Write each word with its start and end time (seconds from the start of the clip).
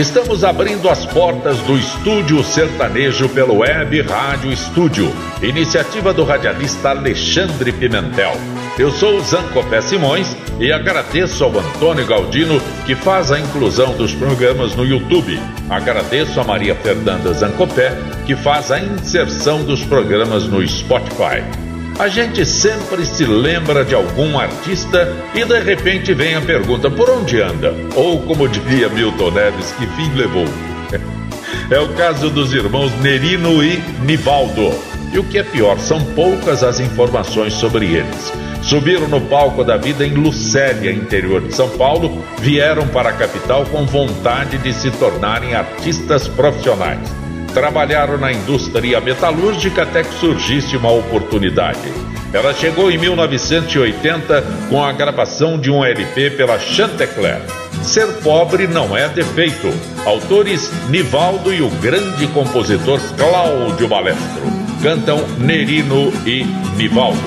Estamos 0.00 0.44
abrindo 0.44 0.88
as 0.88 1.04
portas 1.04 1.58
do 1.58 1.76
Estúdio 1.76 2.42
Sertanejo 2.42 3.28
pelo 3.28 3.58
Web 3.58 4.00
Rádio 4.00 4.50
Estúdio, 4.50 5.12
iniciativa 5.42 6.14
do 6.14 6.24
radialista 6.24 6.88
Alexandre 6.88 7.70
Pimentel. 7.70 8.32
Eu 8.78 8.90
sou 8.92 9.18
o 9.18 9.20
Zancopé 9.20 9.82
Simões 9.82 10.34
e 10.58 10.72
agradeço 10.72 11.44
ao 11.44 11.50
Antônio 11.50 12.06
Galdino 12.06 12.58
que 12.86 12.94
faz 12.94 13.30
a 13.30 13.38
inclusão 13.38 13.92
dos 13.92 14.14
programas 14.14 14.74
no 14.74 14.86
YouTube. 14.86 15.38
Agradeço 15.68 16.40
a 16.40 16.44
Maria 16.44 16.74
Fernanda 16.74 17.34
Zancopé 17.34 17.94
que 18.24 18.34
faz 18.34 18.72
a 18.72 18.80
inserção 18.80 19.64
dos 19.64 19.84
programas 19.84 20.46
no 20.46 20.66
Spotify 20.66 21.69
a 22.00 22.08
gente 22.08 22.46
sempre 22.46 23.04
se 23.04 23.26
lembra 23.26 23.84
de 23.84 23.94
algum 23.94 24.38
artista 24.38 25.14
e 25.34 25.44
de 25.44 25.60
repente 25.60 26.14
vem 26.14 26.34
a 26.34 26.40
pergunta: 26.40 26.90
por 26.90 27.10
onde 27.10 27.42
anda? 27.42 27.74
Ou, 27.94 28.22
como 28.22 28.48
diria 28.48 28.88
Milton 28.88 29.30
Neves, 29.30 29.70
que 29.72 29.86
fim 29.86 30.10
levou? 30.14 30.46
É 31.68 31.78
o 31.78 31.88
caso 31.94 32.30
dos 32.30 32.52
irmãos 32.52 32.92
Nerino 33.00 33.62
e 33.62 33.76
Nivaldo. 34.04 34.72
E 35.12 35.18
o 35.20 35.24
que 35.24 35.38
é 35.38 35.42
pior, 35.44 35.78
são 35.78 36.04
poucas 36.14 36.64
as 36.64 36.80
informações 36.80 37.52
sobre 37.52 37.86
eles. 37.86 38.32
Subiram 38.62 39.06
no 39.06 39.20
palco 39.20 39.62
da 39.62 39.76
vida 39.76 40.04
em 40.04 40.14
Lucélia, 40.14 40.90
interior 40.90 41.40
de 41.40 41.54
São 41.54 41.68
Paulo, 41.68 42.24
vieram 42.40 42.88
para 42.88 43.10
a 43.10 43.12
capital 43.12 43.64
com 43.66 43.86
vontade 43.86 44.58
de 44.58 44.72
se 44.72 44.90
tornarem 44.90 45.54
artistas 45.54 46.26
profissionais. 46.26 47.08
Trabalharam 47.54 48.16
na 48.16 48.32
indústria 48.32 49.00
metalúrgica 49.00 49.82
até 49.82 50.02
que 50.02 50.14
surgisse 50.14 50.76
uma 50.76 50.90
oportunidade. 50.90 51.92
Ela 52.32 52.54
chegou 52.54 52.90
em 52.90 52.96
1980 52.96 54.44
com 54.68 54.84
a 54.84 54.92
gravação 54.92 55.58
de 55.58 55.70
um 55.70 55.84
LP 55.84 56.30
pela 56.30 56.58
Chantecler. 56.60 57.40
Ser 57.82 58.06
pobre 58.22 58.68
não 58.68 58.96
é 58.96 59.08
defeito. 59.08 59.68
Autores 60.06 60.70
Nivaldo 60.88 61.52
e 61.52 61.60
o 61.60 61.68
grande 61.68 62.28
compositor 62.28 63.00
Cláudio 63.16 63.88
Balestro. 63.88 64.42
Cantam 64.80 65.26
Nerino 65.38 66.12
e 66.24 66.44
Nivaldo. 66.76 67.18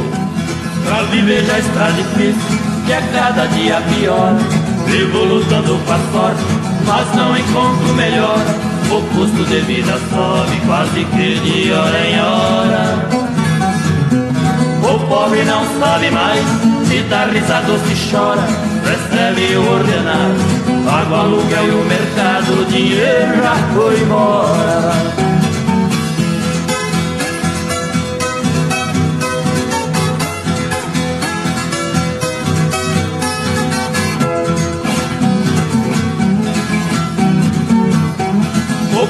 Pra 0.86 1.04
viver 1.04 1.44
já 1.44 1.60
está 1.60 1.90
difícil, 1.92 2.60
que 2.86 2.94
é 2.94 3.02
cada 3.14 3.46
dia 3.48 3.82
pior. 3.82 4.34
Vivo 4.86 5.24
lutando 5.26 5.78
com 5.86 5.92
a 5.92 6.00
sorte, 6.12 6.44
mas 6.86 7.16
não 7.16 7.38
encontro 7.38 7.94
melhor. 7.94 8.73
O 8.94 9.02
custo 9.16 9.44
de 9.46 9.60
vida 9.62 9.94
sobe 10.12 10.62
quase 10.68 11.04
que 11.06 11.40
de 11.40 11.72
hora 11.72 12.00
em 12.06 12.22
hora. 12.22 13.10
O 14.84 15.00
pobre 15.08 15.44
não 15.46 15.66
sabe 15.80 16.12
mais 16.12 16.46
se 16.88 17.02
dá 17.10 17.26
risada 17.26 17.72
ou 17.72 17.80
se 17.80 18.12
chora. 18.12 18.46
Recebe 18.86 19.56
o 19.56 19.72
ordenado, 19.72 20.38
paga 20.86 21.10
o 21.10 21.16
aluguel 21.16 21.68
e 21.68 21.72
o 21.72 21.86
mercado, 21.86 22.62
o 22.62 22.66
dinheiro 22.66 23.36
já 23.42 23.56
foi 23.74 24.00
embora. 24.00 25.33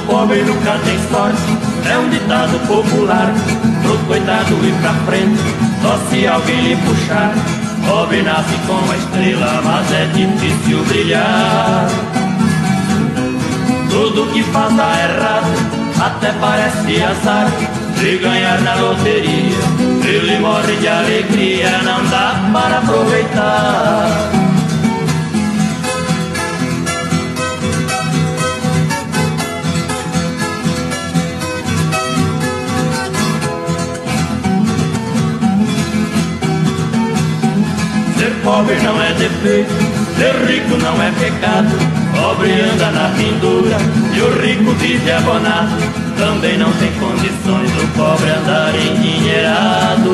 Pobre 0.06 0.42
nunca 0.42 0.78
tem 0.84 0.98
sorte, 1.10 1.58
é 1.90 1.98
um 1.98 2.08
ditado 2.08 2.58
popular. 2.66 3.32
Pro 3.82 3.98
coitado 4.06 4.54
ir 4.66 4.74
pra 4.80 4.94
frente, 5.06 5.42
só 5.82 5.98
se 6.08 6.26
alguém 6.26 6.60
lhe 6.60 6.76
puxar. 6.76 7.34
Pobre 7.86 8.22
nasce 8.22 8.54
com 8.66 8.72
uma 8.72 8.96
estrela, 8.96 9.60
mas 9.62 9.92
é 9.92 10.06
difícil 10.06 10.82
brilhar. 10.84 11.86
Tudo 13.90 14.32
que 14.32 14.42
faz 14.44 14.74
dá 14.74 14.92
errado, 15.04 15.52
até 16.00 16.32
parece 16.32 17.02
azar. 17.02 17.48
Se 17.96 18.18
ganhar 18.18 18.60
na 18.62 18.74
loteria, 18.74 19.56
ele 20.04 20.38
morre 20.40 20.76
de 20.76 20.88
alegria, 20.88 21.82
não 21.82 22.04
dá 22.06 22.50
para 22.52 22.78
aproveitar. 22.78 24.30
Pobre 38.54 38.76
não 38.82 39.02
é 39.02 39.12
defeito, 39.14 39.74
ser 40.16 40.46
rico 40.46 40.76
não 40.80 41.02
é 41.02 41.10
pecado. 41.18 41.74
Pobre 42.14 42.52
anda 42.52 42.90
na 42.92 43.08
pendura 43.16 43.76
e 44.14 44.20
o 44.20 44.40
rico 44.40 44.70
vive 44.78 45.10
abonado. 45.10 45.76
Também 46.16 46.56
não 46.56 46.70
tem 46.74 46.92
condições 46.92 47.68
do 47.72 47.96
pobre 47.96 48.30
andar 48.30 48.72
endinheirado. 48.76 50.10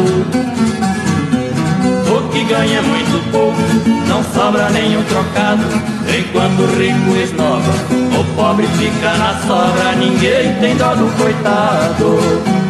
O 2.09 2.29
que 2.31 2.45
ganha 2.45 2.79
é 2.79 2.83
muito 2.83 3.31
pouco, 3.31 3.61
não 4.09 4.25
sobra 4.25 4.71
nenhum 4.71 5.03
trocado. 5.03 5.63
Enquanto 6.09 6.61
o 6.61 6.79
rico 6.79 7.17
esnova, 7.23 7.73
o 8.19 8.25
pobre 8.37 8.67
fica 8.79 9.19
na 9.19 9.39
sobra. 9.47 9.93
Ninguém 9.99 10.55
tem 10.61 10.77
dó 10.77 10.95
do 10.95 11.15
coitado. 11.19 12.70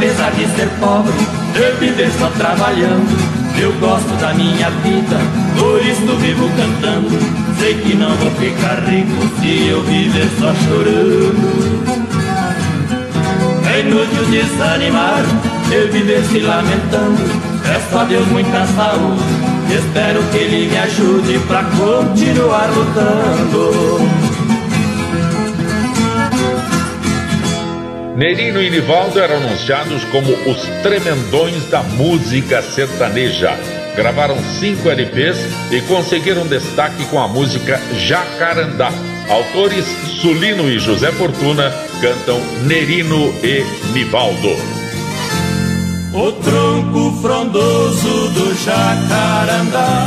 Apesar 0.00 0.30
de 0.30 0.46
ser 0.56 0.66
pobre, 0.80 1.12
de 1.52 1.78
viver 1.78 2.10
só 2.18 2.30
trabalhando. 2.30 3.40
Eu 3.60 3.70
gosto 3.74 4.08
da 4.18 4.32
minha 4.32 4.70
vida, 4.70 5.18
por 5.58 5.78
isso 5.84 6.16
vivo 6.16 6.48
cantando. 6.56 7.10
Sei 7.58 7.74
que 7.74 7.94
não 7.96 8.16
vou 8.16 8.30
ficar 8.30 8.82
rico 8.88 9.12
se 9.38 9.68
eu 9.68 9.82
viver 9.82 10.26
só 10.38 10.54
chorando. 10.54 11.84
É 13.70 13.80
inútil 13.80 14.24
desanimar, 14.30 15.22
eu 15.70 15.92
viver 15.92 16.24
se 16.24 16.38
lamentando. 16.38 17.20
Peço 17.62 17.98
a 17.98 18.04
Deus 18.04 18.26
muita 18.28 18.66
saúde, 18.68 19.22
espero 19.70 20.22
que 20.32 20.38
Ele 20.38 20.70
me 20.70 20.78
ajude 20.78 21.38
pra 21.40 21.62
continuar 21.64 22.70
lutando. 22.74 24.19
Nerino 28.20 28.60
e 28.60 28.68
Nivaldo 28.68 29.18
eram 29.18 29.36
anunciados 29.36 30.04
como 30.04 30.30
os 30.46 30.60
tremendões 30.82 31.64
da 31.70 31.82
música 31.82 32.60
sertaneja. 32.60 33.58
Gravaram 33.96 34.36
cinco 34.58 34.90
LPs 34.90 35.38
e 35.70 35.80
conseguiram 35.88 36.46
destaque 36.46 37.02
com 37.06 37.18
a 37.18 37.26
música 37.26 37.80
Jacarandá. 37.94 38.92
Autores 39.26 39.86
Sulino 40.20 40.68
e 40.68 40.78
José 40.78 41.10
Fortuna 41.12 41.72
cantam 42.02 42.38
Nerino 42.66 43.32
e 43.42 43.64
Nivaldo. 43.94 44.54
O 46.12 46.32
tronco 46.32 47.22
frondoso 47.22 48.28
do 48.34 48.54
jacarandá, 48.54 50.06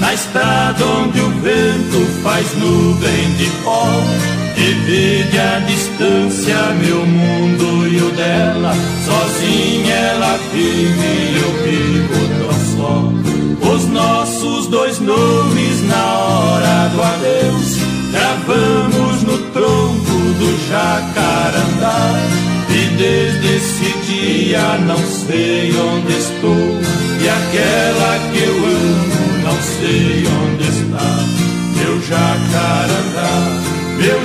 na 0.00 0.14
estrada 0.14 0.82
onde 0.86 1.20
o 1.20 1.28
vento 1.42 2.22
faz 2.22 2.54
nuvem 2.54 3.34
de 3.36 3.50
pó 3.62 4.39
TV 4.60 5.24
a 5.38 5.60
distância, 5.60 6.54
meu 6.84 7.06
mundo 7.06 7.88
e 7.88 7.96
o 7.96 8.10
dela. 8.10 8.74
Sozinha 9.06 9.94
ela 9.94 10.38
vive 10.52 11.06
e 11.08 11.40
eu 11.40 11.50
vivo 11.64 12.20
tão 12.38 12.52
só. 12.76 13.72
Os 13.72 13.86
nossos 13.86 14.66
dois 14.66 15.00
nomes 15.00 15.82
na 15.88 16.04
hora 16.14 16.88
do 16.90 17.02
adeus, 17.02 17.78
gravamos 18.12 19.22
no 19.22 19.38
tronco 19.50 20.34
do 20.38 20.68
jacarandá. 20.68 22.20
E 22.68 22.96
desde 22.98 23.56
esse 23.56 23.94
dia 24.12 24.76
não 24.86 24.98
sei 24.98 25.72
onde 25.74 26.12
estou, 26.12 26.80
e 27.18 27.28
aquela 27.28 28.30
que 28.30 28.38
eu 28.42 28.56
amo 28.56 29.20
não 29.42 29.56
sei 29.62 30.26
onde 30.26 30.64
está. 30.68 31.40
Meu 31.76 31.98
jacarandá 32.02 32.99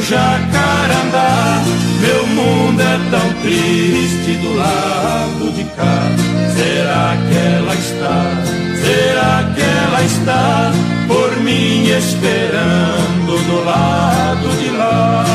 jacarandá. 0.10 1.64
Meu 2.00 2.28
mundo 2.28 2.82
é 2.82 3.00
tão 3.10 3.34
triste 3.42 4.34
do 4.38 4.56
lado 4.56 5.52
de 5.56 5.64
cá. 5.76 6.12
Será 6.56 7.18
que 7.28 7.36
ela 7.36 7.74
está? 7.74 8.44
Será 8.84 9.52
que 9.56 9.62
ela 9.62 10.02
está 10.04 10.72
por 11.08 11.38
mim 11.42 11.88
esperando 11.88 13.38
do 13.48 13.66
lado 13.66 14.48
de 14.62 14.70
lá? 14.78 15.26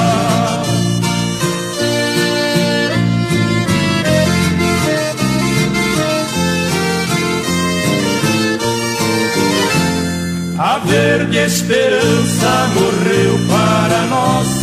A 10.62 10.78
verde 10.80 11.38
esperança 11.38 12.70
morreu 12.74 13.38
para 13.48 14.02
nós 14.10 14.59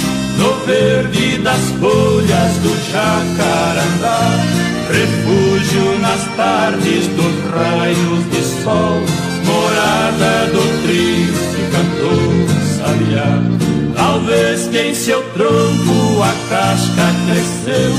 verde 0.67 1.37
das 1.37 1.61
folhas 1.79 2.53
do 2.57 2.91
jacarandá, 2.91 4.19
refúgio 4.91 5.99
nas 5.99 6.23
tardes 6.35 7.07
dos 7.07 7.51
raios 7.51 8.29
de 8.29 8.63
sol, 8.63 9.01
morada 9.45 10.47
do 10.51 10.83
triste 10.83 11.57
cantor 11.71 12.47
sabiá. 12.77 13.41
Talvez 13.95 14.67
que 14.67 14.77
em 14.77 14.93
seu 14.93 15.23
tronco 15.31 16.21
a 16.21 16.49
casca 16.49 17.15
cresceu, 17.27 17.93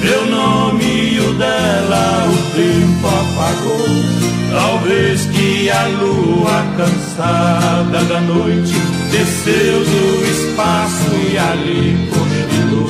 meu 0.00 0.26
nome 0.26 0.84
e 0.84 1.20
o 1.20 1.32
dela 1.34 2.28
o 2.28 2.36
tempo 2.54 3.08
apagou. 3.08 4.22
Talvez 4.52 5.24
que 5.26 5.70
a 5.70 5.86
lua 5.88 6.64
cansada 6.76 8.04
da 8.04 8.20
noite 8.20 9.01
desceu 9.12 9.84
do 9.84 10.24
espaço 10.24 11.12
e 11.30 11.38
ali 11.38 12.08
cochilou. 12.08 12.88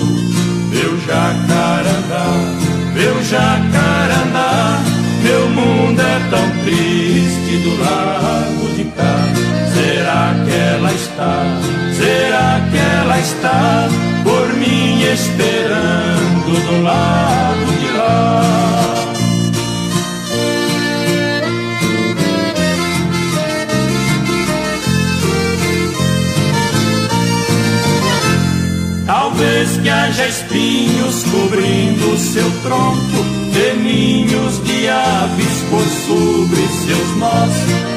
Meu 0.71 0.99
jacarandá, 1.01 2.27
meu 2.95 3.23
jacarandá, 3.25 4.81
meu 5.23 5.49
mundo 5.51 6.01
é 6.01 6.29
tão 6.31 6.49
triste 6.65 7.57
do 7.65 7.83
lado 7.83 8.77
de 8.77 8.85
cá. 8.85 9.19
Será 9.75 10.35
que 10.45 10.53
ela 10.55 10.93
está? 10.93 11.45
Será 11.99 12.61
que 12.71 12.79
ela 12.79 13.19
está 13.19 13.89
por 14.23 14.55
mim 14.55 15.03
esperando 15.03 16.67
do 16.67 16.83
lado 16.83 17.81
de 17.81 17.99
lá? 17.99 18.82
Haja 30.13 30.29
espinhos 30.29 31.25
cobrindo 31.25 32.19
seu 32.19 32.51
tronco, 32.63 33.25
ninhos 33.83 34.63
de 34.63 34.87
aves 34.87 35.63
por 35.71 35.83
sobre 35.83 36.69
seus 36.69 37.17
nós. 37.17 37.53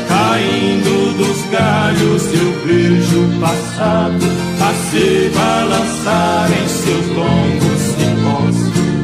Caindo 0.07 1.17
dos 1.17 1.51
galhos 1.51 2.23
eu 2.33 2.53
vejo 2.65 3.39
passado 3.41 4.25
a 4.61 4.73
se 4.89 5.29
balançar 5.35 6.49
em 6.51 6.67
seus 6.69 7.07
longos 7.17 7.81
cipós. 7.81 8.55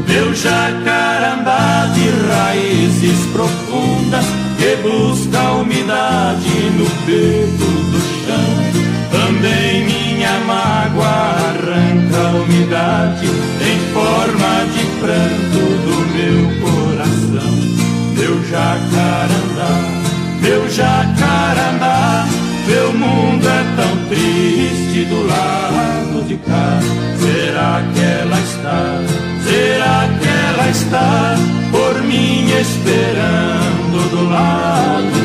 Meu 0.08 0.34
jacarandá 0.34 1.92
de 1.94 2.10
raízes 2.30 3.26
profundas 3.34 4.26
que 4.58 4.76
busca 4.78 5.52
umidade 5.52 6.50
no 6.78 6.86
peito 7.06 7.66
do 7.92 8.00
chão. 8.26 8.72
Também 9.12 9.86
minha 9.86 10.40
mágoa 10.46 11.08
arranca 11.08 11.91
a 12.16 12.30
umidade 12.36 13.28
em 13.28 13.80
forma 13.94 14.66
de 14.74 14.84
pranto 15.00 15.62
do 15.86 15.98
meu 16.16 16.40
coração. 16.62 17.54
Meu 18.16 18.44
jacarandá, 18.46 19.74
meu 20.42 20.70
jacarandá, 20.70 22.28
meu 22.68 22.94
mundo 22.94 23.48
é 23.48 23.64
tão 23.76 24.08
triste 24.10 25.06
do 25.06 25.28
lado 25.28 26.28
de 26.28 26.36
cá. 26.38 26.80
Será 27.20 27.84
que 27.94 28.00
ela 28.00 28.40
está? 28.40 29.02
Será 29.44 30.10
que 30.20 30.28
ela 30.28 30.70
está 30.70 31.36
por 31.72 32.02
mim 32.04 32.46
esperando 32.60 34.10
do 34.10 34.30
lado 34.30 35.21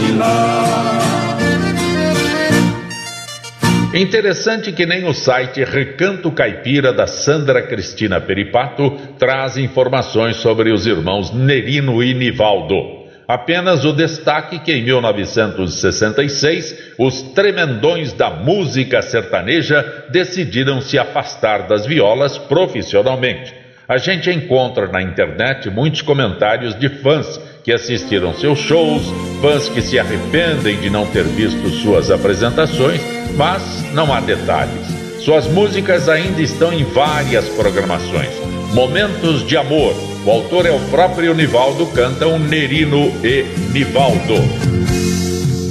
Interessante 3.99 4.73
que 4.73 4.85
nem 4.85 5.09
o 5.09 5.15
site 5.15 5.65
Recanto 5.65 6.31
Caipira 6.31 6.93
da 6.93 7.07
Sandra 7.07 7.63
Cristina 7.63 8.21
Peripato 8.21 8.91
traz 9.19 9.57
informações 9.57 10.37
sobre 10.37 10.71
os 10.71 10.87
irmãos 10.87 11.33
Nerino 11.33 12.03
e 12.03 12.13
Nivaldo. 12.13 13.07
Apenas 13.27 13.87
o 13.87 13.95
destaque 13.95 14.59
que 14.59 14.71
em 14.71 14.85
1966 14.85 16.93
os 16.99 17.23
tremendões 17.23 18.13
da 18.13 18.29
música 18.29 19.01
sertaneja 19.01 20.05
decidiram 20.11 20.83
se 20.83 20.99
afastar 20.99 21.67
das 21.67 21.87
violas 21.87 22.37
profissionalmente. 22.37 23.55
A 23.89 23.97
gente 23.97 24.31
encontra 24.31 24.89
na 24.89 25.01
internet 25.01 25.71
muitos 25.71 26.03
comentários 26.03 26.79
de 26.79 26.91
fãs 26.91 27.41
que 27.67 27.73
assistiram 27.73 28.33
seus 28.33 28.61
shows, 28.61 29.03
fãs 29.43 29.69
que 29.69 29.83
se 29.83 29.99
arrependem 29.99 30.79
de 30.79 30.89
não 30.89 31.05
ter 31.05 31.25
visto 31.25 31.69
suas 31.83 32.13
apresentações, 32.13 33.01
mas 33.35 33.61
não 33.93 34.15
há 34.15 34.21
detalhes. 34.21 34.87
Suas 35.19 35.49
músicas 35.49 36.09
ainda 36.09 36.41
estão 36.41 36.73
em 36.73 36.85
várias 36.85 37.49
programações. 37.49 38.31
Momentos 38.73 39.45
de 39.45 39.57
Amor. 39.57 39.97
O 40.25 40.31
autor 40.31 40.65
é 40.65 40.71
o 40.71 40.79
próprio 40.91 41.35
Nivaldo, 41.35 41.87
cantam 41.87 42.39
Nerino 42.39 43.13
e 43.25 43.45
Nivaldo. 43.73 44.37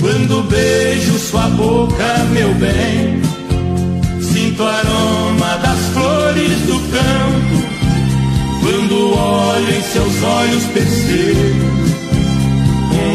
Quando 0.02 0.44
beijo 0.50 1.18
sua 1.18 1.48
boca, 1.48 2.18
meu 2.34 2.54
bem, 2.56 3.22
sinto 4.22 4.64
o 4.64 4.68
aroma 4.68 5.58
das 5.60 5.80
flores 5.94 6.60
do 6.64 6.78
campo 6.92 7.76
quando 8.62 9.16
olho 9.16 9.70
em 9.70 9.82
seus 9.82 10.24
olhos 10.24 10.64
percebo 10.74 11.75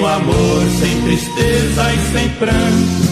um 0.00 0.06
amor 0.06 0.66
sem 0.80 1.02
tristeza 1.02 1.92
e 1.92 2.12
sem 2.12 2.28
pranto. 2.30 3.10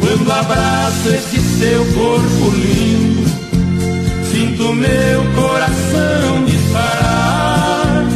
Quando 0.00 0.32
abraço 0.32 1.08
esse 1.08 1.40
seu 1.58 1.84
corpo 1.86 2.50
lindo, 2.54 3.28
sinto 4.30 4.72
meu 4.72 5.24
coração 5.34 6.44
disparar. 6.46 8.06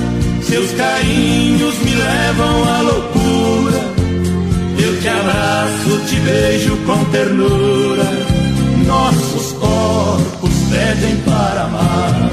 Seus 0.42 0.70
carinhos 0.72 1.74
me 1.78 1.94
levam 1.94 2.68
à 2.68 2.80
loucura. 2.82 3.94
Eu 4.78 5.00
te 5.00 5.08
abraço, 5.08 6.00
te 6.08 6.16
beijo 6.20 6.76
com 6.86 7.04
ternura. 7.06 8.04
Nossos 8.86 9.52
corpos 9.52 10.52
pedem 10.70 11.16
para 11.24 11.62
amar. 11.64 12.30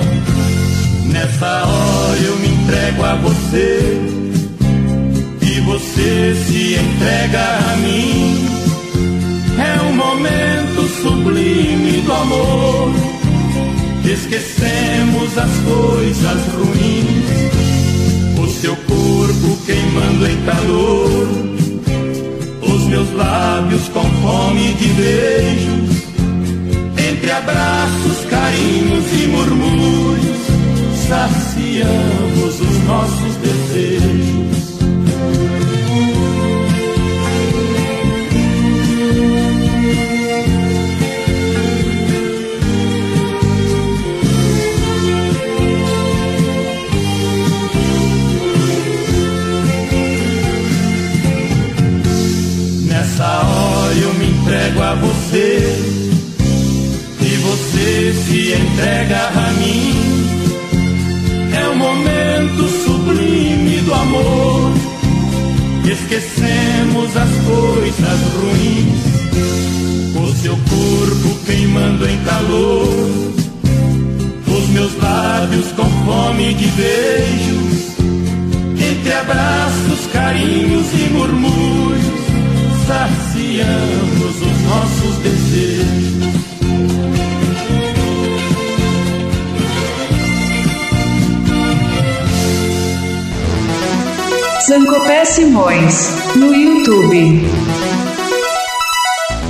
Nessa 1.06 1.64
hora 1.66 2.20
eu 2.20 2.36
me 2.38 2.48
entrego 2.48 3.04
a 3.04 3.16
você 3.16 4.21
você 5.72 6.36
se 6.36 6.76
entrega 6.76 7.40
a 7.40 7.78
mim. 7.78 8.46
É 9.58 9.82
um 9.84 9.96
momento 9.96 10.82
sublime 11.02 12.02
do 12.02 12.12
amor. 12.12 12.92
Esquecemos 14.04 15.38
as 15.38 15.52
coisas 15.60 16.42
ruins. 16.56 17.42
O 18.38 18.48
seu 18.50 18.76
corpo 18.76 19.58
queimando 19.66 20.28
em 20.28 20.42
calor. 20.44 21.28
Os 22.62 22.84
meus 22.88 23.14
lábios 23.14 23.88
com 23.90 24.04
fome 24.04 24.74
de 24.74 24.88
beijos. 24.88 26.02
Entre 26.98 27.32
abraços, 27.32 28.26
carinhos 28.30 29.06
e 29.14 29.28
murmúrios 29.28 30.42
saciamos 31.08 32.60
os 32.60 32.84
nossos 32.86 33.36
desejos. 33.38 34.21
Entrega 58.54 59.28
a 59.28 59.52
mim. 59.54 59.94
É 61.54 61.68
o 61.70 61.76
momento 61.76 62.68
sublime 62.84 63.82
do 63.82 63.94
amor. 63.94 64.72
Esquecemos 65.86 67.18
as 67.18 67.30
coisas 67.46 68.20
ruins. 68.36 69.02
O 70.16 70.36
seu 70.42 70.56
corpo 70.56 71.46
queimando 71.46 72.08
em 72.08 72.18
calor. 72.24 73.34
Os 74.48 74.70
meus 74.70 74.96
lábios 75.02 75.72
com 75.74 75.90
fome 76.06 76.54
de 76.54 76.68
beijos. 76.68 77.82
Entre 78.92 79.14
abraços, 79.14 80.08
carinhos 80.12 80.88
e 80.94 81.10
murmúrios. 81.14 82.22
Saciamos 82.88 84.36
os 84.42 84.62
nossos 84.64 85.18
desejos. 85.24 86.02
Zancopé 94.72 95.26
Simões, 95.26 96.34
no 96.34 96.56
YouTube. 96.56 97.42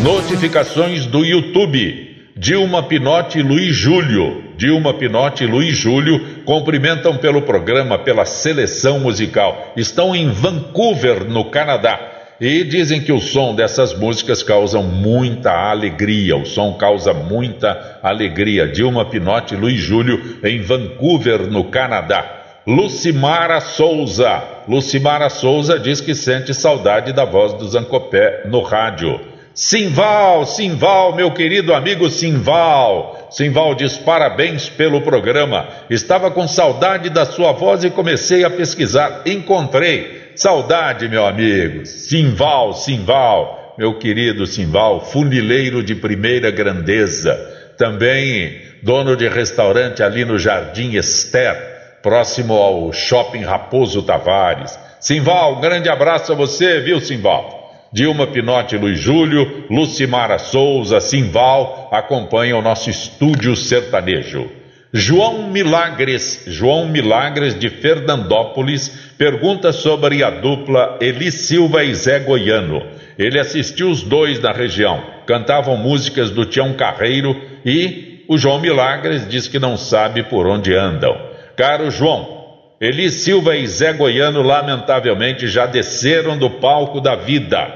Notificações 0.02 1.06
do 1.06 1.24
YouTube. 1.24 2.26
Dilma 2.36 2.82
Pinotti 2.82 3.38
e 3.38 3.44
Luiz 3.44 3.76
Júlio. 3.76 4.46
Dilma 4.58 4.96
Pinotti 4.96 5.44
e 5.44 5.48
Luiz 5.48 5.78
Júlio 5.78 6.44
cumprimentam 6.44 7.18
pelo 7.18 7.44
programa, 7.44 8.00
pela 8.00 8.26
seleção 8.26 9.00
musical. 9.00 9.74
Estão 9.78 10.16
em 10.16 10.32
Vancouver, 10.32 11.24
no 11.30 11.52
Canadá. 11.52 12.00
E 12.42 12.64
dizem 12.64 13.00
que 13.00 13.12
o 13.12 13.20
som 13.20 13.54
dessas 13.54 13.94
músicas 13.94 14.42
causam 14.42 14.82
muita 14.82 15.52
alegria. 15.52 16.36
O 16.36 16.48
som 16.48 16.74
causa 16.74 17.14
muita 17.14 18.00
alegria. 18.02 18.68
Dilma 18.68 19.06
Pinotti 19.06 19.54
e 19.54 19.58
Luiz 19.58 19.80
Júlio 19.80 20.40
em 20.44 20.60
Vancouver, 20.62 21.42
no 21.42 21.66
Canadá. 21.66 22.40
Lucimara 22.66 23.60
Souza. 23.60 24.61
Lucimara 24.72 25.30
Souza 25.30 25.78
diz 25.78 26.00
que 26.00 26.16
sente 26.16 26.54
saudade 26.54 27.12
da 27.12 27.26
voz 27.26 27.52
do 27.56 27.68
Zancopé 27.68 28.44
no 28.46 28.62
rádio. 28.62 29.20
Simval, 29.54 30.46
Simval, 30.46 31.14
meu 31.14 31.30
querido 31.34 31.74
amigo 31.74 32.10
Simval. 32.10 33.28
Simval 33.30 33.76
diz 33.76 33.98
parabéns 33.98 34.70
pelo 34.70 35.02
programa. 35.02 35.68
Estava 35.90 36.32
com 36.32 36.48
saudade 36.48 37.10
da 37.10 37.26
sua 37.26 37.52
voz 37.52 37.84
e 37.84 37.90
comecei 37.90 38.46
a 38.46 38.50
pesquisar. 38.50 39.24
Encontrei. 39.26 40.32
Saudade, 40.38 41.10
meu 41.10 41.26
amigo. 41.26 41.86
Simval, 41.86 42.72
Simval, 42.72 43.76
meu 43.78 43.96
querido 43.96 44.48
Simval, 44.48 45.02
funileiro 45.02 45.84
de 45.84 45.96
primeira 45.96 46.50
grandeza. 46.50 47.36
Também 47.78 48.62
dono 48.82 49.18
de 49.18 49.28
restaurante 49.28 50.02
ali 50.02 50.24
no 50.24 50.40
Jardim 50.40 50.96
Esther 50.96 51.71
próximo 52.02 52.54
ao 52.54 52.92
Shopping 52.92 53.44
Raposo 53.44 54.04
Tavares. 54.04 54.78
Simval, 55.00 55.58
um 55.58 55.62
grande 55.62 55.90
abraço 55.90 56.32
a 56.32 56.36
você, 56.36 56.80
viu, 56.80 57.00
Simval? 57.00 57.62
Dilma 57.94 58.28
Pinotti 58.28 58.78
Luiz 58.78 59.00
Júlio, 59.00 59.66
Lucimara 59.70 60.38
Souza, 60.38 61.02
Simval 61.02 61.90
acompanham 61.92 62.60
o 62.60 62.62
nosso 62.62 62.90
estúdio 62.90 63.56
sertanejo. 63.56 64.50
João 64.94 65.50
Milagres, 65.50 66.44
João 66.48 66.88
Milagres 66.88 67.58
de 67.58 67.70
Fernandópolis, 67.70 68.90
pergunta 69.18 69.72
sobre 69.72 70.24
a 70.24 70.30
dupla 70.30 70.98
Eli 71.02 71.32
Silva 71.32 71.84
e 71.84 71.94
Zé 71.96 72.20
Goiano. 72.20 72.82
Ele 73.18 73.40
assistiu 73.40 73.90
os 73.90 74.04
dois 74.04 74.40
na 74.42 74.52
região, 74.52 75.02
cantavam 75.26 75.78
músicas 75.78 76.30
do 76.30 76.46
Tião 76.46 76.74
Carreiro 76.74 77.36
e 77.66 78.26
o 78.28 78.38
João 78.38 78.60
Milagres 78.60 79.28
diz 79.28 79.48
que 79.48 79.60
não 79.60 79.78
sabe 79.78 80.24
por 80.24 80.48
onde 80.48 80.74
andam. 80.74 81.31
Caro 81.56 81.92
João, 81.92 82.42
Eli 82.80 83.12
Silva 83.12 83.56
e 83.56 83.68
Zé 83.68 83.94
Goiano, 83.94 84.42
lamentavelmente, 84.42 85.48
já 85.48 85.66
desceram 85.66 86.38
do 86.38 86.50
palco 86.50 87.00
da 87.00 87.16
vida. 87.16 87.68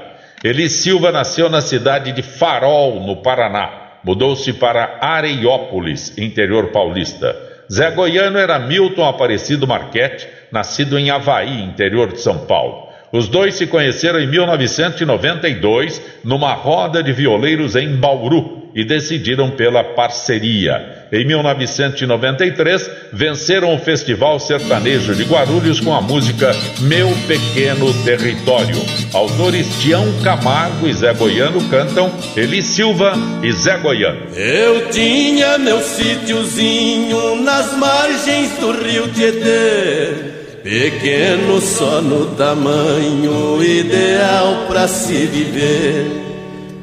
Eli 0.42 0.68
Silva 0.68 1.12
nasceu 1.12 1.48
na 1.48 1.60
cidade 1.60 2.12
de 2.12 2.22
Farol, 2.22 3.00
no 3.00 3.16
Paraná. 3.16 3.98
Mudou-se 4.02 4.52
para 4.52 4.98
Areiópolis, 5.00 6.16
interior 6.18 6.72
paulista. 6.72 7.36
Zé 7.72 7.90
Goiano 7.90 8.38
era 8.38 8.58
Milton 8.58 9.04
Aparecido 9.04 9.66
Marquete, 9.66 10.28
nascido 10.50 10.98
em 10.98 11.10
Havaí, 11.10 11.62
interior 11.62 12.12
de 12.12 12.20
São 12.20 12.46
Paulo. 12.46 12.88
Os 13.12 13.28
dois 13.28 13.54
se 13.54 13.66
conheceram 13.66 14.18
em 14.18 14.26
1992 14.26 16.02
numa 16.24 16.52
roda 16.54 17.02
de 17.02 17.12
violeiros 17.12 17.76
em 17.76 17.94
Bauru 17.96 18.66
e 18.76 18.84
decidiram 18.84 19.50
pela 19.50 19.82
parceria. 19.82 21.06
Em 21.10 21.24
1993, 21.24 22.90
venceram 23.10 23.74
o 23.74 23.78
Festival 23.78 24.38
Sertanejo 24.38 25.14
de 25.14 25.24
Guarulhos 25.24 25.80
com 25.80 25.94
a 25.94 26.00
música 26.02 26.52
Meu 26.80 27.08
Pequeno 27.26 27.90
Território. 28.04 28.76
Autores 29.14 29.66
Tião 29.80 30.04
Camargo 30.22 30.86
e 30.86 30.92
Zé 30.92 31.14
Goiano 31.14 31.66
cantam 31.70 32.12
Eli 32.36 32.60
Silva 32.60 33.14
e 33.42 33.50
Zé 33.50 33.78
Goiano. 33.78 34.20
Eu 34.34 34.90
tinha 34.90 35.56
meu 35.56 35.80
sítiozinho 35.80 37.42
nas 37.42 37.74
margens 37.78 38.58
do 38.58 38.72
rio 38.72 39.08
Tietê. 39.08 40.45
Pequeno 40.66 41.60
só 41.60 42.02
no 42.02 42.26
tamanho, 42.34 43.62
ideal 43.62 44.64
para 44.66 44.88
se 44.88 45.14
viver. 45.26 46.10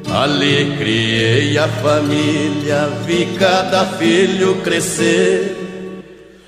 Ali 0.09 0.77
criei 0.77 1.57
a 1.57 1.67
família, 1.67 2.87
vi 3.05 3.27
cada 3.37 3.85
filho 3.97 4.55
crescer. 4.63 5.57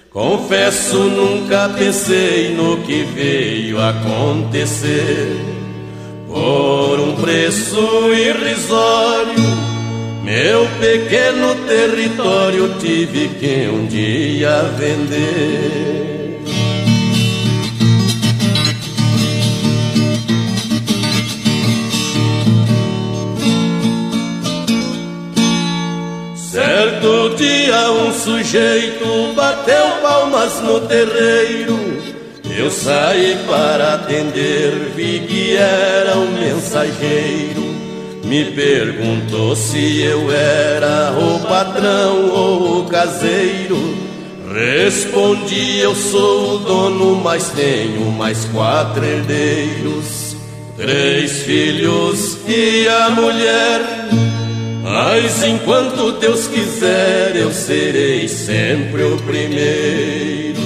Confesso, 0.09 0.97
nunca 0.97 1.67
pensei 1.77 2.55
no 2.55 2.77
que 2.83 3.03
veio 3.03 3.81
acontecer. 3.81 5.35
Por 6.29 7.01
um 7.01 7.17
preço 7.17 8.13
irrisório, 8.13 9.35
meu 10.23 10.65
pequeno 10.79 11.53
território 11.67 12.75
tive 12.79 13.27
que 13.27 13.67
um 13.67 13.85
dia 13.87 14.61
vender. 14.77 16.14
Certo 26.75 27.35
dia 27.37 27.89
um 27.89 28.11
sujeito 28.11 29.33
bateu 29.33 29.91
palmas 30.01 30.59
no 30.59 30.81
terreiro. 30.81 31.79
Eu 32.53 32.69
saí 32.69 33.37
para 33.47 33.93
atender, 33.93 34.91
vi 34.93 35.21
que 35.21 35.55
era 35.55 36.17
um 36.17 36.29
mensageiro. 36.33 37.63
Me 38.25 38.51
perguntou 38.51 39.55
se 39.55 40.01
eu 40.01 40.29
era 40.29 41.13
o 41.17 41.39
patrão 41.47 42.29
ou 42.31 42.81
o 42.81 42.85
caseiro. 42.87 43.95
Respondi, 44.53 45.77
eu 45.79 45.95
sou 45.95 46.55
o 46.55 46.57
dono, 46.57 47.15
mas 47.23 47.51
tenho 47.51 48.11
mais 48.11 48.43
quatro 48.53 49.01
herdeiros. 49.01 50.35
Três 50.75 51.39
filhos 51.43 52.37
e 52.45 52.85
a 52.85 53.11
mulher 53.11 54.05
mas 54.85 55.41
enquanto 55.43 56.11
Deus 56.19 56.45
quiser, 56.45 57.35
eu 57.35 57.51
serei 57.51 58.27
sempre 58.27 59.01
o 59.01 59.17
primeiro. 59.17 60.61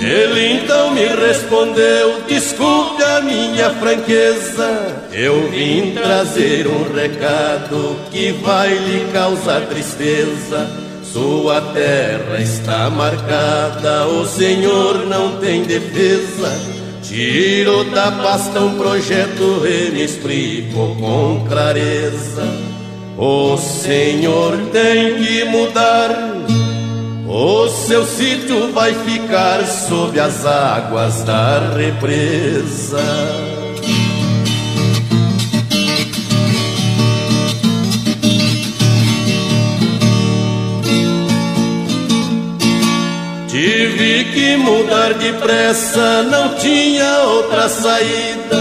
Ele 0.00 0.62
então 0.62 0.92
me 0.92 1.06
respondeu: 1.06 2.22
Desculpe 2.26 3.02
a 3.02 3.20
minha 3.20 3.68
franqueza, 3.74 5.10
eu 5.12 5.50
vim 5.50 5.92
trazer 5.92 6.66
um 6.66 6.90
recado 6.94 7.98
que 8.10 8.32
vai 8.32 8.70
lhe 8.70 9.12
causar 9.12 9.60
tristeza. 9.66 10.87
Sua 11.12 11.60
terra 11.72 12.38
está 12.38 12.90
marcada, 12.90 14.06
o 14.06 14.26
Senhor 14.26 15.06
não 15.06 15.38
tem 15.38 15.62
defesa. 15.62 16.52
Tirou 17.02 17.84
da 17.84 18.12
pasta 18.12 18.60
um 18.60 18.76
projeto, 18.76 19.64
ele 19.64 20.02
explicou 20.02 20.94
com 20.96 21.46
clareza. 21.48 22.46
O 23.16 23.56
Senhor 23.56 24.56
tem 24.70 25.16
que 25.16 25.44
mudar, 25.44 26.10
o 27.26 27.68
seu 27.68 28.04
sítio 28.04 28.70
vai 28.72 28.92
ficar 28.92 29.66
sob 29.66 30.20
as 30.20 30.44
águas 30.44 31.22
da 31.22 31.74
represa. 31.74 32.98
Tive 43.60 44.24
que 44.26 44.56
mudar 44.56 45.14
depressa, 45.14 46.22
não 46.22 46.54
tinha 46.54 47.22
outra 47.24 47.68
saída. 47.68 48.56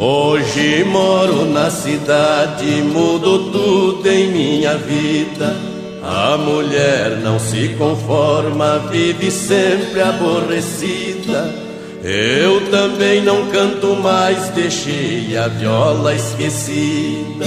Hoje 0.00 0.84
moro 0.84 1.44
na 1.44 1.70
cidade, 1.70 2.64
mudo 2.80 3.50
tudo 3.52 4.08
em 4.10 4.28
minha 4.28 4.74
vida. 4.78 5.54
A 6.02 6.38
mulher 6.38 7.18
não 7.22 7.38
se 7.38 7.76
conforma, 7.76 8.78
vive 8.90 9.30
sempre 9.30 10.00
aborrecida. 10.00 11.54
Eu 12.02 12.70
também 12.70 13.20
não 13.20 13.48
canto 13.48 13.96
mais, 13.96 14.48
deixei 14.54 15.36
a 15.36 15.46
viola 15.48 16.14
esquecida. 16.14 17.44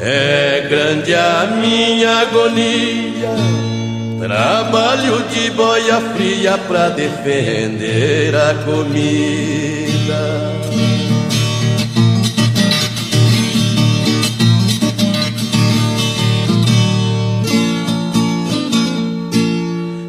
É 0.00 0.66
grande 0.68 1.14
a 1.14 1.56
minha 1.62 2.18
agonia, 2.18 3.30
trabalho 4.20 5.22
de 5.30 5.50
boia 5.50 5.98
fria 6.14 6.58
pra 6.58 6.90
defender 6.90 8.34
a 8.36 8.54
comida. 8.64 9.00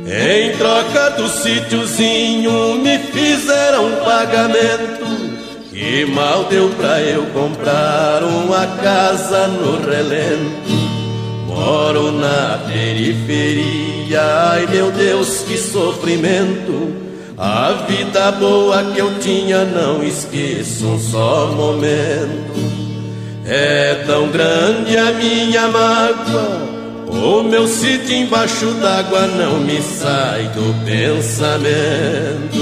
Em 0.06 0.58
troca 0.58 1.12
do 1.12 1.30
sítiozinho 1.30 2.76
me 2.76 3.00
fizeram 3.00 3.88
um 3.88 3.96
pagamento 4.04 5.06
que 5.72 6.06
mal 6.06 6.44
deu 6.44 6.70
pra 6.72 7.02
eu 7.02 7.26
comprar 7.28 8.22
uma 8.24 8.68
casa 8.84 9.48
no 9.48 9.80
relento. 9.90 11.01
Moro 11.62 12.12
na 12.12 12.60
periferia, 12.68 14.22
ai 14.52 14.66
meu 14.66 14.92
Deus, 14.92 15.44
que 15.48 15.58
sofrimento. 15.58 16.96
A 17.38 17.86
vida 17.88 18.32
boa 18.32 18.84
que 18.84 19.00
eu 19.00 19.20
tinha 19.20 19.64
não 19.64 20.04
esqueço 20.04 20.88
um 20.88 21.00
só 21.00 21.52
momento. 21.56 22.72
É 23.46 24.04
tão 24.08 24.30
grande 24.30 24.98
a 24.98 25.12
minha 25.12 25.68
mágoa 25.68 26.72
o 27.12 27.44
meu 27.44 27.68
sítio 27.68 28.16
embaixo 28.16 28.68
d'água 28.76 29.28
não 29.28 29.60
me 29.60 29.82
sai 29.82 30.44
do 30.56 30.74
pensamento. 30.86 32.62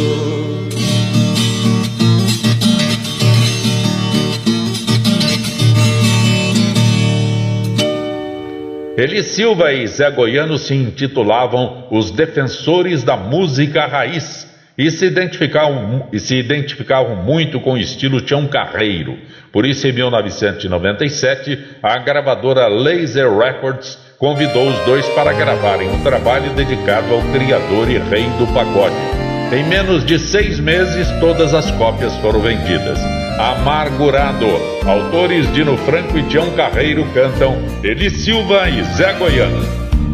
Eli 8.99 9.23
Silva 9.23 9.71
e 9.71 9.87
Zé 9.87 10.11
Goiano 10.11 10.57
se 10.57 10.75
intitulavam 10.75 11.87
os 11.89 12.11
defensores 12.11 13.01
da 13.01 13.15
música 13.15 13.85
raiz 13.85 14.45
e 14.77 14.91
se 14.91 15.05
identificavam, 15.05 16.09
e 16.11 16.19
se 16.19 16.35
identificavam 16.35 17.15
muito 17.15 17.61
com 17.61 17.75
o 17.75 17.77
estilo 17.77 18.19
Tião 18.19 18.45
Carreiro. 18.45 19.17
Por 19.53 19.65
isso, 19.65 19.87
em 19.87 19.93
1997, 19.93 21.57
a 21.81 21.97
gravadora 21.99 22.67
Laser 22.67 23.33
Records 23.37 23.97
convidou 24.17 24.67
os 24.67 24.77
dois 24.79 25.07
para 25.11 25.31
gravarem 25.31 25.89
um 25.89 26.03
trabalho 26.03 26.51
dedicado 26.51 27.13
ao 27.13 27.21
criador 27.31 27.89
e 27.89 27.99
rei 27.99 28.25
do 28.37 28.53
pagode. 28.53 29.28
Em 29.51 29.63
menos 29.63 30.05
de 30.05 30.19
seis 30.19 30.59
meses, 30.59 31.07
todas 31.19 31.55
as 31.55 31.71
cópias 31.71 32.15
foram 32.17 32.39
vendidas. 32.39 32.99
Amargurado. 33.39 34.45
Autores 34.85 35.51
Dino 35.53 35.75
Franco 35.77 36.19
e 36.19 36.23
Tião 36.23 36.51
Carreiro 36.51 37.03
cantam 37.15 37.57
Eli 37.83 38.11
Silva 38.11 38.69
e 38.69 38.83
Zé 38.95 39.13
Goiano. 39.13 39.59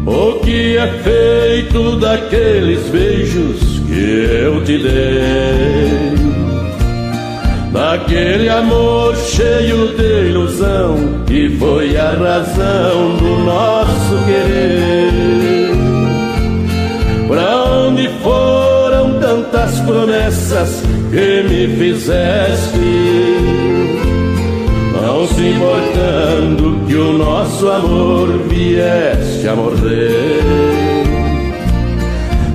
O 0.06 0.40
que 0.40 0.78
é 0.78 0.86
feito 1.02 1.96
daqueles 1.96 2.88
beijos 2.88 3.80
que 3.86 4.26
eu 4.42 4.64
te 4.64 4.78
dei? 4.78 6.16
Daquele 7.72 8.48
amor 8.48 9.14
cheio 9.16 9.88
de 9.96 10.30
ilusão 10.30 11.24
que 11.26 11.50
foi 11.58 11.94
a 11.98 12.10
razão 12.12 13.16
do 13.16 13.38
nosso 13.44 14.24
querer. 14.24 15.76
Pra 17.28 17.64
onde 17.64 18.08
foram 18.22 18.65
tantas 19.66 19.80
promessas 19.80 20.82
que 21.10 21.42
me 21.48 21.76
fizeste? 21.76 22.78
Não 24.92 25.26
se 25.26 25.48
importando 25.48 26.86
que 26.86 26.94
o 26.94 27.18
nosso 27.18 27.68
amor 27.68 28.28
vieste 28.48 29.48
a 29.48 29.54
morrer. 29.54 31.04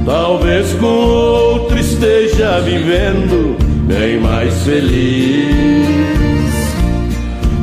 Talvez 0.05 0.73
com 0.73 0.87
outro 0.87 1.77
esteja 1.77 2.59
vivendo 2.61 3.57
bem 3.87 4.19
mais 4.19 4.53
feliz, 4.63 5.85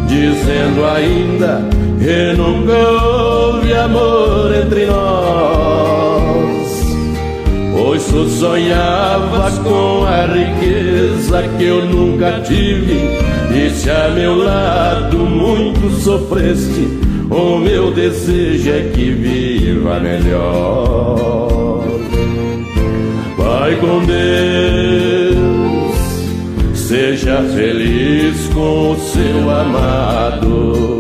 dizendo 0.06 0.84
ainda 0.84 1.62
que 1.98 2.37
nunca 2.37 2.72
houve 2.72 3.74
amor 3.74 4.54
entre 4.54 4.87
nós. 4.87 5.58
Pois 7.98 8.12
tu 8.12 8.28
sonhavas 8.28 9.58
com 9.58 10.04
a 10.04 10.26
riqueza 10.26 11.42
que 11.58 11.64
eu 11.64 11.84
nunca 11.84 12.40
tive, 12.42 13.11
e 13.52 13.70
se 13.70 13.90
a 13.90 14.11
meu 14.11 14.37
lado 14.37 15.18
muito 15.18 15.90
sofreste, 16.00 16.96
o 17.28 17.58
meu 17.58 17.90
desejo 17.90 18.70
é 18.70 18.92
que 18.94 19.11
viva 19.11 19.98
melhor. 19.98 21.82
Vai 23.37 23.74
com 23.76 24.04
Deus 24.04 24.28
Seja 26.74 27.42
feliz 27.52 28.48
com 28.54 28.92
o 28.92 28.96
seu 28.96 29.50
amado. 29.50 30.97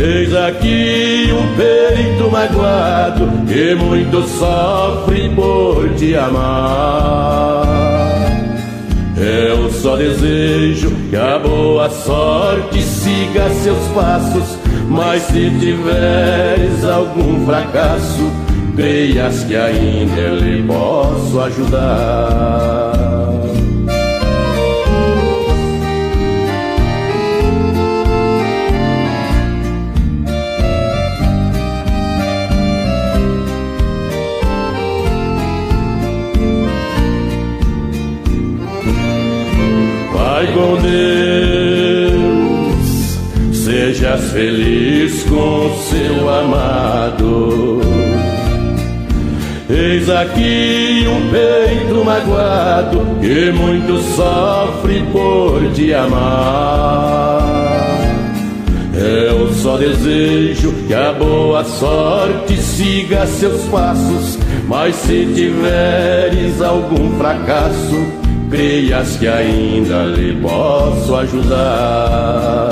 Eis 0.00 0.32
aqui 0.32 1.28
um 1.32 1.56
peito 1.56 2.30
magoado 2.30 3.26
que 3.48 3.74
muito 3.74 4.22
sofre 4.28 5.28
por 5.30 5.92
te 5.96 6.14
amar. 6.14 7.66
Eu 9.16 9.68
só 9.72 9.96
desejo 9.96 10.92
que 11.10 11.16
a 11.16 11.40
boa 11.40 11.90
sorte 11.90 12.80
siga 12.80 13.50
seus 13.50 13.84
passos, 13.88 14.56
mas 14.88 15.22
se 15.22 15.50
tiveres 15.58 16.84
algum 16.84 17.44
fracasso, 17.44 18.30
creias 18.76 19.42
que 19.42 19.56
ainda 19.56 20.28
lhe 20.40 20.62
posso 20.62 21.40
ajudar. 21.40 22.92
Com 40.46 40.76
Deus, 40.80 42.18
sejas 43.52 44.30
feliz 44.30 45.24
com 45.24 45.70
seu 45.90 46.28
amado. 46.28 47.80
Eis 49.68 50.08
aqui 50.08 51.06
um 51.06 51.30
peito 51.30 52.04
magoado 52.04 53.00
que 53.20 53.52
muito 53.52 54.00
sofre 54.14 55.02
por 55.12 55.72
te 55.72 55.92
amar. 55.92 57.58
Eu 58.94 59.52
só 59.52 59.76
desejo 59.76 60.72
que 60.86 60.94
a 60.94 61.12
boa 61.12 61.62
sorte 61.64 62.56
siga 62.56 63.26
seus 63.26 63.62
passos, 63.66 64.38
mas 64.66 64.96
se 64.96 65.26
tiveres 65.34 66.60
algum 66.60 67.16
fracasso, 67.16 68.07
creias 68.48 69.16
que 69.16 69.28
ainda 69.28 70.04
lhe 70.04 70.40
posso 70.40 71.14
ajudar. 71.16 72.68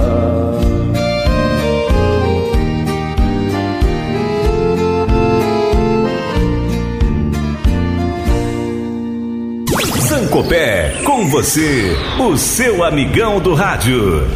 Sancopé, 10.01 11.03
com 11.05 11.27
você, 11.27 11.95
o 12.19 12.37
seu 12.37 12.85
amigão 12.85 13.41
do 13.41 13.55
rádio. 13.55 14.27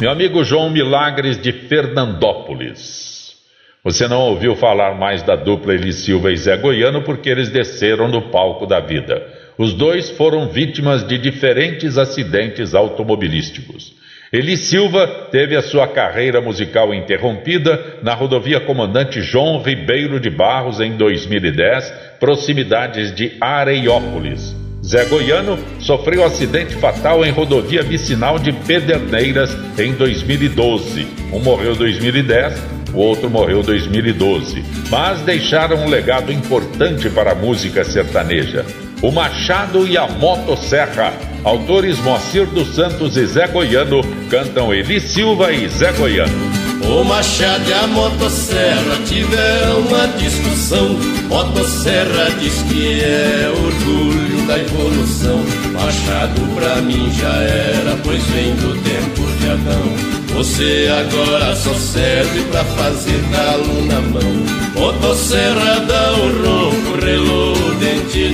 Meu 0.00 0.10
amigo 0.10 0.42
João 0.44 0.70
Milagres 0.70 1.40
de 1.40 1.52
Fernandópolis. 1.52 3.34
Você 3.82 4.06
não 4.06 4.20
ouviu 4.20 4.54
falar 4.56 4.94
mais 4.94 5.22
da 5.22 5.36
dupla 5.36 5.74
Eli 5.74 5.92
Silva 5.92 6.30
e 6.30 6.36
Zé 6.36 6.56
Goiano 6.56 7.02
porque 7.02 7.30
eles 7.30 7.48
desceram 7.48 8.08
no 8.08 8.30
palco 8.30 8.66
da 8.66 8.80
vida. 8.80 9.39
Os 9.60 9.74
dois 9.74 10.08
foram 10.08 10.48
vítimas 10.48 11.06
de 11.06 11.18
diferentes 11.18 11.98
acidentes 11.98 12.74
automobilísticos. 12.74 13.92
Eli 14.32 14.56
Silva 14.56 15.06
teve 15.30 15.54
a 15.54 15.60
sua 15.60 15.86
carreira 15.86 16.40
musical 16.40 16.94
interrompida 16.94 17.98
na 18.02 18.14
rodovia 18.14 18.58
Comandante 18.58 19.20
João 19.20 19.60
Ribeiro 19.60 20.18
de 20.18 20.30
Barros 20.30 20.80
em 20.80 20.96
2010, 20.96 21.92
proximidades 22.18 23.14
de 23.14 23.32
Areiópolis. 23.38 24.56
Zé 24.82 25.04
Goiano 25.04 25.58
sofreu 25.78 26.24
acidente 26.24 26.74
fatal 26.76 27.22
em 27.22 27.30
rodovia 27.30 27.82
vicinal 27.82 28.38
de 28.38 28.54
Pederneiras 28.54 29.54
em 29.78 29.92
2012. 29.92 31.06
Um 31.34 31.38
morreu 31.38 31.74
em 31.74 31.76
2010, 31.76 32.66
o 32.94 32.98
outro 32.98 33.28
morreu 33.28 33.60
em 33.60 33.64
2012. 33.64 34.64
Mas 34.88 35.20
deixaram 35.20 35.84
um 35.84 35.88
legado 35.90 36.32
importante 36.32 37.10
para 37.10 37.32
a 37.32 37.34
música 37.34 37.84
sertaneja. 37.84 38.64
O 39.02 39.10
Machado 39.10 39.86
e 39.86 39.96
a 39.96 40.06
Motosserra. 40.06 41.14
Autores 41.42 41.98
Moacir 42.00 42.46
dos 42.46 42.74
Santos 42.74 43.16
e 43.16 43.24
Zé 43.26 43.46
Goiano 43.46 44.02
cantam 44.28 44.74
Eli 44.74 45.00
Silva 45.00 45.50
e 45.52 45.66
Zé 45.68 45.90
Goiano. 45.92 46.50
O 46.84 47.02
Machado 47.02 47.64
e 47.66 47.72
a 47.72 47.86
Motosserra 47.86 48.98
tiveram 49.06 49.80
uma 49.80 50.06
discussão. 50.18 50.98
Motosserra 51.28 52.30
diz 52.38 52.62
que 52.68 53.00
é 53.00 53.50
orgulho 53.50 54.46
da 54.46 54.58
evolução. 54.58 55.44
Machado 55.72 56.42
pra 56.54 56.76
mim 56.82 57.10
já 57.18 57.32
era, 57.32 57.96
pois 58.04 58.22
vem 58.24 58.54
do 58.56 58.74
tempo 58.82 59.22
de 59.38 59.50
Adão. 59.50 60.20
Você 60.34 60.88
agora 60.90 61.56
só 61.56 61.72
serve 61.72 62.42
pra 62.50 62.64
fazer 62.64 63.22
calo 63.32 63.86
na 63.86 64.00
mão. 64.02 64.44
Motosserra 64.74 65.80
dá 65.80 66.12
o 66.12 66.42
ronco, 66.42 67.04
relou 67.04 67.49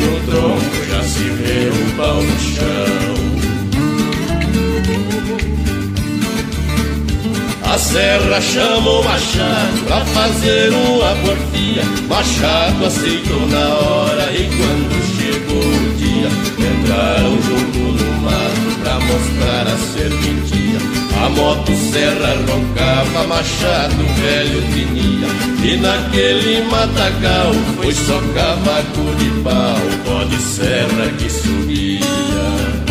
o 0.02 0.10
no 0.10 0.20
tronco, 0.26 0.84
já 0.90 1.02
se 1.02 1.24
vê 1.24 1.68
o 1.68 1.96
pau 1.96 2.22
no 2.22 2.38
chão. 2.40 3.16
A 7.62 7.78
serra 7.78 8.40
chamou 8.40 9.02
Machado 9.04 9.84
pra 9.86 10.00
fazer 10.06 10.72
uma 10.72 11.14
porfia. 11.16 11.82
Machado 12.08 12.86
aceitou 12.86 13.46
na 13.48 13.68
hora 13.68 14.32
e 14.32 14.48
quando 14.56 14.96
chegou 15.16 15.58
o 15.58 15.94
dia, 15.96 16.28
entraram 16.58 17.42
junto 17.42 17.78
no 17.78 18.20
mato 18.22 18.65
pra 18.86 19.00
mostrar 19.00 19.66
a 19.66 19.76
serventia. 19.78 20.78
A 21.24 21.28
moto 21.30 21.72
serra 21.90 22.36
roncava, 22.46 23.26
machado 23.26 23.96
velho 23.96 24.62
tinha 24.72 25.28
E 25.64 25.76
naquele 25.78 26.62
matagal 26.68 27.52
foi 27.76 27.92
só 27.94 28.20
cavaco 28.34 29.16
de 29.18 29.30
pau 29.42 29.78
Pode 30.04 30.36
serra 30.36 31.08
que 31.18 31.30
subia 31.30 32.85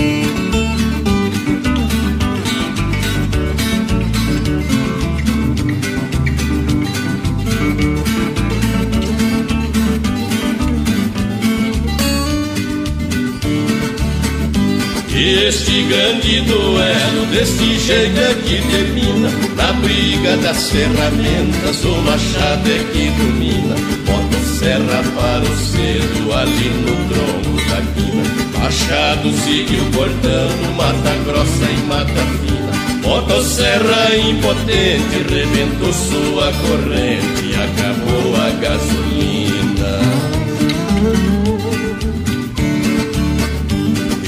este 15.27 15.83
grande 15.83 16.41
duelo, 16.41 17.25
desse 17.31 17.79
jeito 17.79 18.19
é 18.19 18.33
que 18.35 18.61
termina. 18.69 19.29
Na 19.55 19.73
briga 19.73 20.37
das 20.37 20.69
ferramentas, 20.69 21.83
o 21.83 21.95
machado 22.01 22.69
é 22.69 22.83
que 22.91 23.09
domina. 23.17 23.75
Motosserra 24.07 25.03
parou 25.15 25.55
cedo 25.57 26.33
ali 26.33 26.69
no 26.69 26.95
tronco 27.09 27.69
da 27.69 27.81
quina. 27.93 28.59
Machado 28.59 29.31
seguiu 29.43 29.85
cortando 29.95 30.75
mata 30.75 31.15
grossa 31.25 31.71
e 31.71 31.77
mata 31.87 32.21
fina. 32.41 32.55
Motosserra 33.01 34.15
impotente, 34.15 35.17
rebentou 35.29 35.93
sua 35.93 36.51
corrente 36.51 37.45
acabou 37.55 38.35
a 38.35 38.49
gasolina. 38.59 39.34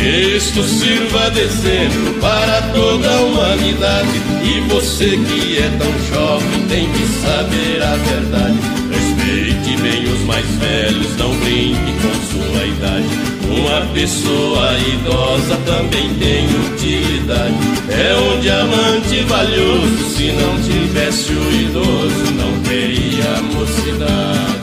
Isto 0.07 0.63
sirva 0.63 1.29
de 1.31 1.41
exemplo 1.41 2.13
para 2.21 2.61
toda 2.73 3.11
a 3.11 3.21
humanidade. 3.21 4.21
E 4.41 4.61
você 4.69 5.17
que 5.17 5.57
é 5.57 5.69
tão 5.77 5.91
jovem 6.09 6.61
tem 6.69 6.89
que 6.89 7.05
saber 7.21 7.83
a 7.83 7.95
verdade. 7.97 8.57
Respeite 8.89 9.81
bem 9.81 10.05
os 10.05 10.21
mais 10.21 10.45
velhos, 10.45 11.17
não 11.17 11.35
brinque 11.39 11.91
com 12.01 12.13
sua 12.31 12.65
idade. 12.65 13.27
Uma 13.49 13.81
pessoa 13.93 14.77
idosa 14.79 15.57
também 15.65 16.13
tem 16.15 16.45
utilidade. 16.71 17.55
É 17.89 18.15
um 18.15 18.39
diamante 18.39 19.23
valioso, 19.27 20.15
se 20.15 20.31
não 20.31 20.61
tivesse 20.61 21.33
o 21.33 21.51
idoso, 21.51 22.31
não 22.33 22.61
teria 22.61 23.41
mocidade. 23.53 24.56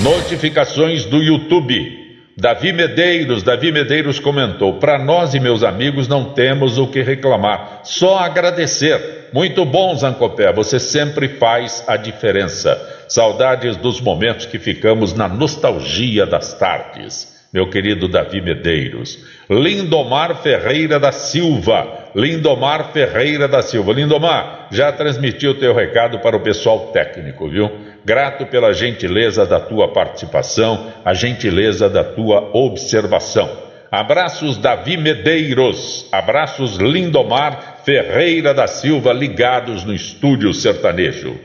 Notificações 0.04 1.04
do 1.04 1.20
YouTube. 1.20 2.20
Davi 2.36 2.72
Medeiros, 2.72 3.42
Davi 3.42 3.72
Medeiros 3.72 4.20
comentou: 4.20 4.74
Para 4.74 5.00
nós 5.00 5.34
e 5.34 5.40
meus 5.40 5.64
amigos 5.64 6.06
não 6.06 6.26
temos 6.26 6.78
o 6.78 6.86
que 6.86 7.02
reclamar, 7.02 7.80
só 7.82 8.18
agradecer. 8.18 9.30
Muito 9.32 9.64
bom, 9.64 9.96
Zancopé, 9.96 10.52
você 10.52 10.78
sempre 10.78 11.26
faz 11.26 11.82
a 11.88 11.96
diferença. 11.96 12.80
Saudades 13.08 13.76
dos 13.76 14.00
momentos 14.00 14.46
que 14.46 14.60
ficamos 14.60 15.12
na 15.12 15.26
nostalgia 15.26 16.24
das 16.24 16.54
tardes. 16.54 17.34
Meu 17.52 17.68
querido 17.68 18.06
Davi 18.06 18.40
Medeiros. 18.40 19.18
Lindomar 19.50 20.40
Ferreira 20.40 21.00
da 21.00 21.10
Silva. 21.10 22.03
Lindomar 22.14 22.92
Ferreira 22.92 23.48
da 23.48 23.60
Silva. 23.60 23.92
Lindomar, 23.92 24.68
já 24.70 24.92
transmiti 24.92 25.48
o 25.48 25.54
teu 25.54 25.74
recado 25.74 26.20
para 26.20 26.36
o 26.36 26.40
pessoal 26.40 26.90
técnico, 26.92 27.48
viu? 27.48 27.70
Grato 28.04 28.46
pela 28.46 28.72
gentileza 28.72 29.44
da 29.44 29.58
tua 29.58 29.92
participação, 29.92 30.92
a 31.04 31.12
gentileza 31.12 31.88
da 31.88 32.04
tua 32.04 32.50
observação. 32.52 33.50
Abraços 33.90 34.56
Davi 34.56 34.96
Medeiros, 34.96 36.06
abraços 36.10 36.76
Lindomar 36.76 37.82
Ferreira 37.84 38.52
da 38.52 38.66
Silva, 38.66 39.12
ligados 39.12 39.84
no 39.84 39.94
estúdio 39.94 40.52
sertanejo. 40.52 41.38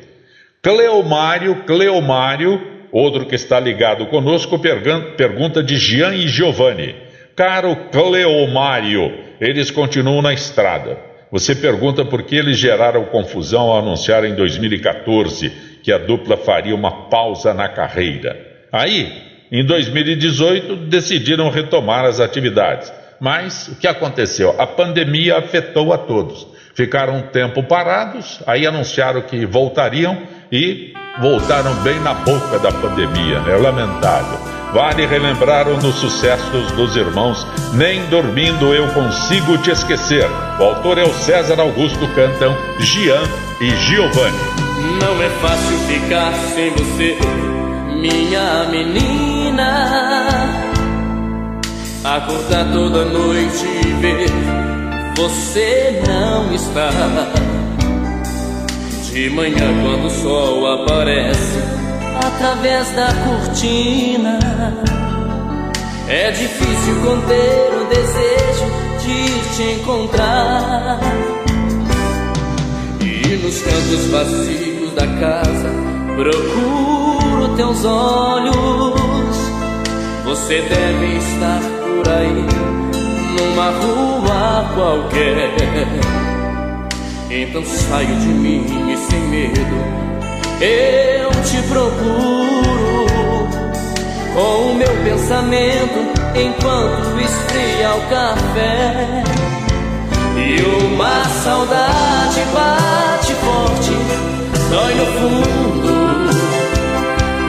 Cleomário, 0.61 1.63
Cleomário, 1.63 2.61
outro 2.91 3.25
que 3.25 3.35
está 3.35 3.59
ligado 3.59 4.07
conosco, 4.07 4.59
pergunta 4.59 5.63
de 5.63 5.77
Jean 5.77 6.13
e 6.15 6.27
Giovanni. 6.27 6.95
Caro 7.35 7.75
Cleomário, 7.91 9.28
eles 9.39 9.71
continuam 9.71 10.21
na 10.21 10.33
estrada. 10.33 10.97
Você 11.31 11.55
pergunta 11.55 12.03
por 12.03 12.23
que 12.23 12.35
eles 12.35 12.57
geraram 12.57 13.05
confusão 13.05 13.69
ao 13.69 13.79
anunciar 13.79 14.25
em 14.25 14.35
2014 14.35 15.49
que 15.83 15.91
a 15.91 15.97
dupla 15.97 16.37
faria 16.37 16.75
uma 16.75 17.07
pausa 17.09 17.53
na 17.53 17.69
carreira. 17.69 18.35
Aí, 18.71 19.11
em 19.51 19.63
2018, 19.63 20.75
decidiram 20.87 21.49
retomar 21.49 22.05
as 22.05 22.19
atividades. 22.19 22.91
Mas 23.19 23.67
o 23.67 23.75
que 23.75 23.87
aconteceu? 23.87 24.55
A 24.59 24.65
pandemia 24.65 25.37
afetou 25.37 25.93
a 25.93 25.97
todos. 25.97 26.47
Ficaram 26.73 27.17
um 27.17 27.21
tempo 27.23 27.63
parados, 27.63 28.41
aí 28.47 28.65
anunciaram 28.65 29.21
que 29.21 29.45
voltariam 29.45 30.17
e 30.51 30.93
voltaram 31.19 31.73
bem 31.75 31.99
na 31.99 32.13
boca 32.13 32.59
da 32.59 32.71
pandemia. 32.71 33.41
É 33.47 33.55
lamentável. 33.55 34.39
Vale 34.73 35.05
relembrar 35.05 35.65
dos 35.65 35.95
sucessos 35.95 36.71
dos 36.73 36.95
irmãos 36.95 37.45
Nem 37.73 38.05
Dormindo 38.05 38.73
Eu 38.73 38.87
Consigo 38.93 39.57
Te 39.57 39.71
Esquecer. 39.71 40.29
O 40.59 40.63
autor 40.63 40.99
é 40.99 41.03
o 41.03 41.13
César 41.13 41.59
Augusto 41.59 42.07
Cantam, 42.09 42.55
Gian 42.79 43.23
e 43.59 43.75
Giovanni. 43.77 44.37
Não 45.01 45.21
é 45.21 45.29
fácil 45.41 45.77
ficar 45.87 46.33
sem 46.53 46.69
você, 46.71 47.17
minha 47.99 48.65
menina. 48.65 50.37
Acordar 52.03 52.65
toda 52.71 53.05
noite 53.05 53.65
e 53.65 53.93
ver 54.01 54.29
você 55.15 56.01
não 56.07 56.53
está. 56.53 56.89
De 59.11 59.29
manhã, 59.31 59.67
quando 59.83 60.05
o 60.05 60.09
sol 60.09 60.65
aparece 60.71 61.79
através 62.25 62.89
da 62.91 63.07
cortina. 63.25 64.39
É 66.07 66.31
difícil 66.31 66.95
conter 67.03 67.71
o 67.73 67.85
desejo 67.89 68.65
de 68.99 69.55
te 69.55 69.63
encontrar. 69.79 70.99
E 73.01 73.35
nos 73.37 73.61
cantos 73.61 74.05
vazios 74.11 74.93
da 74.93 75.07
casa 75.19 75.69
procuro 76.15 77.55
teus 77.55 77.83
olhos. 77.85 78.55
Você 80.23 80.61
deve 80.61 81.17
estar 81.17 81.61
por 81.61 82.11
aí, 82.13 82.45
numa 83.37 83.69
rua 83.71 84.69
qualquer. 84.75 86.28
Então 87.29 87.63
saio 87.63 88.15
de 88.15 88.27
mim 88.27 88.65
e 88.91 88.97
sem 88.97 89.19
medo 89.21 89.99
eu 90.61 91.29
te 91.43 91.61
procuro 91.69 93.47
com 94.33 94.71
o 94.71 94.75
meu 94.75 94.89
pensamento 95.03 96.11
enquanto 96.35 97.19
esfria 97.21 97.95
o 97.95 98.01
café. 98.09 99.23
E 100.35 100.61
uma 100.85 101.23
saudade 101.25 102.41
bate 102.53 103.33
forte, 103.35 103.91
dói 104.69 104.95
no 104.95 105.05
fundo. 105.05 105.89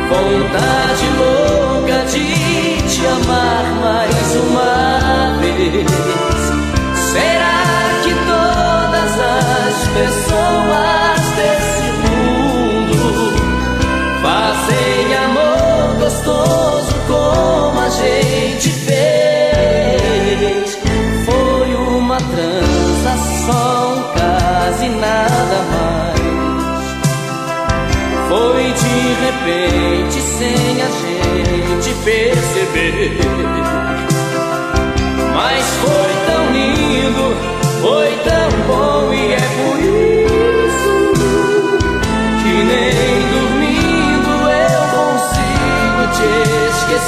Vontade 0.08 1.06
louca 1.18 2.04
de 2.04 2.82
te 2.88 3.06
amar 3.06 3.64
mais 3.80 4.36
uma 4.36 5.38
vez. 5.40 5.86
Será 7.12 7.59
de 28.72 29.14
repente, 29.24 30.20
sem 30.22 30.82
a 30.82 30.88
gente 30.88 31.94
perceber. 32.04 33.20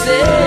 Te 0.04 0.41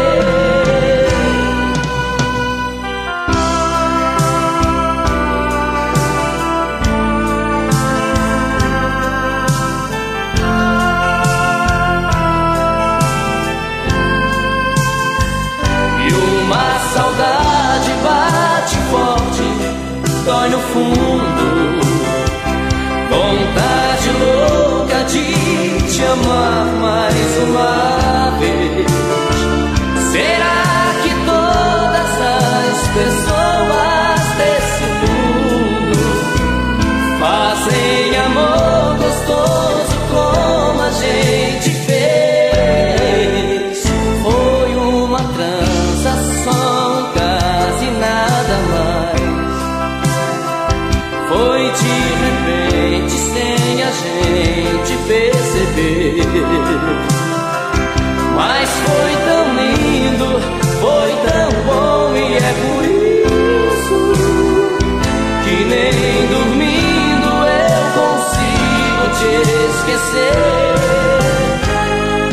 esquecer. 69.85 70.33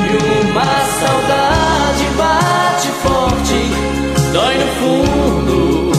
E 0.09 0.51
uma 0.51 0.65
saudade 1.01 2.05
bate 2.17 2.89
forte, 3.03 3.61
dói 4.33 4.59
no 4.59 4.67
fundo, 4.81 5.93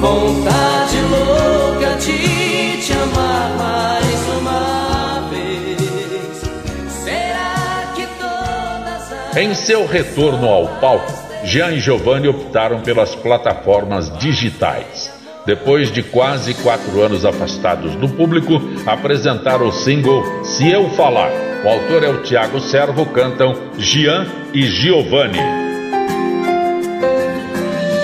vontade 0.00 0.98
louca 1.10 1.96
de 1.96 2.82
te 2.82 2.92
amar 2.92 3.56
mais 3.58 4.28
uma 4.40 5.28
vez. 5.28 6.42
Será 6.88 7.92
que 7.94 8.06
todas 8.18 9.12
as 9.12 9.36
Em 9.36 9.54
seu 9.54 9.86
retorno 9.86 10.48
ao 10.48 10.68
palco, 10.80 11.12
Jean 11.44 11.72
e 11.72 11.80
Giovanni 11.80 12.28
optaram 12.28 12.80
pelas 12.80 13.14
plataformas 13.14 14.10
digitais. 14.18 15.12
Depois 15.44 15.90
de 15.90 16.04
quase 16.04 16.54
quatro 16.54 17.02
anos 17.02 17.24
afastados 17.24 17.96
do 17.96 18.08
público, 18.08 18.60
apresentaram 18.86 19.68
o 19.68 19.72
single 19.72 20.44
Se 20.44 20.70
Eu 20.70 20.88
Falar. 20.90 21.30
O 21.64 21.68
autor 21.68 22.02
é 22.02 22.08
o 22.08 22.22
Tiago 22.22 22.60
Servo, 22.60 23.06
cantam 23.06 23.54
Jean 23.78 24.26
e 24.52 24.62
Giovanni. 24.62 25.38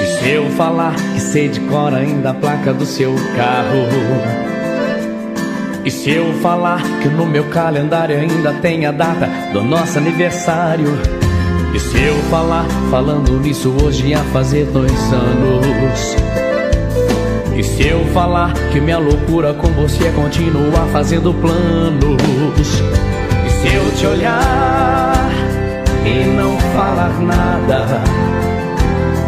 E 0.01 0.07
se 0.07 0.31
eu 0.31 0.49
falar 0.51 0.95
que 0.95 1.21
sei 1.21 1.49
de 1.49 1.61
cor 1.61 1.93
ainda 1.93 2.31
a 2.31 2.35
placa 2.35 2.73
do 2.73 2.87
seu 2.87 3.15
carro? 3.37 3.89
E 5.85 5.91
se 5.91 6.11
eu 6.11 6.33
falar 6.35 6.83
que 7.03 7.09
no 7.09 7.27
meu 7.27 7.45
calendário 7.45 8.17
ainda 8.17 8.53
tem 8.55 8.87
a 8.87 8.93
data 8.93 9.29
do 9.53 9.63
nosso 9.65 9.99
aniversário? 9.99 10.87
E 11.75 11.81
se 11.81 12.01
eu 12.01 12.15
falar, 12.31 12.67
falando 12.91 13.41
nisso 13.41 13.75
hoje 13.83 14.07
ia 14.07 14.19
fazer 14.19 14.67
dois 14.67 15.13
anos? 15.13 16.38
E 17.59 17.65
se 17.65 17.89
eu 17.89 18.05
falar 18.15 18.53
que 18.71 18.81
minha 18.81 18.99
loucura 18.99 19.53
com 19.53 19.67
você 19.73 20.07
é 20.07 20.13
continuar 20.13 20.87
fazendo 20.93 21.35
planos? 21.35 22.81
E 23.45 23.51
se 23.51 23.75
eu 23.75 23.93
te 23.97 24.07
olhar 24.07 25.29
e 26.07 26.25
não 26.25 26.57
falar 26.77 27.21
nada? 27.21 28.01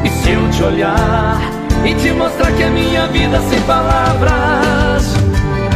E 0.05 0.09
se 0.09 0.31
eu 0.31 0.49
te 0.49 0.63
olhar 0.63 1.41
e 1.85 1.93
te 1.97 2.13
mostrar 2.13 2.53
que 2.53 2.63
a 2.63 2.71
minha 2.71 3.09
vida 3.09 3.41
sem 3.51 3.61
palavras? 3.63 5.13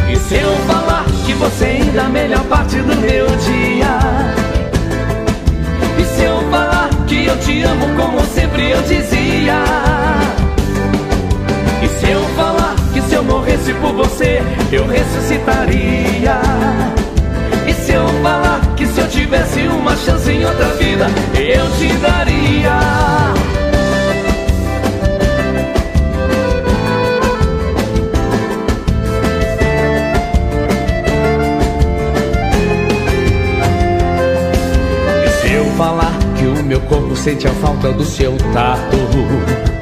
E 0.09 0.15
se 0.15 0.35
eu 0.35 0.55
falar 0.65 1.03
que 1.25 1.33
você 1.33 1.65
ainda 1.65 2.03
é 2.03 2.05
a 2.05 2.07
melhor 2.07 2.43
parte 2.45 2.77
do 2.77 2.95
meu 2.95 3.25
dia? 3.35 3.99
E 5.99 6.05
se 6.05 6.23
eu 6.23 6.39
falar 6.49 6.89
que 7.05 7.25
eu 7.25 7.37
te 7.37 7.63
amo 7.63 7.85
como 7.97 8.21
sempre 8.27 8.71
eu 8.71 8.81
dizia? 8.83 9.94
Se 13.65 13.71
eu 13.71 13.79
morresse 13.79 13.81
por 13.81 13.93
você 13.93 14.41
eu 14.71 14.87
ressuscitaria? 14.87 16.39
E 17.67 17.73
se 17.73 17.93
eu 17.93 18.07
falar 18.21 18.61
que 18.75 18.85
se 18.85 18.99
eu 18.99 19.07
tivesse 19.07 19.61
uma 19.67 19.95
chance 19.95 20.31
em 20.31 20.45
outra 20.45 20.67
vida 20.75 21.07
eu 21.33 21.69
te 21.71 21.93
daria? 21.97 22.79
E 35.25 35.29
se 35.41 35.53
eu 35.53 35.65
falar 35.71 36.13
que 36.37 36.45
o 36.45 36.63
meu 36.63 36.81
corpo 36.81 37.15
sente 37.15 37.47
a 37.47 37.51
falta 37.53 37.91
do 37.91 38.03
seu 38.03 38.37
tato? 38.53 39.74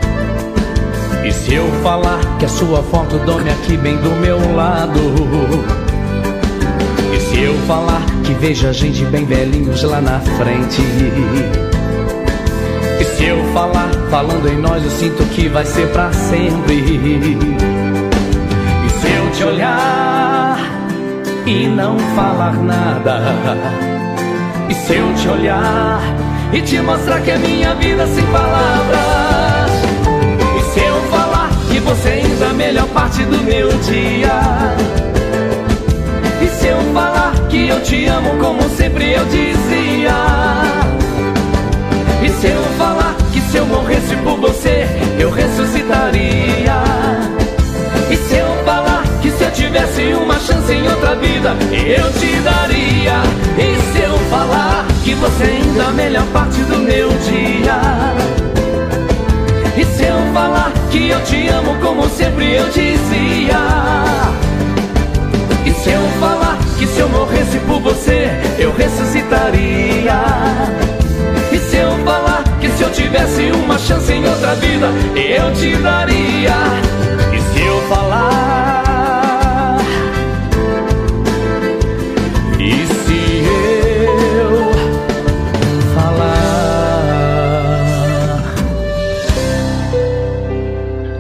E 1.26 1.32
se 1.32 1.54
eu 1.54 1.66
falar 1.82 2.20
que 2.38 2.46
a 2.46 2.50
sua 2.50 2.84
foto 2.84 3.18
dorme 3.20 3.50
aqui 3.50 3.78
bem 3.78 3.96
do 3.98 4.12
meu 4.12 4.38
lado? 4.56 5.00
E 7.14 7.20
se 7.20 7.42
eu 7.42 7.58
falar 7.60 8.02
que 8.26 8.34
vejo 8.34 8.68
a 8.68 8.74
gente 8.74 9.06
bem 9.06 9.26
velhinhos 9.26 9.84
lá 9.84 10.02
na 10.02 10.20
frente? 10.20 10.82
E 13.00 13.06
se 13.06 13.26
eu 13.26 13.42
falar, 13.54 13.90
falando 14.10 14.50
em 14.50 14.58
nós, 14.58 14.84
eu 14.84 14.92
sinto 14.92 15.24
que 15.30 15.48
vai 15.48 15.66
ser 15.66 15.88
pra 15.94 16.12
sempre? 16.12 16.76
E 16.76 18.90
se 18.90 19.08
eu 19.08 19.32
te 19.32 19.46
olhar 19.46 20.58
e 21.46 21.68
não 21.68 21.98
falar 22.16 22.54
nada? 22.54 23.22
E 24.70 24.74
se 24.74 24.96
eu 24.96 25.14
te 25.14 25.30
olhar 25.30 26.02
e 26.52 26.62
te 26.62 26.82
mostrar 26.82 27.22
que 27.22 27.32
a 27.32 27.38
minha 27.38 27.74
vida 27.76 28.06
sem 28.08 28.26
palavras? 28.26 29.53
E 31.84 31.86
se 31.86 31.98
eu 31.98 31.98
falar 32.00 32.00
que 32.00 32.02
você 32.02 32.10
ainda 32.10 32.46
é 32.46 32.50
a 32.50 32.54
melhor 32.54 32.88
parte 32.88 33.24
do 33.26 33.38
meu 33.44 33.70
dia? 33.80 34.76
E 36.42 36.48
se 36.48 36.68
eu 36.68 36.78
falar 36.94 37.34
que 37.50 37.68
eu 37.68 37.82
te 37.82 38.06
amo 38.06 38.38
como 38.40 38.70
sempre 38.70 39.14
eu 39.14 39.26
dizia? 39.26 40.16
E 42.24 42.30
se 42.30 42.48
eu 42.48 42.64
falar 42.78 43.16
que 43.32 43.42
se 43.42 43.58
eu 43.58 43.66
morresse 43.66 44.16
por 44.18 44.40
você 44.40 44.88
eu 45.20 45.30
ressuscitaria? 45.30 46.84
E 48.10 48.16
se 48.16 48.36
eu 48.36 48.48
falar 48.66 49.04
que 49.22 49.32
se 49.32 49.44
eu 49.44 49.52
tivesse 49.52 50.14
uma 50.14 50.40
chance 50.40 50.72
em 50.72 50.88
outra 50.88 51.16
vida 51.16 51.56
eu 51.74 52.12
te 52.14 52.40
daria? 52.42 52.84
você 55.24 55.44
ainda 55.44 55.86
a 55.86 55.92
melhor 55.92 56.26
parte 56.34 56.62
do 56.64 56.80
meu 56.80 57.08
dia. 57.10 57.80
E 59.78 59.86
se 59.86 60.04
eu 60.04 60.34
falar 60.34 60.72
que 60.94 61.10
eu 61.10 61.20
te 61.24 61.48
amo 61.48 61.76
como 61.82 62.08
sempre 62.08 62.54
eu 62.54 62.70
dizia? 62.70 63.58
E 65.66 65.72
se 65.72 65.90
eu 65.90 66.02
falar 66.20 66.60
que 66.78 66.86
se 66.86 67.00
eu 67.00 67.10
morresse 67.10 67.58
por 67.62 67.80
você 67.80 68.30
eu 68.60 68.72
ressuscitaria? 68.74 70.22
E 71.52 71.58
se 71.58 71.78
eu 71.78 71.98
falar 72.06 72.44
que 72.62 72.70
se 72.70 72.84
eu 72.84 72.92
tivesse 72.92 73.52
uma 73.64 73.80
chance 73.80 74.14
em 74.14 74.24
outra 74.24 74.54
vida 74.54 74.88
eu 75.16 75.52
te 75.56 75.76
daria? 75.78 76.56
E 77.34 77.42
se 77.42 77.66
eu 77.66 77.82
falar 77.90 78.73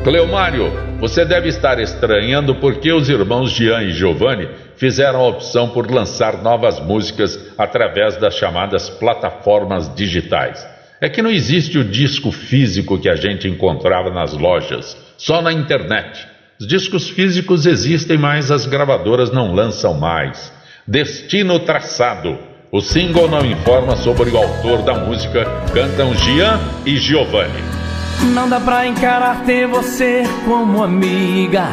Cleomário, 0.03 0.69
você 0.99 1.23
deve 1.23 1.47
estar 1.47 1.79
estranhando 1.79 2.55
porque 2.55 2.91
os 2.91 3.07
irmãos 3.07 3.51
Jean 3.51 3.83
e 3.83 3.93
Giovanni 3.93 4.49
fizeram 4.75 5.21
a 5.21 5.27
opção 5.29 5.69
por 5.69 5.89
lançar 5.89 6.43
novas 6.43 6.77
músicas 6.77 7.39
através 7.57 8.17
das 8.17 8.35
chamadas 8.35 8.89
plataformas 8.89 9.93
digitais. 9.95 10.67
É 10.99 11.07
que 11.07 11.21
não 11.21 11.31
existe 11.31 11.77
o 11.77 11.85
disco 11.85 12.33
físico 12.33 12.99
que 12.99 13.07
a 13.07 13.15
gente 13.15 13.47
encontrava 13.47 14.09
nas 14.09 14.33
lojas, 14.33 14.97
só 15.17 15.41
na 15.41 15.53
internet. 15.53 16.27
Os 16.59 16.67
discos 16.67 17.09
físicos 17.09 17.65
existem, 17.65 18.17
mas 18.17 18.51
as 18.51 18.65
gravadoras 18.65 19.31
não 19.31 19.53
lançam 19.53 19.93
mais. 19.93 20.51
Destino 20.85 21.59
traçado. 21.59 22.37
O 22.69 22.81
single 22.81 23.29
não 23.29 23.45
informa 23.45 23.95
sobre 23.95 24.29
o 24.31 24.37
autor 24.37 24.81
da 24.81 24.95
música, 24.95 25.45
cantam 25.73 26.13
Jean 26.13 26.59
e 26.85 26.97
Giovanni. 26.97 27.82
Não 28.21 28.47
dá 28.49 28.59
pra 28.59 28.87
encarar 28.87 29.43
ter 29.45 29.67
você 29.67 30.23
como 30.45 30.83
amiga. 30.83 31.67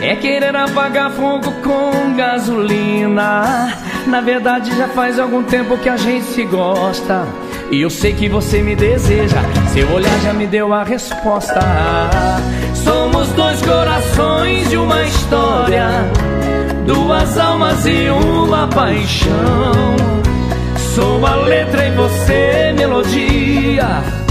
É 0.00 0.14
querer 0.16 0.54
apagar 0.54 1.10
fogo 1.12 1.50
com 1.62 2.14
gasolina. 2.14 3.74
Na 4.06 4.20
verdade, 4.20 4.76
já 4.76 4.88
faz 4.88 5.18
algum 5.18 5.42
tempo 5.42 5.78
que 5.78 5.88
a 5.88 5.96
gente 5.96 6.24
se 6.26 6.44
gosta. 6.44 7.26
E 7.70 7.80
eu 7.80 7.90
sei 7.90 8.12
que 8.12 8.28
você 8.28 8.60
me 8.60 8.76
deseja. 8.76 9.40
Seu 9.72 9.90
olhar 9.92 10.18
já 10.20 10.32
me 10.32 10.46
deu 10.46 10.72
a 10.72 10.84
resposta. 10.84 11.60
Somos 12.74 13.28
dois 13.30 13.62
corações 13.62 14.68
de 14.68 14.76
uma 14.76 15.02
história. 15.04 15.88
Duas 16.86 17.38
almas 17.38 17.86
e 17.86 18.08
uma 18.10 18.68
paixão. 18.68 19.96
Sou 20.94 21.24
a 21.26 21.34
letra 21.36 21.86
e 21.86 21.90
você 21.92 22.74
melodia 22.76 24.23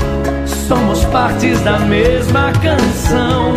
somos 0.74 1.06
partes 1.06 1.62
da 1.62 1.78
mesma 1.78 2.52
canção. 2.54 3.54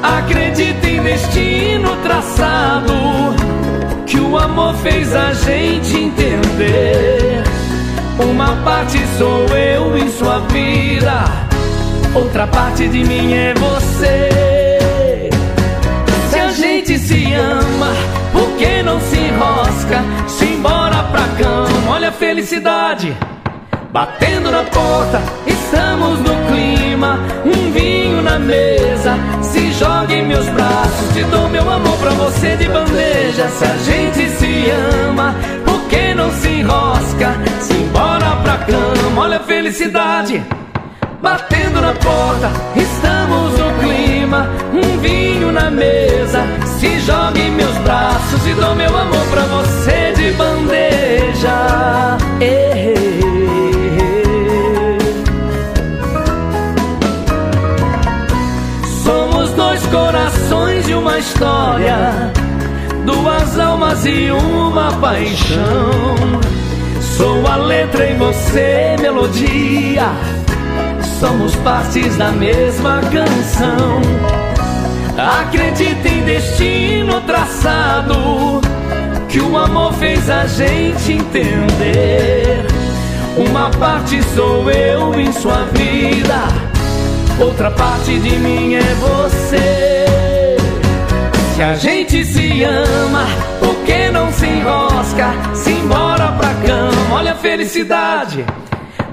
Acredita 0.00 0.86
em 0.86 1.02
destino 1.02 1.96
traçado, 2.04 2.94
que 4.06 4.20
o 4.20 4.38
amor 4.38 4.74
fez 4.76 5.12
a 5.14 5.32
gente 5.32 5.96
entender. 5.96 7.42
Uma 8.18 8.54
parte 8.64 8.98
sou 9.18 9.46
eu 9.56 9.98
em 9.98 10.08
sua 10.10 10.38
vida, 10.52 11.24
outra 12.14 12.46
parte 12.46 12.86
de 12.86 13.04
mim 13.04 13.32
é 13.32 13.54
você. 13.54 15.28
Se 16.30 16.38
a 16.38 16.50
gente 16.50 16.96
se 16.96 17.32
ama, 17.34 17.92
por 18.32 18.48
que 18.56 18.82
não 18.84 19.00
se 19.00 19.16
enrosca? 19.16 20.04
Se 20.28 20.44
embora 20.44 21.02
pra 21.10 21.26
cama, 21.38 21.90
olha 21.90 22.10
a 22.10 22.12
felicidade 22.12 23.16
batendo 23.92 24.50
na 24.50 24.62
porta 24.64 25.20
Estamos 25.70 26.20
no 26.20 26.34
clima, 26.46 27.20
um 27.44 27.70
vinho 27.72 28.22
na 28.22 28.38
mesa. 28.38 29.18
Se 29.42 29.70
joga 29.72 30.14
em 30.14 30.26
meus 30.26 30.46
braços, 30.48 31.12
te 31.12 31.22
dou 31.24 31.46
meu 31.50 31.70
amor 31.70 31.94
pra 31.98 32.10
você 32.12 32.56
de 32.56 32.66
bandeja. 32.68 33.48
Se 33.48 33.64
a 33.64 33.76
gente 33.76 34.30
se 34.30 34.70
ama, 35.06 35.34
por 35.66 35.78
que 35.90 36.14
não 36.14 36.32
se 36.32 36.48
enrosca? 36.48 37.36
Se 37.60 37.74
embora 37.74 38.36
pra 38.42 38.56
cama, 38.64 39.20
olha 39.20 39.36
a 39.36 39.40
felicidade. 39.40 40.42
Batendo 41.20 41.82
na 41.82 41.92
porta, 41.92 42.50
estamos 42.74 43.58
no 43.58 43.70
clima, 43.80 44.48
um 44.72 44.98
vinho 45.00 45.52
na 45.52 45.70
mesa. 45.70 46.46
Se 46.78 46.98
joga 47.00 47.38
em 47.38 47.50
meus 47.50 47.76
braços 47.78 48.46
e 48.46 48.54
dou 48.54 48.74
meu 48.74 48.96
amor 48.96 49.26
pra 49.30 49.42
você 49.42 50.14
de 50.16 50.32
bandeja. 50.32 52.16
Ei. 52.40 52.97
Uma 60.98 61.18
história, 61.18 62.32
duas 63.04 63.58
almas 63.58 64.04
e 64.04 64.30
uma 64.30 64.92
paixão. 65.00 66.16
Sou 67.16 67.46
a 67.46 67.56
letra 67.56 68.06
e 68.10 68.14
você 68.14 68.96
melodia, 69.00 70.10
somos 71.20 71.54
partes 71.56 72.16
da 72.16 72.30
mesma 72.32 73.00
canção. 73.00 74.02
Acredita 75.40 76.08
em 76.08 76.24
destino 76.24 77.20
traçado, 77.22 78.60
que 79.28 79.40
o 79.40 79.56
amor 79.56 79.92
fez 79.94 80.28
a 80.28 80.46
gente 80.46 81.12
entender. 81.12 82.66
Uma 83.36 83.70
parte 83.70 84.20
sou 84.34 84.68
eu 84.70 85.18
em 85.18 85.32
sua 85.32 85.64
vida 85.72 86.68
outra 87.40 87.70
parte 87.70 88.18
de 88.18 88.36
mim 88.36 88.74
é 88.74 88.94
você. 88.94 89.97
Se 91.58 91.62
a 91.64 91.74
gente 91.74 92.24
se 92.24 92.62
ama, 92.62 93.26
por 93.58 93.74
que 93.84 94.12
não 94.12 94.32
se 94.32 94.46
enrosca? 94.46 95.34
Se 95.54 95.72
embora 95.72 96.30
pra 96.38 96.54
cama, 96.64 97.16
olha 97.16 97.32
a 97.32 97.34
felicidade. 97.34 98.46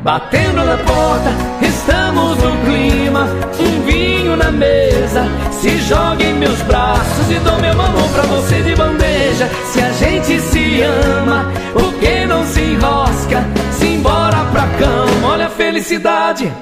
Batendo 0.03 0.63
na 0.63 0.77
porta, 0.77 1.31
estamos 1.59 2.37
no 2.37 2.55
clima. 2.57 3.27
Um 3.59 3.81
vinho 3.87 4.37
na 4.37 4.51
mesa, 4.51 5.27
se 5.49 5.75
joga 5.89 6.23
em 6.23 6.35
meus 6.35 6.61
braços 6.61 7.31
e 7.31 7.39
dou 7.39 7.57
meu 7.57 7.71
amor 7.71 8.09
pra 8.09 8.21
você 8.27 8.61
de 8.61 8.75
bandeja. 8.75 9.49
Se 9.71 9.81
a 9.81 9.91
gente 9.93 10.39
se 10.39 10.83
ama, 10.83 11.51
por 11.73 11.95
que 11.95 12.27
não 12.27 12.45
se 12.45 12.61
enrosca? 12.61 13.43
Se 13.71 13.87
embora 13.87 14.45
pra 14.51 14.67
cama, 14.77 15.29
olha 15.29 15.47
a 15.47 15.49
felicidade. 15.49 16.53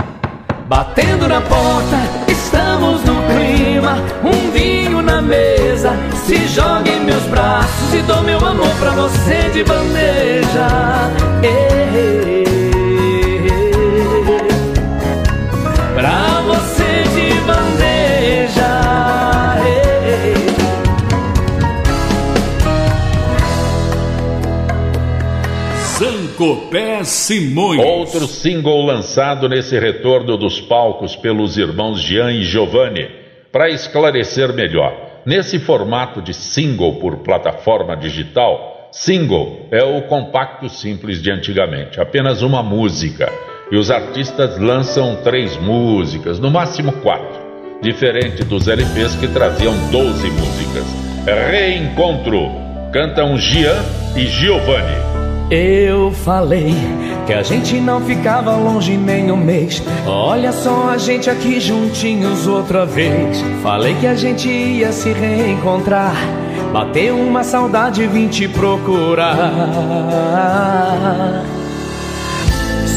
Batendo 0.65 1.27
na 1.27 1.41
porta, 1.41 1.97
estamos 2.29 3.03
no 3.03 3.15
clima. 3.23 3.97
Um 4.23 4.49
vinho 4.51 5.01
na 5.01 5.21
mesa, 5.21 5.62
se 6.25 6.47
joga 6.47 6.89
em 6.89 7.03
meus 7.03 7.23
braços 7.23 7.93
e 7.93 8.01
dou 8.03 8.23
meu 8.23 8.37
amor 8.39 8.69
pra 8.79 8.91
você 8.91 9.49
de 9.49 9.63
bandeja. 9.63 10.67
Ei, 11.43 12.43
pra 15.93 16.41
você 16.47 17.03
de 17.13 17.33
bandeja. 17.41 17.83
Zancopé 25.99 27.03
Simões. 27.03 27.79
Outro 27.79 28.25
single 28.25 28.85
lançado 28.85 29.49
nesse 29.49 29.77
retorno 29.77 30.37
dos 30.37 30.61
palcos 30.61 31.15
pelos 31.15 31.57
irmãos 31.57 32.01
Jean 32.01 32.31
e 32.31 32.43
Giovanni. 32.43 33.09
Para 33.51 33.69
esclarecer 33.69 34.51
melhor, 34.53 35.12
nesse 35.25 35.59
formato 35.59 36.21
de 36.21 36.33
single 36.33 36.95
por 36.95 37.17
plataforma 37.17 37.95
digital, 37.95 38.89
single 38.91 39.67
é 39.71 39.83
o 39.83 40.03
compacto 40.03 40.69
simples 40.69 41.21
de 41.21 41.31
antigamente, 41.31 41.99
apenas 41.99 42.41
uma 42.41 42.61
música. 42.61 43.31
E 43.71 43.75
os 43.75 43.89
artistas 43.89 44.59
lançam 44.59 45.17
três 45.23 45.57
músicas, 45.57 46.39
no 46.39 46.51
máximo 46.51 46.91
quatro, 47.01 47.41
diferente 47.81 48.43
dos 48.43 48.67
LPs 48.67 49.15
que 49.15 49.27
traziam 49.27 49.73
12 49.89 50.29
músicas. 50.29 50.85
Reencontro, 51.25 52.49
cantam 52.91 53.37
Jean 53.37 53.81
e 54.15 54.27
Giovanni. 54.27 55.12
Eu 55.55 56.11
falei 56.11 56.73
que 57.27 57.33
a 57.33 57.43
gente 57.43 57.75
não 57.75 58.01
ficava 58.01 58.55
longe 58.55 58.97
nem 58.97 59.31
um 59.31 59.37
mês. 59.37 59.83
Olha 60.03 60.51
só 60.51 60.89
a 60.89 60.97
gente 60.97 61.29
aqui 61.29 61.59
juntinhos 61.59 62.47
outra 62.47 62.87
vez. 62.87 63.39
Falei 63.61 63.93
que 63.99 64.07
a 64.07 64.15
gente 64.15 64.49
ia 64.49 64.91
se 64.91 65.13
reencontrar. 65.13 66.15
Bateu 66.71 67.15
uma 67.15 67.43
saudade, 67.43 68.07
vim 68.07 68.27
te 68.27 68.47
procurar. 68.47 69.37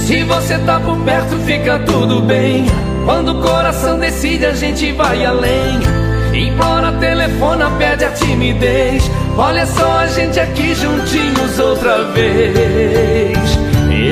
Se 0.06 0.24
você 0.24 0.58
tá 0.60 0.80
por 0.80 0.96
perto, 1.00 1.36
fica 1.40 1.78
tudo 1.80 2.22
bem. 2.22 2.64
Quando 3.04 3.32
o 3.32 3.42
coração 3.42 3.98
decide, 3.98 4.46
a 4.46 4.54
gente 4.54 4.92
vai 4.92 5.26
além. 5.26 5.78
Implora, 6.32 6.92
telefona, 6.92 7.70
pede 7.72 8.06
a 8.06 8.12
timidez. 8.12 9.10
Olha 9.38 9.66
só 9.66 9.98
a 9.98 10.06
gente 10.06 10.40
aqui 10.40 10.74
juntinhos 10.74 11.58
outra 11.58 12.04
vez. 12.04 13.36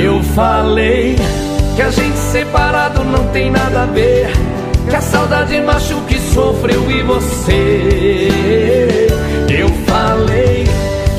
Eu 0.02 0.22
falei 0.22 1.16
que 1.74 1.80
a 1.80 1.90
gente 1.90 2.18
separado 2.18 3.02
não 3.02 3.26
tem 3.28 3.50
nada 3.50 3.84
a 3.84 3.86
ver. 3.86 4.30
Que 4.86 4.94
a 4.94 5.00
saudade 5.00 5.58
machuca 5.62 6.12
e 6.12 6.20
sofreu 6.34 6.90
e 6.90 7.02
você. 7.02 8.28
Eu 9.48 9.70
falei 9.86 10.66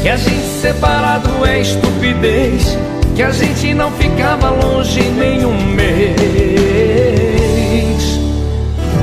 que 0.04 0.10
a 0.10 0.18
gente 0.18 0.46
separado 0.62 1.44
é 1.44 1.62
estupidez. 1.62 2.78
Que 3.16 3.24
a 3.24 3.32
gente 3.32 3.74
não 3.74 3.90
ficava 3.94 4.52
longe 4.52 5.02
nenhum 5.02 5.60
mês. 5.74 6.16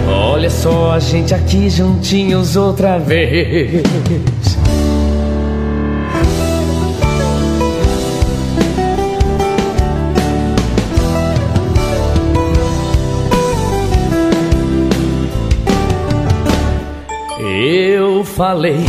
Olha 0.09 0.49
só 0.49 0.93
a 0.93 1.01
gente 1.01 1.35
aqui 1.35 1.69
juntinhos 1.69 2.55
outra 2.55 3.01
vez. 3.01 3.83
Falei 18.33 18.85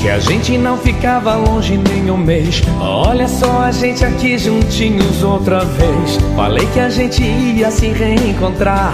que 0.00 0.08
a 0.08 0.18
gente 0.18 0.56
não 0.56 0.78
ficava 0.78 1.34
longe 1.34 1.76
nem 1.76 2.10
um 2.10 2.16
mês. 2.16 2.62
Olha 2.80 3.26
só 3.26 3.62
a 3.62 3.72
gente 3.72 4.04
aqui 4.04 4.38
juntinhos 4.38 5.22
outra 5.22 5.64
vez. 5.64 6.18
Falei 6.36 6.66
que 6.66 6.80
a 6.80 6.88
gente 6.88 7.22
ia 7.22 7.70
se 7.70 7.88
reencontrar. 7.88 8.92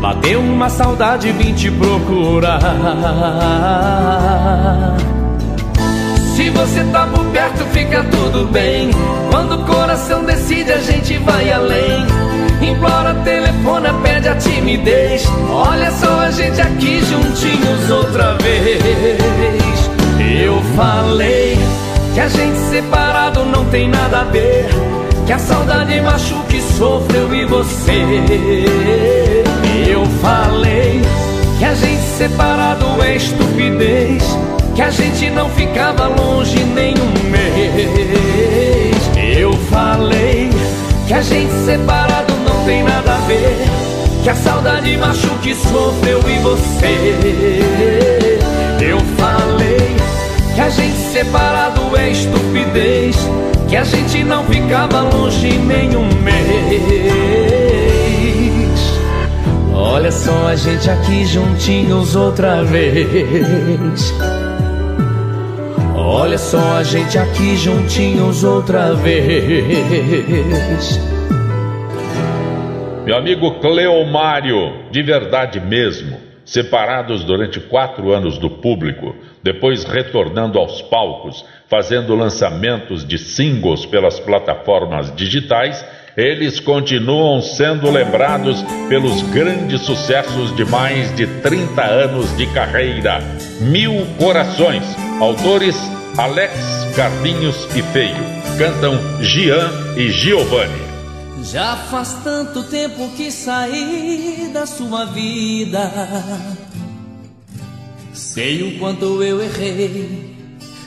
Bateu 0.00 0.40
uma 0.40 0.68
saudade, 0.68 1.30
vim 1.32 1.54
te 1.54 1.70
procurar. 1.70 2.60
Se 6.36 6.50
você 6.50 6.84
tá 6.84 7.06
por 7.06 7.24
perto, 7.26 7.64
fica 7.72 8.02
tudo 8.04 8.46
bem. 8.50 8.90
Quando 9.30 9.56
o 9.56 9.64
coração 9.66 10.24
decide, 10.24 10.72
a 10.72 10.78
gente 10.78 11.18
vai 11.18 11.52
além. 11.52 12.06
Implora, 12.62 13.14
telefona, 13.24 13.92
pede 14.02 14.28
a 14.28 14.34
timidez. 14.36 15.26
Olha 15.50 15.90
só 15.90 16.20
a 16.20 16.30
gente 16.30 16.60
aqui 16.60 17.00
juntinhos 17.04 17.90
outra 17.90 18.36
vez. 18.36 18.73
Gente 22.36 22.58
separado 22.70 23.44
não 23.44 23.64
tem 23.66 23.88
nada 23.88 24.20
a 24.20 24.24
ver. 24.24 24.68
Que 25.26 25.32
a 25.32 25.38
saudade 25.38 26.00
machuca 26.00 26.54
e 26.54 26.60
sofreu 26.60 27.34
e 27.34 27.44
você. 27.46 28.64
Eu 29.88 30.04
falei 30.20 31.00
que 31.58 31.64
a 31.64 31.74
gente 31.74 32.02
separado 32.02 33.02
é 33.02 33.16
estupidez. 33.16 34.22
Que 34.74 34.82
a 34.82 34.90
gente 34.90 35.30
não 35.30 35.48
ficava 35.50 36.08
longe 36.08 36.58
nenhum 36.64 37.12
mês. 37.30 38.96
Eu 39.38 39.52
falei 39.70 40.50
que 41.06 41.14
a 41.14 41.22
gente 41.22 41.52
separado 41.64 42.34
não 42.44 42.64
tem 42.64 42.82
nada 42.82 43.14
a 43.14 43.18
ver. 43.26 43.56
Que 44.22 44.30
a 44.30 44.34
saudade 44.34 44.96
machuca 44.96 45.48
e 45.48 45.54
sofreu 45.54 46.20
e 46.28 46.38
você. 46.40 47.60
Eu 48.80 48.98
falei 49.16 49.96
que 50.54 50.60
a 50.60 50.68
gente 50.68 50.96
separado 51.12 51.83
é 51.96 52.10
estupidez. 52.10 53.16
Que 53.68 53.76
a 53.76 53.84
gente 53.84 54.22
não 54.24 54.44
ficava 54.44 55.00
longe 55.00 55.56
nenhum 55.58 56.06
mês. 56.22 56.34
Olha 59.72 60.10
só 60.10 60.48
a 60.48 60.56
gente 60.56 60.90
aqui 60.90 61.24
juntinhos 61.24 62.14
outra 62.14 62.62
vez. 62.64 64.12
Olha 65.96 66.38
só 66.38 66.78
a 66.78 66.82
gente 66.82 67.18
aqui 67.18 67.56
juntinhos 67.56 68.44
outra 68.44 68.94
vez. 68.94 71.00
Meu 73.04 73.16
amigo 73.16 73.60
Cleomário, 73.60 74.72
de 74.90 75.02
verdade 75.02 75.60
mesmo, 75.60 76.13
separados 76.44 77.24
durante 77.24 77.60
quatro 77.60 78.12
anos 78.12 78.38
do 78.38 78.50
público, 78.50 79.14
depois 79.42 79.84
retornando 79.84 80.58
aos 80.58 80.82
palcos, 80.82 81.44
fazendo 81.68 82.14
lançamentos 82.14 83.04
de 83.06 83.18
singles 83.18 83.86
pelas 83.86 84.20
plataformas 84.20 85.14
digitais, 85.14 85.84
eles 86.16 86.60
continuam 86.60 87.40
sendo 87.40 87.90
lembrados 87.90 88.62
pelos 88.88 89.22
grandes 89.30 89.80
sucessos 89.80 90.54
de 90.54 90.64
mais 90.64 91.14
de 91.16 91.26
30 91.26 91.82
anos 91.82 92.36
de 92.36 92.46
carreira. 92.48 93.20
Mil 93.60 94.06
Corações, 94.18 94.84
autores 95.20 95.76
Alex, 96.16 96.92
Carlinhos 96.94 97.68
e 97.74 97.82
Feio. 97.82 98.14
Cantam 98.56 98.96
Gian 99.20 99.68
e 99.96 100.10
Giovanni. 100.10 100.83
Já 101.50 101.76
faz 101.76 102.16
tanto 102.24 102.62
tempo 102.64 103.10
que 103.10 103.30
saí 103.30 104.50
da 104.52 104.66
sua 104.66 105.04
vida. 105.04 105.90
Sei 108.12 108.62
o 108.62 108.78
quanto 108.78 109.22
eu 109.22 109.42
errei, 109.42 110.34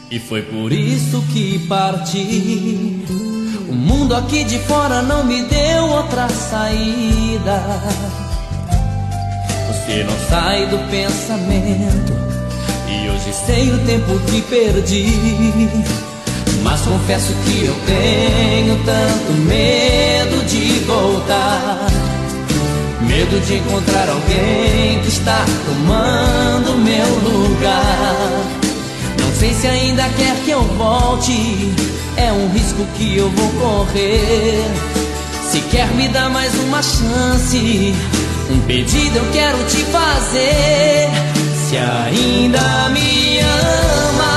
e 0.10 0.20
foi 0.20 0.42
por 0.42 0.72
isso 0.72 1.22
que 1.32 1.60
parti. 1.68 3.06
O 3.70 3.74
mundo 3.74 4.16
aqui 4.16 4.44
de 4.44 4.58
fora 4.60 5.02
não 5.02 5.24
me 5.24 5.44
deu 5.44 5.86
outra 5.90 6.28
saída. 6.30 7.62
Você 9.68 10.04
não 10.04 10.30
sai 10.30 10.66
do 10.68 10.78
pensamento, 10.90 12.14
e 12.90 13.10
hoje 13.10 13.34
sei 13.46 13.72
o 13.72 13.86
tempo 13.86 14.20
que 14.30 14.42
perdi. 14.42 15.06
Mas 16.64 16.82
confesso 16.82 17.34
que 17.46 17.66
eu 17.66 17.76
tenho 17.86 18.76
tanto 18.84 19.32
medo 19.46 20.46
de 20.46 20.80
voltar. 20.86 21.88
Medo 23.02 23.40
de 23.46 23.56
encontrar 23.56 24.10
alguém 24.10 25.00
que 25.02 25.08
está 25.08 25.46
tomando 25.66 26.78
meu 26.78 27.08
lugar. 27.30 28.58
Não 29.20 29.34
sei 29.40 29.54
se 29.54 29.68
ainda 29.68 30.04
quer 30.18 30.36
que 30.44 30.52
eu 30.52 30.62
volte. 30.62 31.72
É 32.18 32.32
um 32.32 32.50
risco 32.50 32.86
que 32.96 33.18
eu 33.18 33.30
vou 33.30 33.50
correr. 33.52 34.64
Se 35.52 35.62
quer 35.62 35.88
me 35.94 36.08
dar 36.10 36.30
mais 36.30 36.54
uma 36.56 36.82
chance, 36.82 37.94
um 38.52 38.60
pedido 38.62 39.18
eu 39.18 39.32
quero 39.32 39.58
te 39.66 39.84
fazer. 39.86 41.10
Se 41.68 41.78
ainda 41.78 42.90
me 42.90 43.40
ama, 43.40 44.37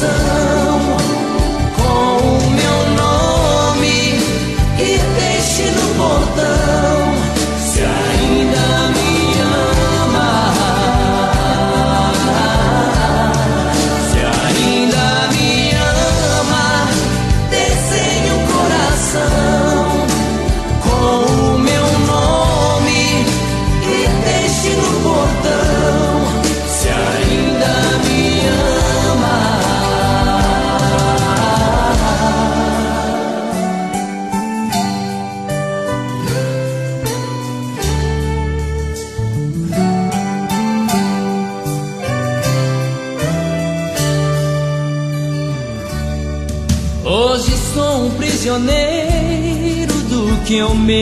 coração 0.00 0.69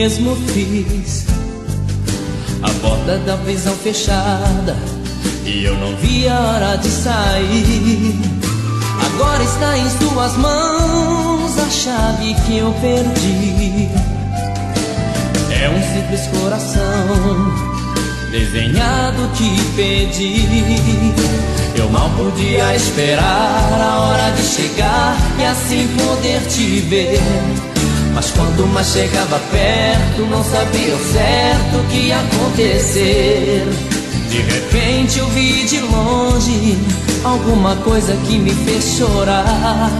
mesmo 0.09 0.35
fiz. 0.47 1.25
A 2.63 2.69
porta 2.81 3.17
da 3.19 3.37
prisão 3.37 3.75
fechada 3.75 4.75
e 5.45 5.63
eu 5.63 5.77
não 5.77 5.95
vi 5.97 6.27
a 6.27 6.39
hora 6.39 6.75
de 6.77 6.89
sair. 6.89 8.15
Agora 9.05 9.43
está 9.43 9.77
em 9.77 9.89
suas 9.99 10.35
mãos 10.37 11.59
a 11.59 11.69
chave 11.69 12.33
que 12.45 12.57
eu 12.57 12.73
perdi. 12.81 13.87
É 15.51 15.69
um 15.69 15.93
simples 15.93 16.27
coração 16.41 17.53
desenhado 18.31 19.29
que 19.35 19.61
pedi. 19.75 21.13
Eu 21.75 21.87
mal 21.91 22.09
podia 22.17 22.75
esperar 22.75 23.79
a 23.79 23.99
hora 23.99 24.31
de 24.31 24.41
chegar 24.41 25.15
e 25.39 25.45
assim 25.45 25.87
poder 25.97 26.41
te 26.47 26.79
ver. 26.81 27.58
Quanto 28.39 28.65
mais 28.67 28.87
chegava 28.87 29.37
perto, 29.51 30.21
não 30.29 30.41
sabia 30.45 30.95
o 30.95 30.99
certo 31.11 31.77
o 31.77 31.83
que 31.89 32.07
ia 32.07 32.21
acontecer. 32.21 33.67
De 34.29 34.37
repente 34.37 35.19
eu 35.19 35.27
vi 35.27 35.65
de 35.65 35.79
longe 35.81 36.77
alguma 37.25 37.75
coisa 37.75 38.15
que 38.25 38.37
me 38.37 38.51
fez 38.51 38.95
chorar. 38.97 39.91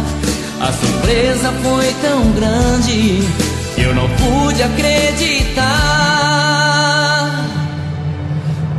A 0.62 0.72
surpresa 0.72 1.52
foi 1.62 1.94
tão 2.02 2.32
grande 2.32 3.28
que 3.76 3.82
eu 3.82 3.94
não 3.94 4.08
pude 4.12 4.64
acreditar. 4.64 5.66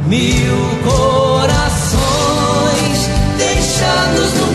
Mil 0.07 0.71
corações 0.85 2.01
deixados 3.37 4.33
no 4.41 4.50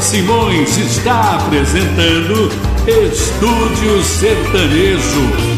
Simões 0.00 0.76
está 0.76 1.36
apresentando 1.36 2.50
Estúdio 2.86 4.02
Sertanejo. 4.02 5.56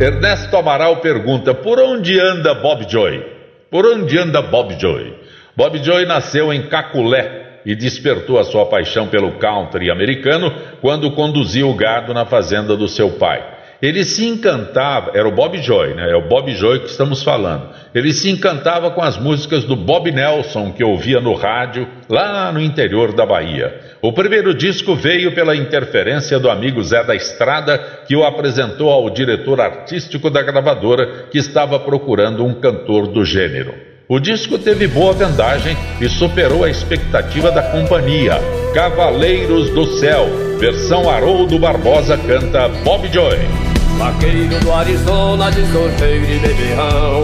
Ernesto 0.00 0.56
Amaral 0.56 0.96
pergunta: 0.96 1.54
por 1.54 1.78
onde 1.78 2.18
anda 2.18 2.54
Bob 2.54 2.86
Joy? 2.90 3.24
Por 3.70 3.86
onde 3.86 4.18
anda 4.18 4.42
Bob 4.42 4.76
Joy? 4.78 5.14
Bob 5.56 5.78
Joy 5.78 6.06
nasceu 6.06 6.52
em 6.52 6.62
Caculé 6.68 7.60
e 7.64 7.76
despertou 7.76 8.40
a 8.40 8.44
sua 8.44 8.66
paixão 8.66 9.06
pelo 9.06 9.32
country 9.38 9.90
americano 9.90 10.52
quando 10.80 11.12
conduziu 11.12 11.70
o 11.70 11.74
gado 11.74 12.12
na 12.12 12.26
fazenda 12.26 12.76
do 12.76 12.88
seu 12.88 13.12
pai. 13.12 13.61
Ele 13.82 14.04
se 14.04 14.24
encantava, 14.24 15.10
era 15.12 15.26
o 15.26 15.32
Bob 15.32 15.60
Joy, 15.60 15.94
né? 15.94 16.12
É 16.12 16.14
o 16.14 16.28
Bob 16.28 16.54
Joy 16.54 16.78
que 16.78 16.86
estamos 16.86 17.24
falando. 17.24 17.68
Ele 17.92 18.12
se 18.12 18.30
encantava 18.30 18.92
com 18.92 19.02
as 19.02 19.18
músicas 19.18 19.64
do 19.64 19.74
Bob 19.74 20.08
Nelson 20.12 20.70
que 20.70 20.84
ouvia 20.84 21.20
no 21.20 21.34
rádio 21.34 21.88
lá 22.08 22.52
no 22.52 22.60
interior 22.60 23.12
da 23.12 23.26
Bahia. 23.26 23.74
O 24.00 24.12
primeiro 24.12 24.54
disco 24.54 24.94
veio 24.94 25.34
pela 25.34 25.56
interferência 25.56 26.38
do 26.38 26.48
amigo 26.48 26.80
Zé 26.84 27.02
da 27.02 27.16
Estrada, 27.16 27.76
que 28.06 28.14
o 28.14 28.22
apresentou 28.22 28.88
ao 28.88 29.10
diretor 29.10 29.60
artístico 29.60 30.30
da 30.30 30.42
gravadora, 30.42 31.26
que 31.32 31.38
estava 31.38 31.76
procurando 31.80 32.44
um 32.44 32.54
cantor 32.54 33.08
do 33.08 33.24
gênero. 33.24 33.74
O 34.08 34.20
disco 34.20 34.58
teve 34.58 34.86
boa 34.86 35.12
vendagem 35.12 35.76
e 36.00 36.08
superou 36.08 36.62
a 36.62 36.70
expectativa 36.70 37.50
da 37.50 37.62
companhia. 37.62 38.34
Cavaleiros 38.74 39.70
do 39.70 39.86
Céu, 39.98 40.28
versão 40.60 41.10
Haroldo 41.10 41.58
Barbosa 41.58 42.16
canta 42.16 42.68
Bob 42.84 43.08
Joy. 43.12 43.71
Vaqueiro 44.02 44.58
do 44.58 44.72
Arizona 44.72 45.48
de 45.52 45.64
sorteio 45.70 46.24
e 46.24 46.38
beberrão. 46.40 47.22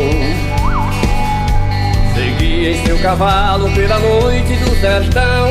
Seguia 2.14 2.70
em 2.70 2.87
seu 2.87 2.97
cavalo 3.01 3.68
pela 3.72 3.99
noite 3.99 4.55
do 4.55 4.81
sertão. 4.81 5.49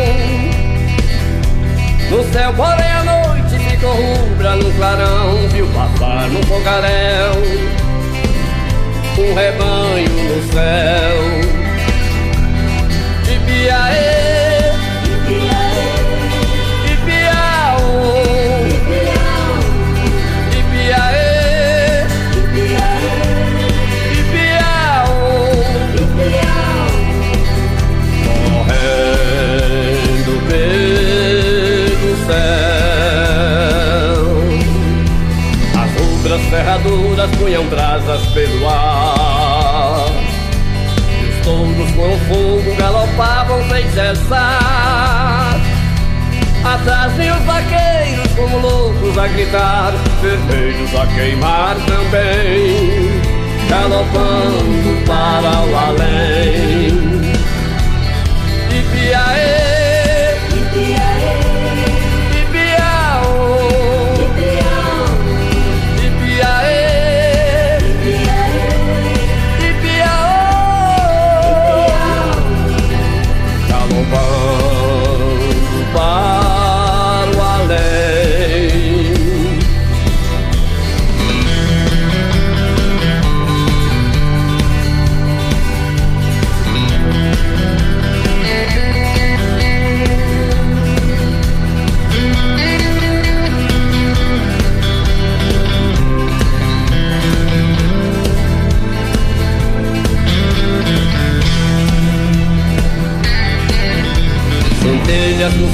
No 2.09 2.23
céu, 2.32 2.53
porém, 2.53 2.91
a 2.91 3.03
noite 3.03 3.59
ficou 3.59 3.93
rubra 3.93 4.55
no 4.55 4.71
clarão 4.75 5.49
Viu 5.49 5.67
passar 5.67 6.30
no 6.30 6.41
fogaréu 6.45 7.34
Um 9.17 9.34
rebanho 9.34 10.09
no 10.09 10.53
céu. 10.53 11.17
De 13.25 13.39
Piaê 13.39 14.16
punham 37.38 37.65
brasas 37.65 38.25
pelo 38.28 38.69
ar. 38.69 40.05
E 41.21 41.25
os 41.30 41.45
touros 41.45 41.91
com 41.91 42.17
fogo 42.28 42.75
galopavam 42.78 43.67
sem 43.69 43.89
cessar. 43.91 45.59
Atrás 46.63 47.13
vinham 47.13 47.38
os 47.38 47.45
vaqueiros 47.45 48.28
como 48.36 48.57
loucos 48.59 49.17
a 49.17 49.28
gritar, 49.28 49.93
vermelhos 50.21 50.95
a 50.95 51.07
queimar 51.07 51.75
também, 51.86 53.21
galopando 53.69 55.05
para 55.05 55.61
o 55.61 55.78
além. 55.78 57.26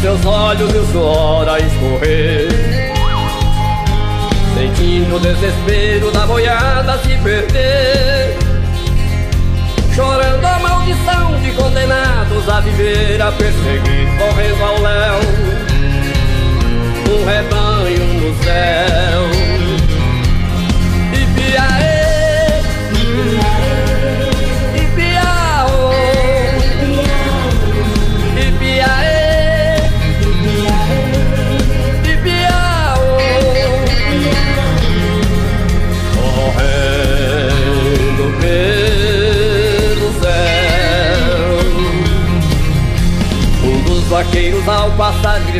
Seus 0.04 0.26
olhos 0.26 0.70
e 0.76 0.78
o 0.80 0.86
suor 0.92 1.48
a 1.48 1.58
escorrer. 1.60 2.50
Sentindo 4.54 5.16
o 5.16 5.20
desespero 5.20 6.12
da 6.12 6.28
boiada 6.28 6.98
se 6.98 7.16
perder. 7.20 8.38
Chorando 9.96 10.46
a 10.46 10.60
maldição 10.60 11.40
de 11.40 11.52
condenados 11.52 12.50
a 12.50 12.60
viver 12.60 13.22
A 13.22 13.32
perseguir 13.32 14.08
correndo 14.18 14.64
ao 14.64 14.82
léu. 14.82 15.20
Um 17.10 17.26
rebanho 17.26 18.06
no 18.20 18.44
céu 18.44 19.43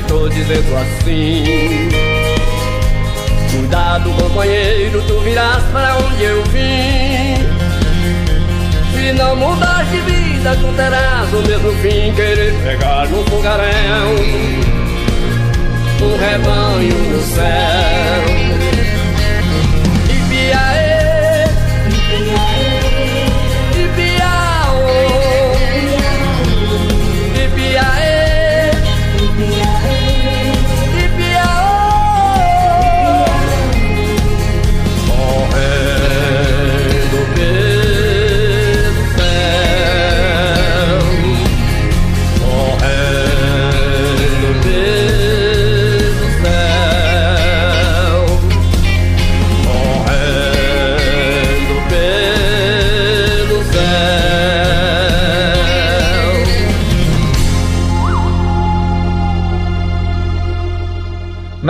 gritou 0.04 0.30
dizendo 0.30 0.78
assim. 0.78 1.90
Cuidado 3.52 4.10
companheiro, 4.12 5.02
tu 5.08 5.20
virás 5.20 5.64
para 5.72 5.98
onde 5.98 6.24
eu 6.24 6.44
vim. 6.46 7.36
Se 8.94 9.14
não 9.14 9.36
mudares 9.36 9.90
de 9.92 10.00
vida, 10.02 10.56
tu 10.56 10.74
terás 10.76 11.34
o 11.34 11.42
mesmo 11.42 11.72
fim 11.82 12.14
Querer 12.14 12.54
pegar 12.64 13.08
no 13.10 13.24
fogaréu. 13.26 13.74
Um 16.02 16.18
rebanho 16.18 16.98
no 17.12 17.22
céu 17.22 19.03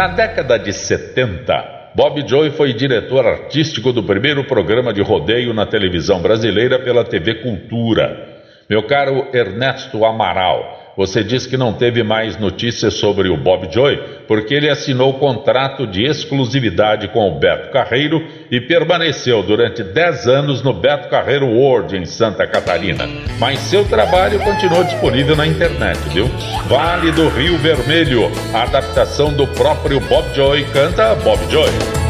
década 0.08 0.58
de 0.58 0.74
70, 0.74 1.92
Bob 1.96 2.28
Joy 2.28 2.52
foi 2.52 2.74
diretor 2.74 3.26
artístico 3.26 3.92
do 3.94 4.04
primeiro 4.04 4.44
programa 4.46 4.92
de 4.92 5.02
rodeio 5.02 5.54
na 5.54 5.66
televisão 5.66 6.22
brasileira 6.22 6.80
pela 6.80 7.04
TV 7.04 7.36
Cultura. 7.36 8.42
Meu 8.70 8.84
caro 8.84 9.28
Ernesto 9.34 10.04
Amaral, 10.04 10.83
você 10.96 11.24
diz 11.24 11.48
que 11.48 11.58
não 11.58 11.74
teve 11.74 12.04
mais 12.04 12.38
notícias 12.40 12.94
sobre 12.94 13.30
o 13.30 13.38
Bob 13.38 13.68
Joy 13.72 13.98
porque 14.28 14.54
ele 14.54 14.70
assinou 14.70 15.16
contrato 15.16 15.88
de 15.88 16.04
exclusividade 16.04 17.08
com 17.08 17.28
o 17.28 17.40
Beto 17.40 17.72
Carreiro 17.72 18.24
e 18.52 18.62
permaneceu 18.62 19.42
durante 19.42 19.84
10 19.84 20.28
anos 20.28 20.62
no 20.62 20.74
Beto 20.74 21.10
Carreiro 21.10 21.48
World 21.48 21.98
em 21.98 22.06
Santa 22.06 22.46
Catarina. 22.46 23.08
Mas 23.40 23.60
seu 23.60 23.84
trabalho 23.86 24.40
continuou 24.40 24.84
disponível 24.84 25.36
na 25.36 25.48
internet, 25.48 25.98
viu? 26.10 26.28
Vale 26.68 27.12
do 27.12 27.28
Rio 27.30 27.58
Vermelho, 27.58 28.32
a 28.54 28.64
adaptação 28.64 29.34
do 29.34 29.48
próprio 29.48 30.00
Bob 30.00 30.26
Joy 30.34 30.64
canta 30.72 31.16
Bob 31.16 31.40
Joy. 31.50 31.70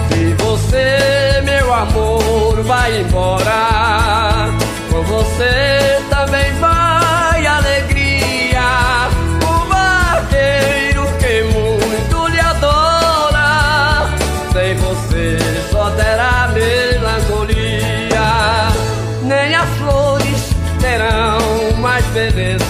Se 0.10 0.34
você, 0.44 1.42
meu 1.44 1.74
amor, 1.74 2.62
vai 2.64 3.00
embora, 3.00 4.50
com 4.92 5.02
você 5.04 6.03
Nem 19.44 19.56
as 19.56 19.70
flores 19.72 20.52
terão 20.80 21.78
mais 21.82 22.06
beleza, 22.14 22.64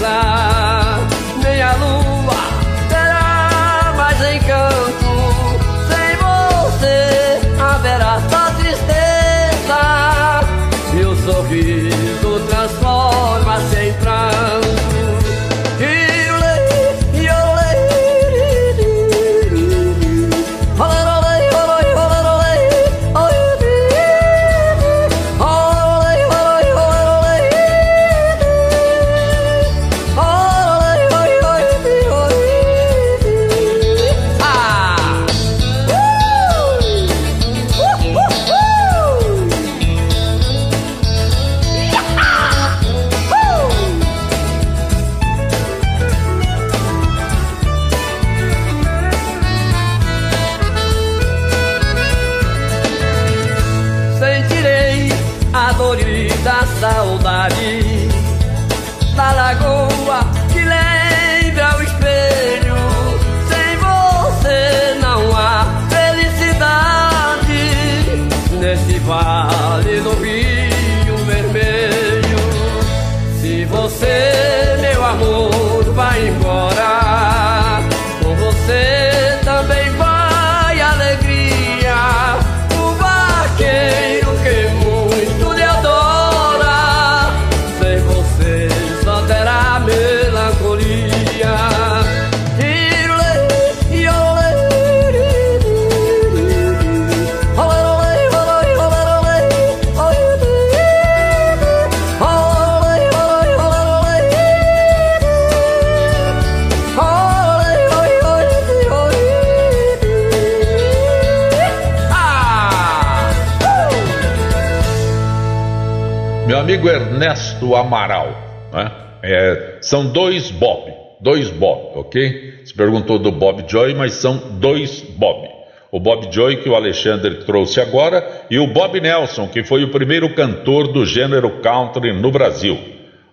Amaral, 117.76 118.28
né? 118.72 118.90
É, 119.22 119.78
são 119.80 120.06
dois 120.06 120.50
Bob, 120.50 120.92
dois 121.20 121.50
Bob, 121.50 121.98
ok? 121.98 122.60
Se 122.64 122.74
perguntou 122.74 123.18
do 123.18 123.32
Bob 123.32 123.64
Joy, 123.66 123.94
mas 123.94 124.14
são 124.14 124.36
dois 124.58 125.00
Bob. 125.00 125.48
O 125.90 125.98
Bob 125.98 126.28
Joy 126.30 126.56
que 126.56 126.68
o 126.68 126.74
Alexandre 126.74 127.36
trouxe 127.46 127.80
agora 127.80 128.46
e 128.50 128.58
o 128.58 128.66
Bob 128.66 129.00
Nelson, 129.00 129.48
que 129.48 129.62
foi 129.62 129.84
o 129.84 129.90
primeiro 129.90 130.34
cantor 130.34 130.88
do 130.88 131.06
gênero 131.06 131.60
country 131.62 132.12
no 132.12 132.30
Brasil. 132.30 132.78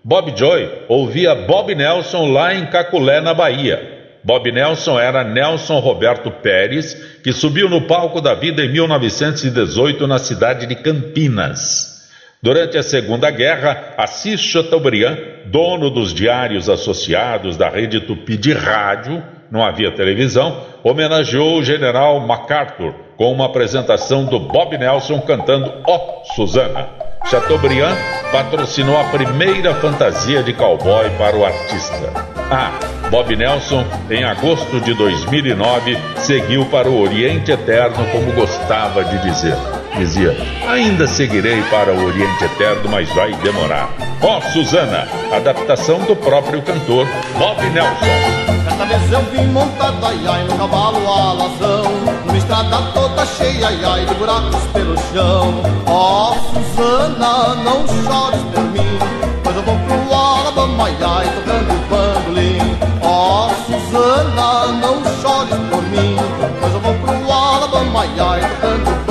Bob 0.04 0.32
Joy 0.38 0.70
ouvia 0.88 1.36
Bob 1.36 1.76
Nelson 1.76 2.32
lá 2.32 2.54
em 2.54 2.68
Caculé, 2.68 3.20
na 3.20 3.34
Bahia. 3.34 4.00
Bob 4.24 4.52
Nelson 4.52 5.00
era 5.00 5.24
Nelson 5.24 5.80
Roberto 5.80 6.30
Pérez, 6.30 6.94
que 7.24 7.34
subiu 7.34 7.68
no 7.68 7.82
palco 7.88 8.22
da 8.22 8.34
vida 8.34 8.64
em 8.64 8.72
1918 8.72 10.08
na 10.08 10.20
cidade 10.20 10.68
de 10.68 10.76
Campinas. 10.76 11.91
Durante 12.44 12.76
a 12.76 12.82
Segunda 12.82 13.30
Guerra, 13.30 13.94
Assis 13.96 14.42
Chateaubriand, 14.42 15.16
dono 15.46 15.92
dos 15.92 16.12
diários 16.12 16.70
associados 16.70 17.56
da 17.56 17.70
rede 17.70 18.02
Tupi 18.02 18.36
de 18.36 18.52
rádio, 18.52 19.22
não 19.52 19.64
havia 19.64 19.92
televisão, 19.92 20.66
homenageou 20.84 21.60
o 21.60 21.64
general 21.64 22.20
MacArthur 22.20 22.96
com 23.16 23.32
uma 23.32 23.46
apresentação 23.46 24.26
do 24.26 24.40
Bob 24.40 24.76
Nelson 24.76 25.22
cantando 25.22 25.72
Ó 25.86 25.96
oh, 25.96 26.34
Susana. 26.34 26.90
Chateaubriand 27.30 27.96
patrocinou 28.32 28.98
a 28.98 29.04
primeira 29.04 29.76
fantasia 29.76 30.42
de 30.42 30.52
cowboy 30.52 31.12
para 31.20 31.38
o 31.38 31.46
artista. 31.46 32.12
Ah, 32.50 32.72
Bob 33.12 33.36
Nelson, 33.36 33.86
em 34.10 34.24
agosto 34.24 34.80
de 34.80 34.96
2009, 34.96 35.96
seguiu 36.16 36.66
para 36.66 36.90
o 36.90 37.04
Oriente 37.04 37.52
Eterno 37.52 38.04
como 38.12 38.32
gostava 38.32 39.04
de 39.04 39.22
dizer. 39.22 39.81
Dizia: 39.98 40.36
Ainda 40.68 41.08
seguirei 41.08 41.62
para 41.64 41.94
o 41.94 42.06
Oriente 42.06 42.44
Eterno, 42.44 42.90
mas 42.90 43.10
vai 43.10 43.34
demorar. 43.36 43.90
Ó 44.22 44.38
oh, 44.38 44.42
Susana, 44.52 45.08
adaptação 45.32 46.00
do 46.02 46.16
próprio 46.16 46.62
cantor 46.62 47.08
Bob 47.38 47.62
Nelson. 47.70 48.52
Certa 48.64 48.86
vez 48.86 49.12
eu 49.12 49.22
vim 49.32 49.48
montado, 49.48 50.06
ai 50.06 50.20
ai, 50.28 50.44
no 50.44 50.58
cavalo 50.58 50.98
alazão 51.12 51.84
Numa 52.26 52.38
estrada 52.38 52.78
toda 52.94 53.26
cheia, 53.26 53.68
ai 53.68 53.84
ai, 53.84 54.06
de 54.06 54.14
buracos 54.16 54.64
pelo 54.74 54.96
chão 55.12 55.62
Ó 55.88 56.32
oh, 56.32 56.36
Susana, 56.54 57.56
não 57.56 57.88
chores 57.88 58.42
por 58.54 58.64
mim 58.66 59.00
Pois 59.44 59.56
eu 59.56 59.64
vou 59.64 59.76
pro 59.78 60.14
Alabama, 60.14 60.86
ai 60.86 60.98
ai, 61.02 61.28
tocando 61.36 61.90
bandolim 61.90 62.78
Ó 63.02 63.48
oh, 63.48 63.50
Susana, 63.66 64.68
não 64.74 65.04
chores 65.22 65.56
por 65.70 65.84
mim 65.84 66.16
Pois 66.60 66.74
eu 66.74 66.80
vou 66.80 66.94
pro 66.94 67.32
Alabama, 67.32 68.02
ai 68.02 68.10
ai, 68.20 68.42
tocando 68.42 69.06
bandolim 69.06 69.11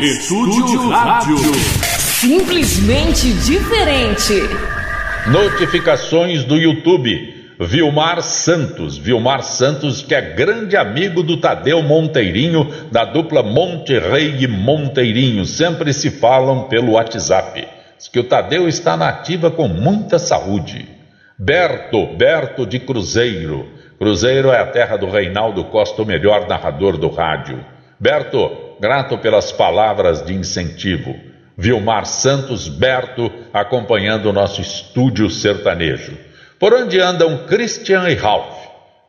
Estúdio 0.00 0.90
Rádio. 0.90 1.36
Simplesmente 1.98 3.32
diferente. 3.32 4.34
Notificações 5.26 6.44
do 6.44 6.56
YouTube. 6.56 7.34
Vilmar 7.58 8.22
Santos, 8.22 8.96
Vilmar 8.96 9.42
Santos, 9.42 10.00
que 10.00 10.14
é 10.14 10.20
grande 10.20 10.76
amigo 10.76 11.24
do 11.24 11.38
Tadeu 11.38 11.82
Monteirinho, 11.82 12.72
da 12.92 13.04
dupla 13.04 13.42
Monterrey 13.42 14.36
e 14.44 14.46
Monteirinho, 14.46 15.44
sempre 15.44 15.92
se 15.92 16.10
falam 16.10 16.68
pelo 16.68 16.92
WhatsApp. 16.92 17.66
Diz 17.96 18.06
que 18.06 18.20
o 18.20 18.24
Tadeu 18.24 18.68
está 18.68 18.96
na 18.96 19.08
ativa 19.08 19.50
com 19.50 19.66
muita 19.66 20.20
saúde. 20.20 20.88
Berto, 21.36 22.06
Berto 22.16 22.64
de 22.64 22.78
Cruzeiro. 22.78 23.66
Cruzeiro 23.98 24.52
é 24.52 24.60
a 24.60 24.66
terra 24.66 24.96
do 24.96 25.10
Reinaldo 25.10 25.64
Costa, 25.64 26.02
o 26.02 26.06
melhor 26.06 26.46
narrador 26.46 26.96
do 26.96 27.08
rádio. 27.08 27.64
Berto, 27.98 28.67
grato 28.80 29.18
pelas 29.18 29.52
palavras 29.52 30.24
de 30.24 30.32
incentivo. 30.34 31.14
Vilmar 31.56 32.06
Santos 32.06 32.68
Berto 32.68 33.32
acompanhando 33.52 34.26
o 34.26 34.32
nosso 34.32 34.60
estúdio 34.60 35.28
sertanejo. 35.28 36.16
Por 36.58 36.72
onde 36.72 37.00
andam 37.00 37.46
Christian 37.46 38.08
e 38.08 38.14
Ralph? 38.14 38.56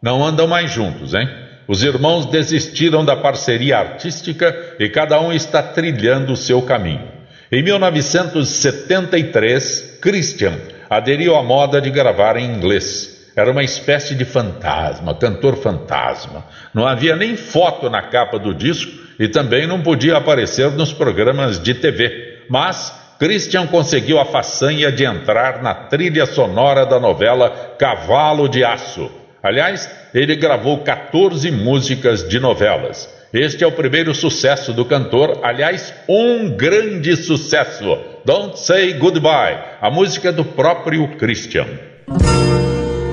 Não 0.02 0.26
andam 0.26 0.48
mais 0.48 0.72
juntos, 0.72 1.14
hein? 1.14 1.30
Os 1.68 1.84
irmãos 1.84 2.26
desistiram 2.26 3.06
da 3.06 3.16
parceria 3.16 3.78
artística 3.78 4.76
e 4.80 4.90
cada 4.90 5.22
um 5.22 5.32
está 5.32 5.62
trilhando 5.62 6.34
o 6.34 6.38
seu 6.38 6.64
caminho. 6.64 7.08
Em 7.52 7.62
1973, 7.62 10.00
Christian 10.02 10.58
aderiu 10.90 11.36
à 11.36 11.44
moda 11.44 11.80
de 11.80 11.92
gravar 11.92 12.36
em 12.38 12.46
inglês. 12.46 13.19
Era 13.40 13.52
uma 13.52 13.64
espécie 13.64 14.16
de 14.16 14.26
fantasma, 14.26 15.16
cantor 15.16 15.56
fantasma. 15.56 16.44
Não 16.74 16.86
havia 16.86 17.16
nem 17.16 17.38
foto 17.38 17.90
na 17.90 18.02
capa 18.02 18.38
do 18.38 18.54
disco 18.54 18.92
e 19.18 19.30
também 19.30 19.66
não 19.66 19.82
podia 19.82 20.18
aparecer 20.18 20.70
nos 20.72 20.92
programas 20.92 21.58
de 21.58 21.74
TV. 21.74 22.40
Mas 22.50 22.94
Christian 23.18 23.66
conseguiu 23.68 24.20
a 24.20 24.26
façanha 24.26 24.92
de 24.92 25.06
entrar 25.06 25.64
na 25.64 25.74
trilha 25.74 26.26
sonora 26.26 26.86
da 26.86 27.00
novela 27.00 27.50
Cavalo 27.80 28.50
de 28.50 28.62
Aço. 28.62 29.10
Aliás, 29.42 29.90
ele 30.14 30.36
gravou 30.36 30.80
14 30.80 31.50
músicas 31.50 32.28
de 32.28 32.42
novelas. 32.42 33.08
Este 33.32 33.64
é 33.64 33.68
o 33.68 33.72
primeiro 33.72 34.14
sucesso 34.14 34.74
do 34.74 34.84
cantor, 34.84 35.40
aliás, 35.44 35.94
um 36.10 36.58
grande 36.58 37.16
sucesso. 37.16 37.98
Don't 38.26 38.60
Say 38.60 38.96
Goodbye, 38.96 39.60
a 39.80 39.90
música 39.90 40.30
do 40.30 40.44
próprio 40.44 41.08
Christian. 41.16 41.68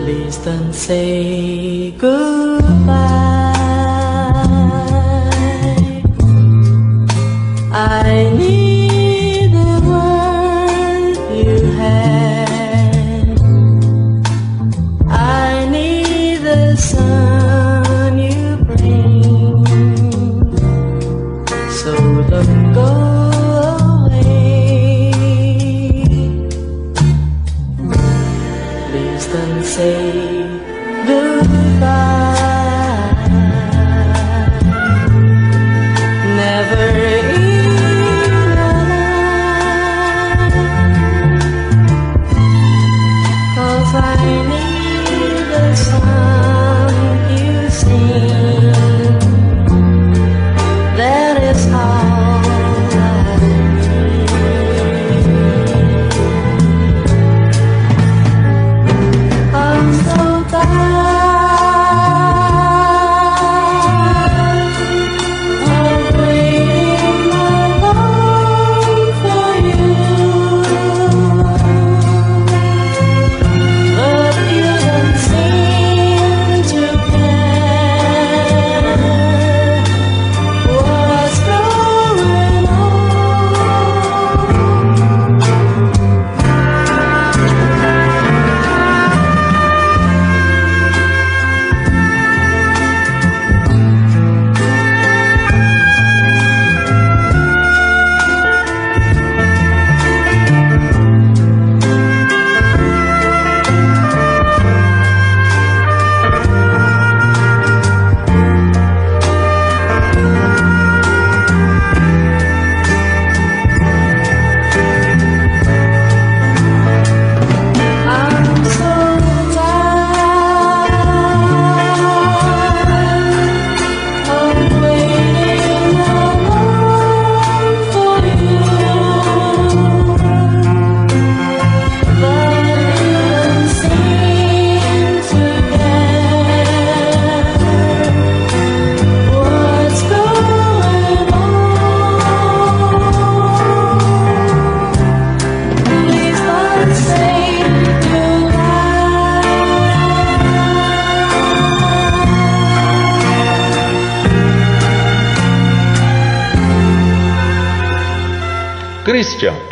Please 0.07 0.39
don't 0.39 0.73
say 0.73 1.91
goodbye. 1.99 2.63
I 7.73 8.33
need 8.39 8.66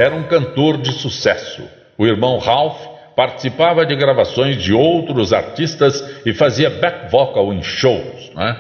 era 0.05 0.15
um 0.15 0.25
cantor 0.25 0.77
de 0.77 0.93
sucesso. 0.93 1.63
O 1.97 2.07
irmão 2.07 2.39
Ralph 2.39 2.79
participava 3.17 3.87
de 3.87 3.97
gravações 3.97 4.63
de 4.63 4.75
outros 4.75 5.33
artistas 5.33 6.05
e 6.27 6.35
fazia 6.35 6.69
back 6.69 7.11
vocal 7.11 7.55
em 7.55 7.63
shows. 7.63 8.31
Né? 8.35 8.57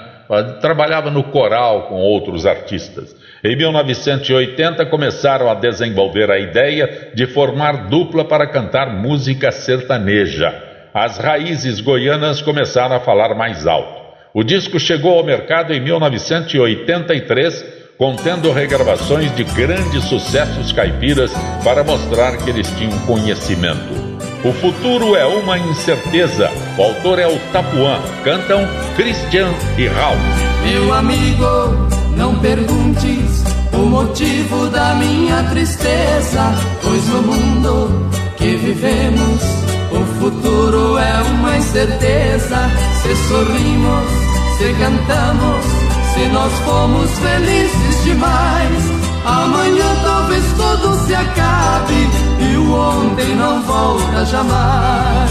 Trabalhava 0.60 1.10
no 1.10 1.24
coral 1.24 1.88
com 1.88 1.96
outros 1.96 2.46
artistas. 2.46 3.14
Em 3.44 3.54
1980 3.56 4.86
começaram 4.86 5.50
a 5.50 5.54
desenvolver 5.54 6.30
a 6.30 6.38
ideia 6.38 7.10
de 7.14 7.26
formar 7.26 7.88
dupla 7.88 8.24
para 8.24 8.46
cantar 8.46 8.94
música 8.94 9.50
sertaneja. 9.50 10.54
as 10.94 11.18
raízes 11.18 11.80
goianas 11.80 12.40
começaram 12.40 12.96
a 12.96 13.00
falar 13.00 13.34
mais 13.34 13.66
alto. 13.66 14.02
O 14.32 14.42
disco 14.42 14.80
chegou 14.80 15.18
ao 15.18 15.24
mercado 15.24 15.74
em 15.74 15.80
1983, 15.80 17.73
contendo 17.98 18.52
regravações 18.52 19.34
de 19.36 19.44
grandes 19.44 20.04
sucessos 20.04 20.72
caipiras 20.72 21.30
para 21.62 21.84
mostrar 21.84 22.36
que 22.38 22.50
eles 22.50 22.68
tinham 22.76 22.98
conhecimento. 23.00 24.04
O 24.44 24.52
futuro 24.52 25.16
é 25.16 25.24
uma 25.24 25.58
incerteza. 25.58 26.50
O 26.76 26.82
autor 26.82 27.18
é 27.18 27.26
o 27.26 27.38
Tapuã. 27.52 27.98
Cantam 28.22 28.66
Christian 28.94 29.48
e 29.78 29.86
Ralph. 29.86 30.18
Meu 30.62 30.92
amigo, 30.92 31.88
não 32.16 32.38
perguntes 32.40 33.42
o 33.72 33.78
motivo 33.78 34.68
da 34.68 34.94
minha 34.96 35.42
tristeza, 35.44 36.52
pois 36.82 37.08
no 37.08 37.22
mundo 37.22 38.10
que 38.36 38.56
vivemos, 38.56 39.42
o 39.90 40.04
futuro 40.20 40.98
é 40.98 41.22
uma 41.22 41.56
incerteza. 41.56 42.70
Se 43.02 43.16
sorrimos 43.28 44.34
se 44.58 44.72
cantamos, 44.74 45.83
se 46.14 46.28
nós 46.28 46.52
fomos 46.60 47.10
felizes 47.18 48.04
demais. 48.04 48.84
Amanhã 49.24 49.96
talvez 50.04 50.44
tudo 50.56 50.94
se 51.06 51.14
acabe 51.14 52.08
e 52.40 52.56
o 52.56 52.72
ontem 52.72 53.34
não 53.34 53.62
volta 53.62 54.24
jamais. 54.26 55.30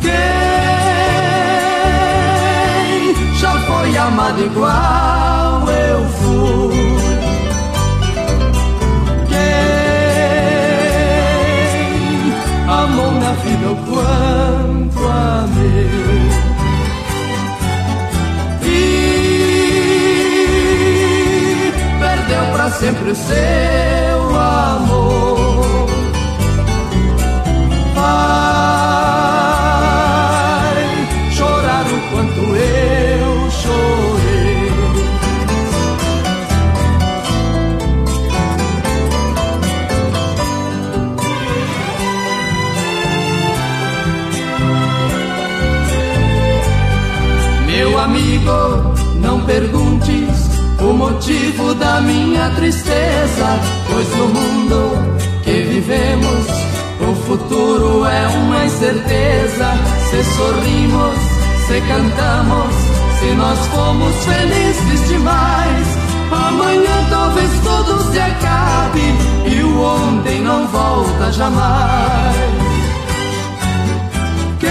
Quem 0.00 0.12
já 3.36 3.52
foi 3.60 3.96
amado 3.96 4.44
igual 4.44 5.07
o 23.10 23.14
seu 23.14 24.36
amor. 24.36 25.86
Vai 27.94 29.32
chorar 31.32 31.86
o 31.86 32.00
quanto 32.10 32.40
eu 32.56 33.50
chorei. 33.50 34.72
Meu 47.66 47.98
amigo, 47.98 48.52
não 49.20 49.40
perguntes 49.46 50.48
o 50.80 50.92
motivo 50.92 51.37
minha 52.00 52.50
tristeza, 52.50 53.58
pois 53.88 54.08
no 54.16 54.28
mundo 54.28 55.16
que 55.42 55.62
vivemos, 55.62 56.46
o 57.00 57.14
futuro 57.26 58.04
é 58.04 58.26
uma 58.28 58.64
incerteza. 58.64 59.66
Se 60.10 60.24
sorrimos, 60.36 61.14
se 61.66 61.80
cantamos, 61.82 62.74
se 63.18 63.34
nós 63.34 63.58
fomos 63.68 64.14
felizes 64.24 65.08
demais, 65.08 65.86
amanhã 66.30 67.06
talvez 67.10 67.50
tudo 67.62 68.12
se 68.12 68.18
acabe 68.18 69.14
e 69.46 69.62
o 69.62 69.80
ontem 69.80 70.40
não 70.42 70.66
volta 70.68 71.32
jamais. 71.32 72.36
Quem 74.60 74.70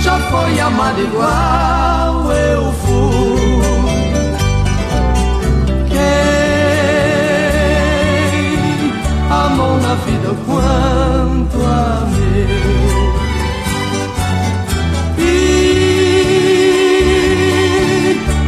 já 0.00 0.18
foi 0.30 0.60
amado 0.60 1.00
igual? 1.00 1.80
eu 2.32 2.72
fui. 2.72 3.39
Vida 9.96 10.34
quanto 10.46 11.56
amei. 11.64 12.46
E 15.18 15.80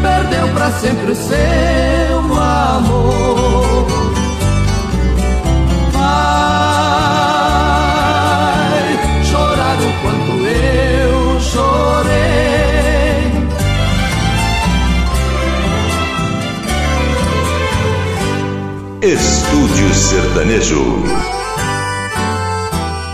perdeu 0.02 0.48
para 0.54 0.70
sempre 0.72 1.12
o 1.12 1.16
seu 1.16 2.18
amor. 2.34 3.86
Vai 5.92 6.44
chorar 9.24 9.78
o 9.78 9.92
quanto 10.02 10.32
eu 10.46 11.40
chorei. 11.40 12.91
Estúdio 19.02 19.92
Sertanejo. 19.92 21.02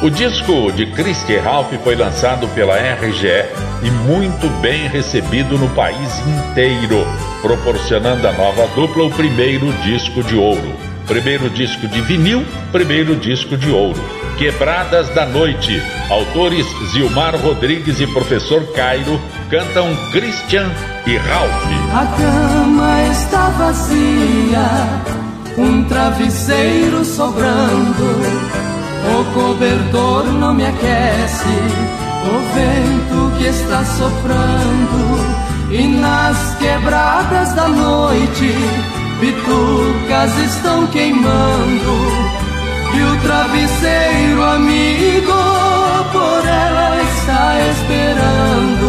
O 0.02 0.10
disco 0.10 0.70
de 0.70 0.84
Christy 0.84 1.38
Ralph 1.38 1.72
foi 1.82 1.96
lançado 1.96 2.46
pela 2.48 2.76
RGE 2.76 3.46
e 3.82 3.90
muito 3.90 4.50
bem 4.60 4.86
recebido 4.86 5.56
no 5.56 5.66
país 5.70 6.12
inteiro, 6.26 7.06
proporcionando 7.40 8.28
à 8.28 8.32
nova 8.34 8.66
dupla 8.74 9.04
o 9.04 9.10
primeiro 9.10 9.72
disco 9.82 10.22
de 10.22 10.36
ouro. 10.36 10.74
Primeiro 11.06 11.48
disco 11.48 11.88
de 11.88 12.02
vinil, 12.02 12.44
primeiro 12.70 13.16
disco 13.16 13.56
de 13.56 13.70
ouro. 13.70 13.98
Quebradas 14.36 15.08
da 15.14 15.24
Noite. 15.24 15.82
Autores 16.10 16.66
Zilmar 16.92 17.34
Rodrigues 17.34 17.98
e 17.98 18.06
Professor 18.08 18.62
Cairo 18.74 19.18
cantam 19.48 19.96
Christian 20.12 20.70
e 21.06 21.16
Ralph. 21.16 21.64
A 21.94 22.06
cama 22.14 23.08
está 23.10 23.48
vazia 23.48 25.18
um 25.58 25.82
travesseiro 25.84 27.04
sobrando, 27.04 28.20
o 29.10 29.24
cobertor 29.34 30.24
não 30.26 30.54
me 30.54 30.64
aquece, 30.64 31.48
o 32.24 32.38
vento 32.54 33.36
que 33.36 33.46
está 33.46 33.84
soprando, 33.84 35.18
e 35.70 35.86
nas 35.88 36.54
quebradas 36.58 37.52
da 37.54 37.68
noite, 37.68 38.54
bitucas 39.20 40.38
estão 40.38 40.86
queimando, 40.86 42.38
e 42.94 43.02
o 43.02 43.20
travesseiro 43.20 44.42
amigo 44.44 45.32
por 46.12 46.46
ela 46.46 47.02
está 47.02 47.58
esperando. 47.70 48.88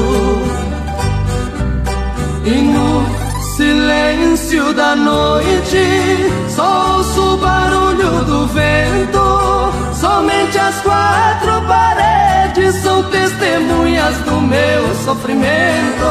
E 2.45 2.61
no 2.61 3.18
silêncio 3.60 4.74
da 4.74 4.95
noite, 4.95 5.84
só 6.47 6.95
ouço 6.95 7.34
o 7.34 7.38
barulho 7.38 8.24
do 8.24 8.47
vento. 8.47 9.74
Somente 9.99 10.57
as 10.57 10.80
quatro 10.80 11.62
paredes 11.68 12.76
são 12.76 13.03
testemunhas 13.03 14.16
do 14.20 14.39
meu 14.39 14.95
sofrimento. 15.03 16.10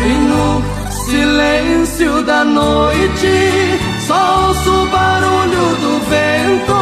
E 0.00 0.12
no 0.30 0.64
silêncio 1.04 2.22
da 2.22 2.44
noite, 2.44 3.78
só 4.06 4.46
ouço 4.48 4.70
o 4.70 4.86
barulho 4.86 5.76
do 5.84 6.00
vento. 6.08 6.78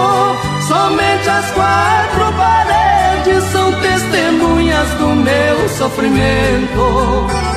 Somente 0.68 1.28
as 1.28 1.50
quatro 1.50 2.32
paredes 2.36 3.42
são 3.50 3.72
testemunhas 3.80 4.88
do 4.90 5.08
meu 5.08 5.68
sofrimento. 5.70 7.47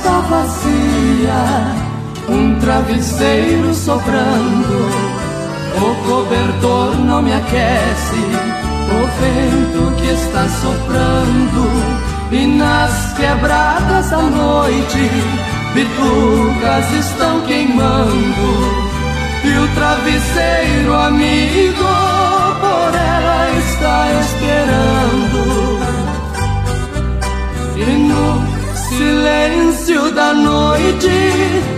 Está 0.00 0.20
vazia, 0.20 1.76
um 2.28 2.58
travesseiro 2.58 3.74
sobrando. 3.74 4.88
O 5.76 5.94
cobertor 6.06 6.98
não 7.04 7.22
me 7.22 7.32
aquece, 7.32 8.16
o 8.88 9.06
vento 9.20 9.96
que 9.96 10.08
está 10.08 10.48
soprando. 10.48 11.68
E 12.32 12.46
nas 12.46 13.12
quebradas 13.14 14.10
da 14.10 14.22
noite, 14.22 15.10
bitucas 15.74 16.92
estão 16.92 17.40
queimando. 17.42 18.90
E 19.44 19.58
o 19.58 19.68
travesseiro 19.74 20.94
amigo 20.94 21.84
por 22.60 22.94
ela 22.94 23.50
está 23.58 24.08
esperando. 24.20 25.29
Da 30.20 30.34
noite, 30.34 31.08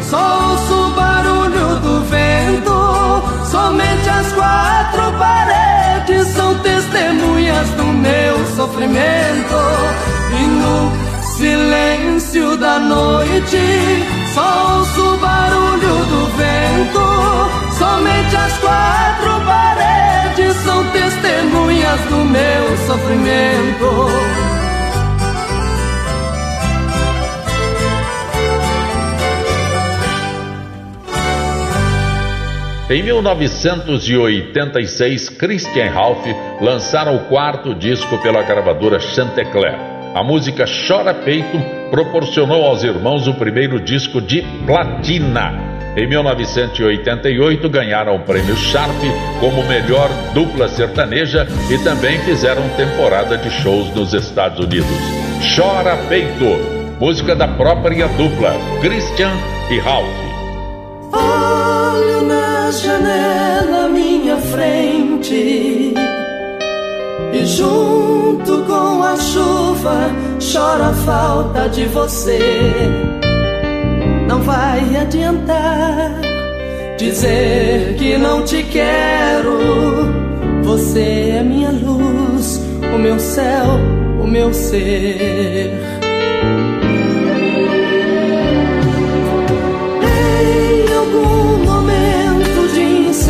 só 0.02 0.50
ouço 0.50 0.74
o 0.74 0.90
barulho 0.94 1.76
do 1.80 2.04
vento. 2.04 3.46
Somente 3.50 4.08
as 4.08 4.32
quatro 4.32 5.12
paredes 5.16 6.26
são 6.28 6.58
testemunhas 6.58 7.68
do 7.70 7.84
meu 7.84 8.46
sofrimento. 8.56 9.60
E 10.40 10.42
no 10.44 10.92
silêncio 11.36 12.56
da 12.56 12.80
noite, 12.80 13.58
só 14.34 14.78
ouço 14.78 15.14
o 15.14 15.18
barulho 15.18 16.04
do 16.06 16.26
vento. 16.36 17.78
Somente 17.78 18.36
as 18.36 18.58
quatro 18.58 19.40
paredes 19.46 20.56
são 20.64 20.84
testemunhas 20.90 22.00
do 22.10 22.24
meu 22.24 22.76
sofrimento. 22.88 24.61
Em 32.90 33.00
1986, 33.02 35.28
Christian 35.30 35.90
Ralph 35.90 36.26
lançaram 36.60 37.16
o 37.16 37.24
quarto 37.26 37.74
disco 37.74 38.18
pela 38.18 38.42
gravadora 38.42 38.98
Chantecler. 38.98 39.78
A 40.14 40.24
música 40.24 40.64
Chora 40.66 41.14
Peito 41.14 41.58
proporcionou 41.90 42.64
aos 42.64 42.82
irmãos 42.82 43.28
o 43.28 43.34
primeiro 43.34 43.78
disco 43.80 44.20
de 44.20 44.42
platina. 44.66 45.70
Em 45.96 46.08
1988, 46.08 47.68
ganharam 47.68 48.16
o 48.16 48.20
prêmio 48.20 48.56
Sharp 48.56 49.00
como 49.38 49.62
melhor 49.68 50.10
dupla 50.34 50.66
sertaneja 50.68 51.46
e 51.70 51.78
também 51.84 52.18
fizeram 52.20 52.68
temporada 52.70 53.38
de 53.38 53.48
shows 53.48 53.94
nos 53.94 54.12
Estados 54.12 54.58
Unidos. 54.58 54.90
Chora 55.54 55.96
Peito, 56.08 56.58
música 56.98 57.36
da 57.36 57.46
própria 57.46 58.08
dupla, 58.08 58.56
Christian 58.80 59.30
e 59.70 59.78
Ralph. 59.78 60.21
Na 62.72 62.78
janela 62.78 63.84
à 63.84 63.88
minha 63.90 64.38
frente. 64.38 65.92
E 67.34 67.44
junto 67.44 68.64
com 68.64 69.02
a 69.02 69.14
chuva 69.14 70.10
chora 70.40 70.86
a 70.86 70.94
falta 70.94 71.68
de 71.68 71.84
você. 71.84 72.38
Não 74.26 74.40
vai 74.40 74.96
adiantar 74.96 76.12
dizer 76.96 77.94
que 77.98 78.16
não 78.16 78.42
te 78.42 78.62
quero. 78.62 79.58
Você 80.62 81.34
é 81.40 81.42
minha 81.42 81.72
luz, 81.72 82.58
o 82.94 82.98
meu 82.98 83.18
céu, 83.18 83.66
o 84.18 84.26
meu 84.26 84.50
ser 84.54 85.91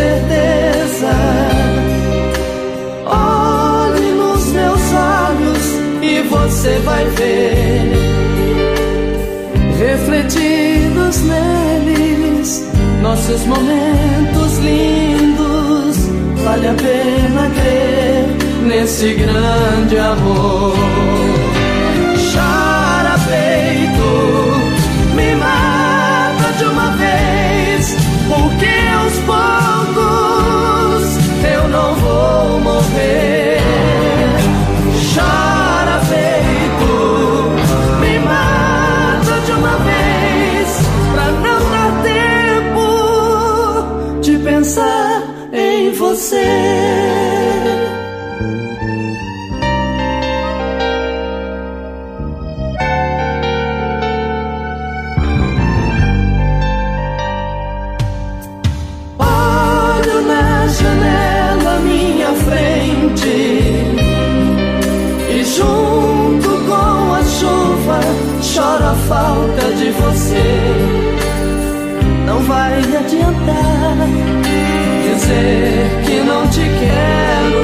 certeza. 0.02 1.14
Olhe 3.06 4.10
nos 4.20 4.44
meus 4.46 4.84
olhos 4.92 5.66
e 6.02 6.22
você 6.28 6.78
vai 6.84 7.04
ver 7.16 7.92
refletidos 9.78 11.16
neles 11.22 12.64
nossos 13.00 13.42
momentos 13.46 14.58
lindos. 14.58 15.96
Vale 16.44 16.68
a 16.68 16.74
pena 16.74 17.50
crer 17.56 18.26
nesse 18.66 19.14
grande 19.14 19.98
amor. 19.98 20.74
Chora 22.32 23.16
peito, 23.28 24.10
me 25.14 25.34
mata 25.36 26.52
de 26.58 26.64
uma 26.64 26.90
vez, 26.96 27.96
porque 28.28 28.71
você. 46.02 46.44
Olho 59.18 60.18
na 60.26 60.66
janela 60.66 61.74
minha 61.80 62.32
frente. 62.46 63.36
E 65.34 65.44
junto 65.56 66.50
com 66.68 67.14
a 67.14 67.22
chuva 67.36 68.00
choro 68.42 68.84
a 68.84 68.96
falta 69.08 69.72
de 69.78 69.90
você. 69.90 70.46
Não 72.26 72.40
vai 72.40 72.78
adiantar 72.96 74.42
dizer 75.32 76.02
que 76.04 76.20
não 76.24 76.46
te 76.48 76.60
quero. 76.60 77.62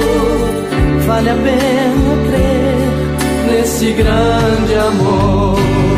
Vale 1.07 1.31
a 1.31 1.35
pena 1.35 2.16
crer 2.27 3.51
nesse 3.51 3.93
grande 3.93 4.75
amor 4.75 5.98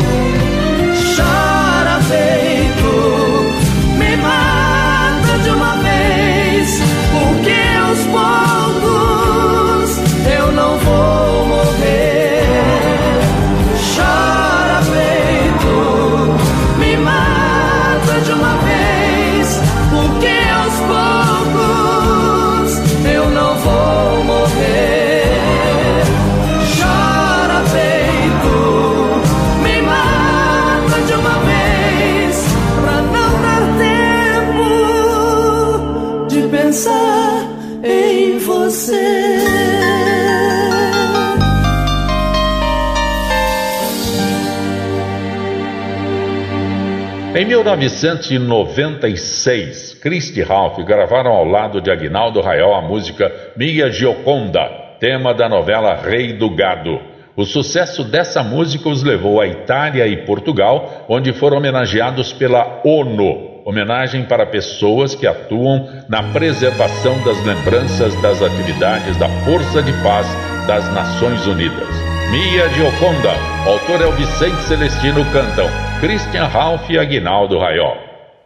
1996, 47.51 49.99
Christy 50.01 50.41
Ralph 50.41 50.79
gravaram 50.85 51.33
ao 51.33 51.45
lado 51.45 51.81
de 51.81 51.91
Aguinaldo 51.91 52.41
Raiol 52.41 52.77
a 52.77 52.81
música 52.81 53.29
Minha 53.57 53.91
Gioconda, 53.91 54.71
tema 55.01 55.35
da 55.35 55.49
novela 55.49 55.97
Rei 55.97 56.35
do 56.35 56.49
Gado. 56.55 57.01
O 57.37 57.45
sucesso 57.45 58.05
dessa 58.05 58.45
música 58.45 58.89
os 58.89 59.03
levou 59.03 59.41
à 59.41 59.49
Itália 59.49 60.07
e 60.07 60.19
Portugal, 60.19 61.07
onde 61.09 61.33
foram 61.33 61.57
homenageados 61.57 62.33
pela 62.33 62.83
ONU, 62.85 63.63
homenagem 63.65 64.27
para 64.27 64.47
pessoas 64.47 65.17
que 65.17 65.27
atuam 65.27 65.89
na 66.09 66.23
preservação 66.23 67.21
das 67.25 67.45
lembranças 67.45 68.15
das 68.23 68.41
atividades 68.41 69.17
da 69.17 69.29
Força 69.45 69.83
de 69.83 69.93
Paz 70.05 70.29
das 70.69 70.89
Nações 70.95 71.45
Unidas. 71.49 72.10
Mia 72.31 72.69
Gioconda, 72.69 73.33
autor 73.67 74.01
é 74.03 74.07
o 74.07 74.13
Vicente 74.13 74.63
Celestino, 74.63 75.25
cantam 75.33 75.67
Christian 75.99 76.47
Ralph 76.47 76.89
e 76.89 76.97
Aguinaldo 76.97 77.59
Raiol. 77.59 77.97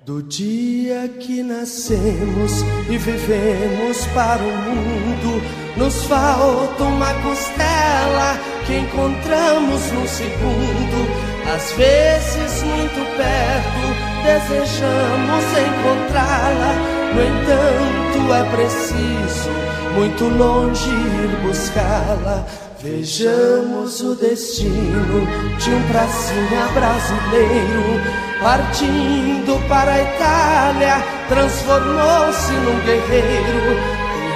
Do 0.07 0.23
dia 0.23 1.07
que 1.21 1.43
nascemos 1.43 2.63
e 2.89 2.97
vivemos 2.97 4.07
para 4.15 4.41
o 4.41 4.57
mundo, 4.57 5.43
nos 5.77 6.03
falta 6.05 6.83
uma 6.83 7.13
costela 7.23 8.39
que 8.67 8.75
encontramos 8.79 9.93
num 9.93 10.07
segundo. 10.07 11.55
Às 11.55 11.73
vezes, 11.73 12.63
muito 12.63 13.17
perto, 13.19 13.87
desejamos 14.25 15.45
encontrá-la. 15.61 16.75
No 17.15 17.23
entanto, 17.23 18.33
é 18.33 18.45
preciso 18.57 19.75
muito 19.95 20.25
longe 20.25 20.89
ir 20.89 21.37
buscá-la. 21.47 22.45
Vejamos 22.85 24.03
o 24.03 24.15
destino 24.15 25.27
de 25.59 25.71
um 25.71 25.83
pracinha 25.89 26.69
brasileiro 26.75 28.03
partindo 28.43 29.59
para 29.71 29.91
a 29.91 30.03
Itália, 30.03 31.03
transformou-se 31.27 32.53
num 32.53 32.79
guerreiro. 32.85 33.81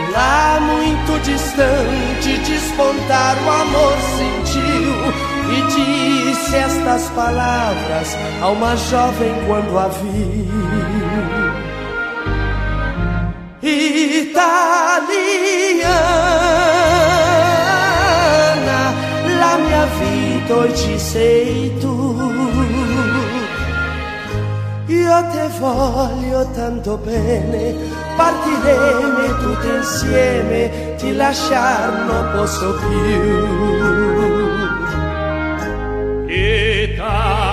E 0.08 0.12
lá 0.12 0.60
muito 0.62 1.20
distante 1.24 2.38
despontar 2.38 3.36
o 3.44 3.50
amor 3.50 3.92
sentiu 4.16 5.12
e 5.52 5.60
disse 6.32 6.56
estas 6.56 7.10
palavras 7.10 8.16
a 8.40 8.48
uma 8.48 8.74
jovem 8.76 9.34
quando 9.46 9.78
a 9.78 9.88
viu. 9.88 10.48
Italiana, 13.60 14.88
hoy 20.50 20.72
ci 20.74 20.98
sei 20.98 21.72
tu. 21.80 22.16
Io 24.86 25.26
te 25.32 25.48
voglio 25.58 26.48
tanto 26.54 26.96
bene, 26.98 27.74
partiremo 28.16 29.36
tutti 29.40 29.68
insieme, 29.68 30.94
ti 30.96 31.14
lasciar 31.14 32.06
non 32.06 32.30
posso 32.32 32.74
più. 32.74 33.58
Italiana, 36.28 37.47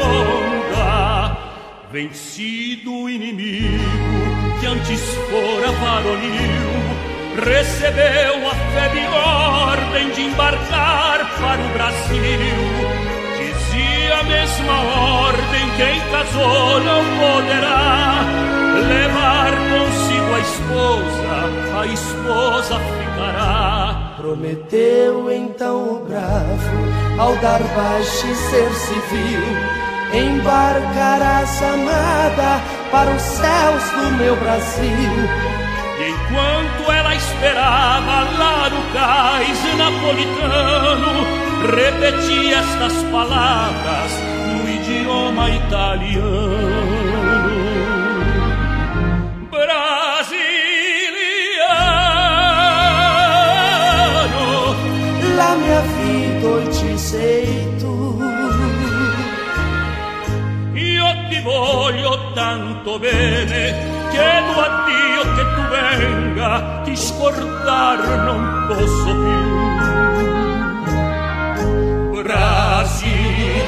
gioconda. 0.00 1.36
Vencido 1.92 3.02
o 3.02 3.10
inimigo 3.10 4.30
que 4.60 4.66
antes 4.66 5.00
fora 5.30 5.70
varonil, 5.72 6.70
recebeu 7.44 8.48
a 8.48 8.54
febre 8.72 9.06
ordem 9.08 10.10
de 10.10 10.22
embarcar 10.22 11.18
para 11.40 11.60
o 11.62 11.68
Brasil. 11.72 12.20
Dizia 13.38 14.18
a 14.18 14.22
mesma 14.24 14.76
ordem: 15.22 15.70
quem 15.76 16.00
casou 16.10 16.80
não 16.80 17.02
poderá 17.18 18.24
levar 18.88 19.52
consigo 19.70 20.34
a 20.34 20.40
esposa, 20.40 21.30
a 21.80 21.86
esposa 21.86 22.78
ficará. 22.78 23.69
Prometeu 24.20 25.32
então 25.32 25.94
o 25.94 26.04
bravo, 26.04 27.18
ao 27.18 27.34
dar 27.36 27.58
baixa 27.58 28.26
e 28.26 28.34
ser 28.34 28.70
civil, 28.70 29.40
embarcarás 30.12 31.62
amada 31.62 32.60
para 32.92 33.10
os 33.10 33.22
céus 33.22 33.82
do 33.92 34.18
meu 34.18 34.36
Brasil. 34.36 34.84
E 35.98 36.10
enquanto 36.10 36.92
ela 36.92 37.14
esperava 37.14 38.30
lá 38.38 38.68
no 38.68 38.92
cais 38.92 39.58
napolitano, 39.78 41.24
repetia 41.74 42.58
estas 42.58 43.02
palavras 43.04 44.12
no 44.52 44.68
idioma 44.68 45.48
italiano. 45.48 46.99
Voglio 61.42 62.32
tanto 62.32 62.98
bene, 62.98 64.08
chiedo 64.10 64.60
a 64.60 64.84
Dio 64.86 65.22
che 65.34 65.44
tu 65.54 65.62
venga, 65.68 66.80
ti 66.84 66.96
scordar 66.96 67.98
non 68.24 68.66
posso 68.68 69.14
più. 69.14 69.48
Brasiliano, 72.22 73.60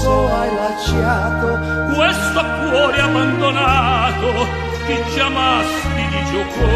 sposo 0.00 0.32
hai 0.32 0.54
lasciato 0.54 1.58
questo 1.94 2.40
cuore 2.68 3.00
abbandonato 3.00 4.46
che 4.86 5.02
chiamasti 5.12 6.08
di 6.08 6.24
gioconda. 6.32 6.68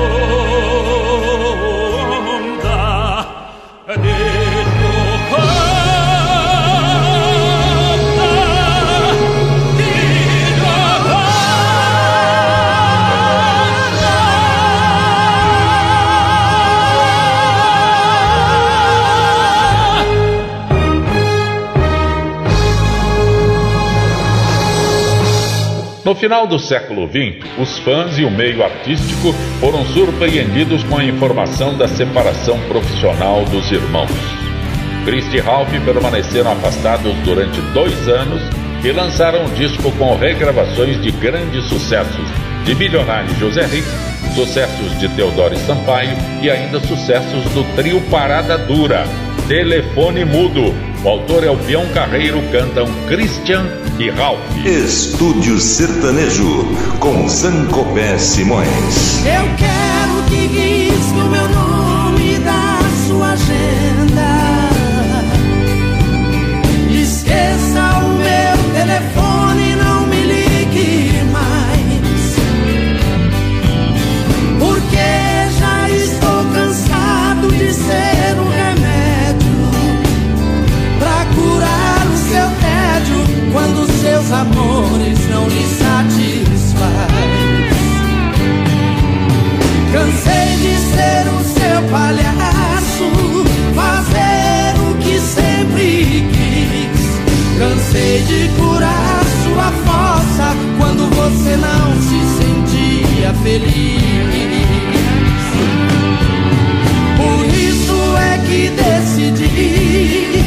Ed 3.86 4.05
No 26.05 26.14
final 26.14 26.47
do 26.47 26.59
século 26.59 27.09
XX, 27.09 27.43
os 27.59 27.78
fãs 27.78 28.18
e 28.18 28.24
o 28.24 28.31
meio 28.31 28.62
artístico 28.62 29.32
foram 29.59 29.82
surpreendidos 29.86 30.85
com 30.85 30.98
a 30.98 31.05
informação 31.05 31.78
da 31.78 31.89
separação 31.89 32.60
profissional 32.68 33.43
dos 33.47 33.72
irmãos. 33.72 34.10
Christy 35.06 35.39
e 35.39 35.40
Ralph 35.40 35.72
permaneceram 35.82 36.52
afastados 36.52 37.14
durante 37.24 37.59
dois 37.72 38.06
anos 38.06 38.43
e 38.85 38.93
lançaram 38.93 39.47
um 39.47 39.55
disco 39.55 39.90
com 39.93 40.14
regravações 40.14 41.01
de 41.02 41.10
grandes 41.10 41.64
sucessos 41.64 42.28
de 42.66 42.74
Milionário 42.74 43.35
José 43.36 43.64
Rick, 43.64 43.89
sucessos 44.35 44.98
de 44.98 45.09
Teodoro 45.09 45.56
Sampaio 45.56 46.14
e 46.43 46.51
ainda 46.51 46.81
sucessos 46.81 47.44
do 47.55 47.64
trio 47.76 48.02
Parada 48.10 48.59
Dura, 48.59 49.05
Telefone 49.48 50.26
Mudo. 50.26 50.74
O 51.02 51.09
autor 51.09 51.44
é 51.44 51.51
o 51.51 51.56
Peão 51.56 51.86
Carreiro, 51.94 52.43
cantam 52.52 52.86
Christian 53.06 53.84
e 53.99 54.11
Ralph. 54.11 54.41
Estúdio 54.65 55.61
Sertanejo 55.61 56.66
com 56.99 57.29
Zancopé 57.29 58.19
Simões. 58.19 59.25
Eu 59.25 59.45
quero 59.57 60.23
que 60.29 60.47
risque 60.47 61.21
o 61.21 61.29
meu 61.29 61.49
nome 61.49 62.39
da 62.39 62.79
sua 63.07 63.33
agenda. 63.33 64.71
Esqueça 66.91 67.99
o 67.99 68.09
meu 68.15 68.57
telefone, 68.75 69.44
de 98.26 98.48
curar 98.56 99.24
sua 99.44 99.70
fossa 99.84 100.56
quando 100.78 101.09
você 101.14 101.56
não 101.56 101.94
se 102.02 102.20
sentia 102.38 103.32
feliz. 103.42 104.05
Por 107.16 107.46
isso 107.55 108.16
é 108.16 108.38
que 108.46 108.70
decidi 108.70 110.44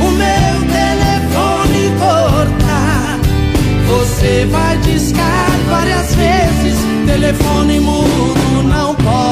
o 0.00 0.10
meu 0.10 0.56
telefone 0.78 1.82
cortar. 1.98 3.18
Você 3.88 4.46
vai 4.50 4.76
discar 4.78 5.50
várias 5.68 6.14
vezes, 6.14 6.78
telefone 7.06 7.80
mudo 7.80 8.62
não 8.64 8.94
pode. 8.94 9.25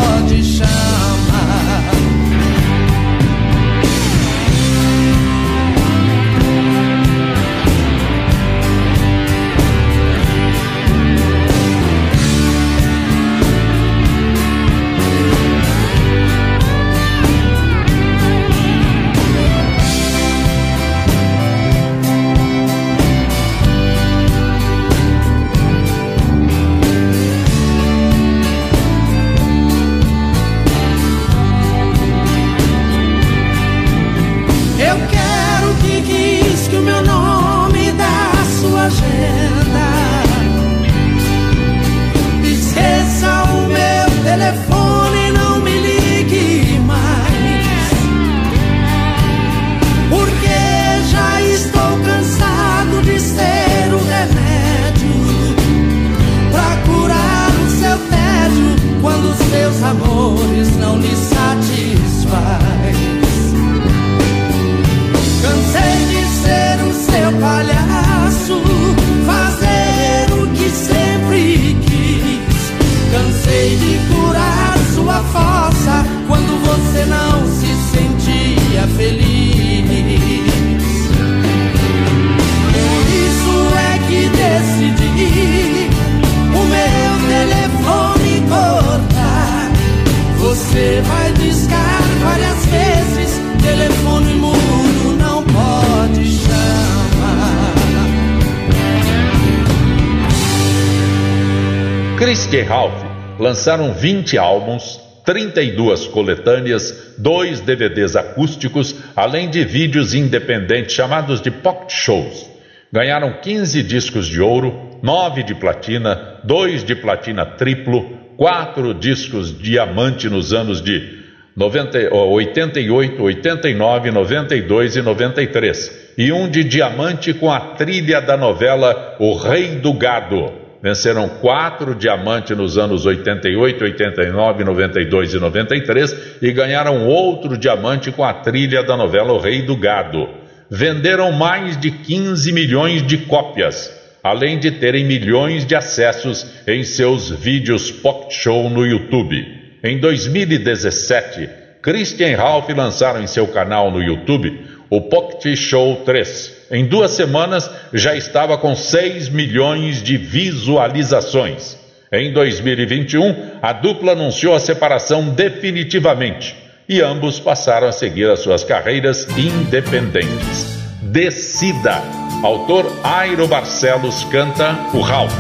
Christian 102.17 102.65
Ralph 102.65 103.03
lançaram 103.41 103.93
20 103.93 104.39
álbuns, 104.39 105.01
32 105.27 106.07
coletâneas, 106.07 107.15
dois 107.19 107.61
DVDs 107.61 108.15
acústicos, 108.15 108.95
além 109.17 109.51
de 109.51 109.65
vídeos 109.65 110.15
independentes 110.15 110.95
chamados 110.95 111.41
de 111.41 111.51
pocket 111.51 111.91
shows. 111.91 112.49
Ganharam 112.93 113.41
15 113.43 113.83
discos 113.83 114.29
de 114.29 114.41
ouro, 114.41 114.99
9 115.03 115.43
de 115.43 115.57
platina, 115.57 116.39
2 116.45 116.85
de 116.85 116.95
platina 116.95 117.45
triplo, 117.45 118.17
4 118.37 118.95
discos 118.95 119.57
diamante 119.59 120.29
nos 120.29 120.53
anos 120.53 120.81
de 120.81 121.19
90, 121.57 122.15
88, 122.15 123.23
89, 123.23 124.11
92 124.13 124.97
e 124.97 125.03
93, 125.03 126.13
e 126.17 126.33
um 126.33 126.49
de 126.49 126.63
diamante 126.63 127.35
com 127.35 127.51
a 127.51 127.59
trilha 127.59 128.21
da 128.21 128.37
novela 128.37 129.17
O 129.19 129.35
Rei 129.35 129.77
do 129.77 129.93
Gado 129.93 130.64
venceram 130.85 131.27
quatro 131.41 131.95
diamantes 131.95 132.55
nos 132.55 132.77
anos 132.77 133.07
88, 133.07 133.85
89, 133.85 134.65
92 134.65 135.33
e 135.33 135.39
93 135.39 136.17
e 136.43 136.53
ganharam 136.53 137.07
outro 137.07 137.57
diamante 137.57 138.13
com 138.13 138.23
a 138.23 138.35
trilha 138.35 138.83
da 138.83 138.95
novela 138.95 139.33
O 139.33 139.39
Rei 139.39 139.63
do 139.63 139.79
Gado. 139.79 140.29
Venderam 140.69 141.33
mais 141.33 141.81
de 141.81 141.91
15 141.91 142.53
milhões 142.53 143.03
de 143.03 143.17
cópias, 143.17 143.91
além 144.23 144.59
de 144.59 144.73
terem 144.73 145.07
milhões 145.07 145.65
de 145.65 145.75
acessos 145.75 146.47
em 146.67 146.85
seus 146.85 147.31
vídeos 147.31 147.91
pocket 147.91 148.33
show 148.33 148.69
no 148.69 148.85
YouTube. 148.85 149.43
Em 149.83 149.99
2017, 149.99 151.49
Christian 151.81 152.37
Ralph 152.37 152.69
lançaram 152.77 153.23
em 153.23 153.27
seu 153.27 153.47
canal 153.47 153.91
no 153.91 154.03
YouTube 154.03 154.74
o 154.95 155.01
Pocket 155.01 155.57
Show 155.57 156.03
3 156.05 156.55
em 156.71 156.87
duas 156.87 157.11
semanas 157.11 157.69
já 157.93 158.15
estava 158.15 158.57
com 158.57 158.77
6 158.77 159.29
milhões 159.29 160.01
de 160.01 160.17
visualizações. 160.17 161.77
Em 162.13 162.33
2021, 162.33 163.59
a 163.61 163.73
dupla 163.73 164.13
anunciou 164.13 164.55
a 164.55 164.61
separação 164.61 165.31
definitivamente 165.31 166.55
e 166.89 167.01
ambos 167.01 167.41
passaram 167.41 167.89
a 167.89 167.93
seguir 167.93 168.31
as 168.31 168.39
suas 168.39 168.63
carreiras 168.63 169.27
independentes. 169.37 170.79
Decida. 171.03 172.01
Autor 172.45 172.87
Airo 173.03 173.49
Barcelos 173.49 174.23
canta 174.25 174.79
o 174.93 175.01
Ralph. 175.01 175.35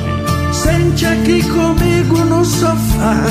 Sente 0.52 1.06
aqui 1.06 1.43
comigo 1.43 2.16
no 2.24 2.44
sofá 2.44 3.24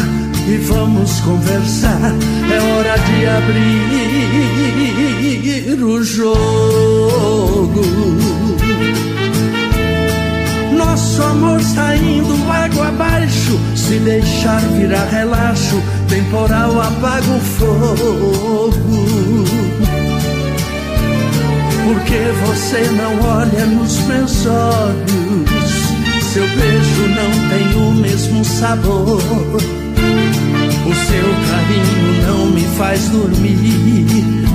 e 0.48 0.58
vamos 0.58 1.20
conversar. 1.22 2.12
É 2.50 2.60
hora 2.60 2.98
de 2.98 3.26
abrir 3.26 4.63
o 5.50 6.04
jogo. 6.04 7.82
Nosso 10.78 11.22
amor 11.22 11.60
está 11.60 11.96
indo 11.98 12.34
água 12.50 12.88
abaixo. 12.88 13.60
Se 13.76 14.00
deixar 14.00 14.62
virar 14.78 15.06
relaxo, 15.10 15.82
temporal 16.08 16.80
apaga 16.80 17.30
o 17.30 17.40
fogo. 17.42 18.74
Porque 21.84 22.22
você 22.46 22.90
não 22.92 23.30
olha 23.30 23.66
nos 23.66 23.98
meus 24.08 24.46
olhos. 24.46 25.74
Seu 26.32 26.48
beijo 26.48 27.08
não 27.10 27.32
tem 27.50 27.76
o 27.82 27.92
mesmo 27.92 28.46
sabor. 28.46 29.22
O 30.86 30.96
seu 30.96 31.28
carinho 31.50 32.28
não 32.28 32.46
me 32.48 32.64
faz 32.78 33.10
dormir, 33.10 34.46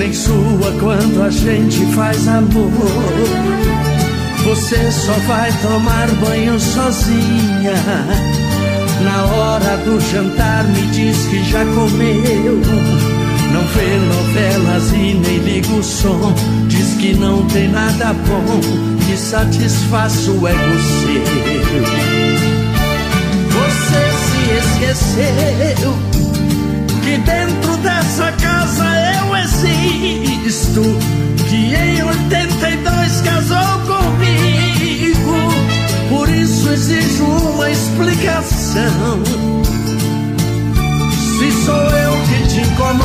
nem 0.00 0.14
sua 0.14 0.72
quando 0.80 1.22
a 1.22 1.28
gente 1.28 1.84
faz 1.94 2.26
amor. 2.26 2.72
Você 4.44 4.90
só 4.90 5.12
vai 5.28 5.52
tomar 5.60 6.08
banho 6.24 6.58
sozinha. 6.58 7.74
Na 9.04 9.24
hora 9.26 9.76
do 9.84 10.00
jantar 10.00 10.64
me 10.68 10.86
diz 10.86 11.26
que 11.26 11.44
já 11.44 11.62
comeu. 11.66 12.62
Não 13.52 13.64
vê 13.74 13.98
novelas 14.08 14.90
e 14.92 15.12
nem 15.14 15.36
liga 15.38 15.70
o 15.74 15.82
som. 15.82 16.34
Diz 16.66 16.94
que 16.94 17.12
não 17.14 17.46
tem 17.48 17.68
nada 17.68 18.14
bom 18.14 18.60
que 19.06 19.18
satisfaça 19.18 20.30
o 20.30 20.48
ego 20.48 20.78
seu 21.02 22.00
esqueceu 24.50 26.19
que 27.10 27.18
dentro 27.18 27.76
dessa 27.78 28.30
casa 28.30 28.84
eu 29.18 29.36
existo, 29.36 30.82
que 31.48 31.74
em 31.74 32.02
82 32.04 33.20
casou 33.22 33.80
comigo, 33.88 35.34
por 36.08 36.28
isso 36.28 36.70
exijo 36.70 37.24
uma 37.24 37.68
explicação. 37.68 39.22
Se 41.18 41.50
sou 41.64 41.74
eu 41.74 42.12
que 42.28 42.48
te 42.48 42.60
incomoda, 42.60 43.02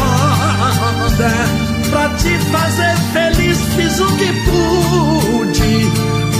pra 1.90 2.10
te 2.10 2.38
fazer 2.52 2.96
feliz 3.12 3.58
fiz 3.76 4.00
o 4.00 4.08
que 4.18 4.32
pude, 4.46 5.90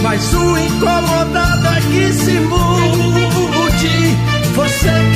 mas 0.04 0.32
o 0.34 0.56
incomodado 0.56 1.66
é 1.66 1.80
que 1.80 2.12
se 2.12 2.32
mude. 2.32 3.16
Você 4.54 4.88
quem 5.12 5.15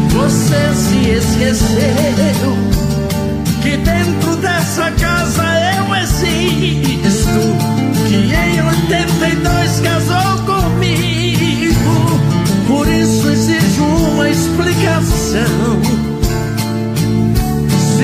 Você 0.10 0.62
se 0.76 1.00
esqueceu 1.10 2.58
que 3.62 3.78
dentro 3.78 4.36
dessa 4.38 4.91
casa 4.91 5.46
eu 5.78 5.96
existo, 5.96 7.41
que 8.08 8.16
em 8.16 8.62
82 8.62 9.80
casou 9.80 10.38
comigo, 10.46 12.20
por 12.68 12.88
isso 12.90 13.30
exijo 13.30 13.84
uma 13.84 14.30
explicação. 14.30 16.09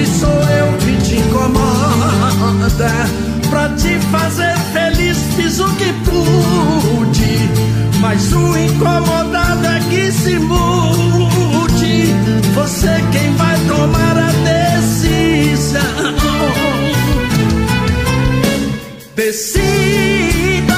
Sou 0.05 0.29
eu 0.29 0.77
que 0.77 0.97
te 1.03 1.15
incomoda, 1.15 2.91
pra 3.49 3.69
te 3.69 3.99
fazer 4.11 4.55
feliz 4.73 5.17
fiz 5.35 5.59
o 5.59 5.67
que 5.75 5.91
pude, 6.05 7.49
mas 7.99 8.31
o 8.31 8.57
incomodado 8.57 9.65
é 9.65 9.79
que 9.89 10.11
se 10.11 10.37
mude. 10.39 12.05
Você 12.53 13.03
quem 13.11 13.33
vai 13.35 13.57
tomar 13.67 14.17
a 14.17 14.31
decisão. 14.43 15.81
Decida 19.15 20.75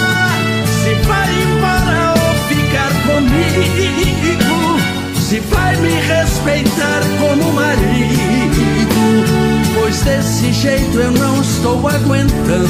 se 0.66 0.94
vai 1.08 1.30
embora 1.44 2.14
ou 2.18 2.34
ficar 2.50 2.92
comigo. 3.06 4.80
Se 5.20 5.40
vai 5.40 5.76
me 5.78 5.94
respeitar 6.02 7.02
como 7.20 7.54
marido. 7.54 8.37
Pois 9.88 10.02
desse 10.02 10.52
jeito 10.52 11.00
eu 11.00 11.12
não 11.14 11.42
estou 11.42 11.88
aguentando. 11.88 12.68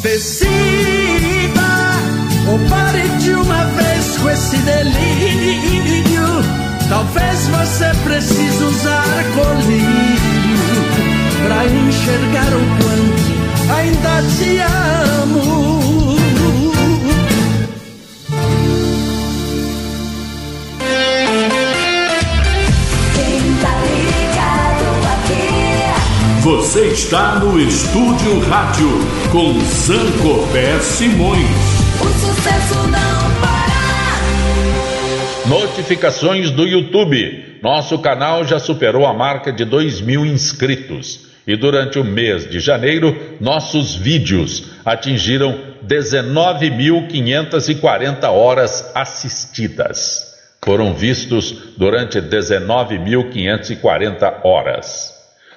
Decida 0.00 0.46
ou 2.48 2.58
pare 2.70 3.06
de 3.18 3.32
uma 3.32 3.64
vez 3.66 4.16
com 4.16 4.30
esse 4.30 4.56
delírio. 4.56 6.24
Talvez 6.88 7.46
você 7.48 7.92
precise 8.04 8.64
usar 8.64 9.22
colírio 9.34 10.62
pra 11.44 11.66
enxergar 11.66 12.54
o 12.54 12.64
quanto 12.80 13.32
ainda 13.70 14.22
te 14.34 14.60
amo. 15.24 15.81
Você 26.52 26.88
está 26.88 27.36
no 27.36 27.58
Estúdio 27.58 28.38
Rádio 28.40 28.90
com 29.32 29.58
Zancopé 29.58 30.78
Simões. 30.80 31.40
O 31.98 32.08
sucesso 32.08 32.74
não 32.88 33.40
para. 33.40 35.48
Notificações 35.48 36.50
do 36.50 36.66
YouTube. 36.66 37.56
Nosso 37.62 37.98
canal 38.00 38.44
já 38.44 38.58
superou 38.58 39.06
a 39.06 39.14
marca 39.14 39.50
de 39.50 39.64
2 39.64 40.02
mil 40.02 40.26
inscritos. 40.26 41.28
E 41.46 41.56
durante 41.56 41.98
o 41.98 42.04
mês 42.04 42.46
de 42.46 42.60
janeiro, 42.60 43.16
nossos 43.40 43.94
vídeos 43.94 44.72
atingiram 44.84 45.58
19.540 45.86 48.24
horas 48.24 48.90
assistidas. 48.94 50.36
Foram 50.62 50.92
vistos 50.92 51.72
durante 51.78 52.20
19.540 52.20 54.44
horas. 54.44 55.11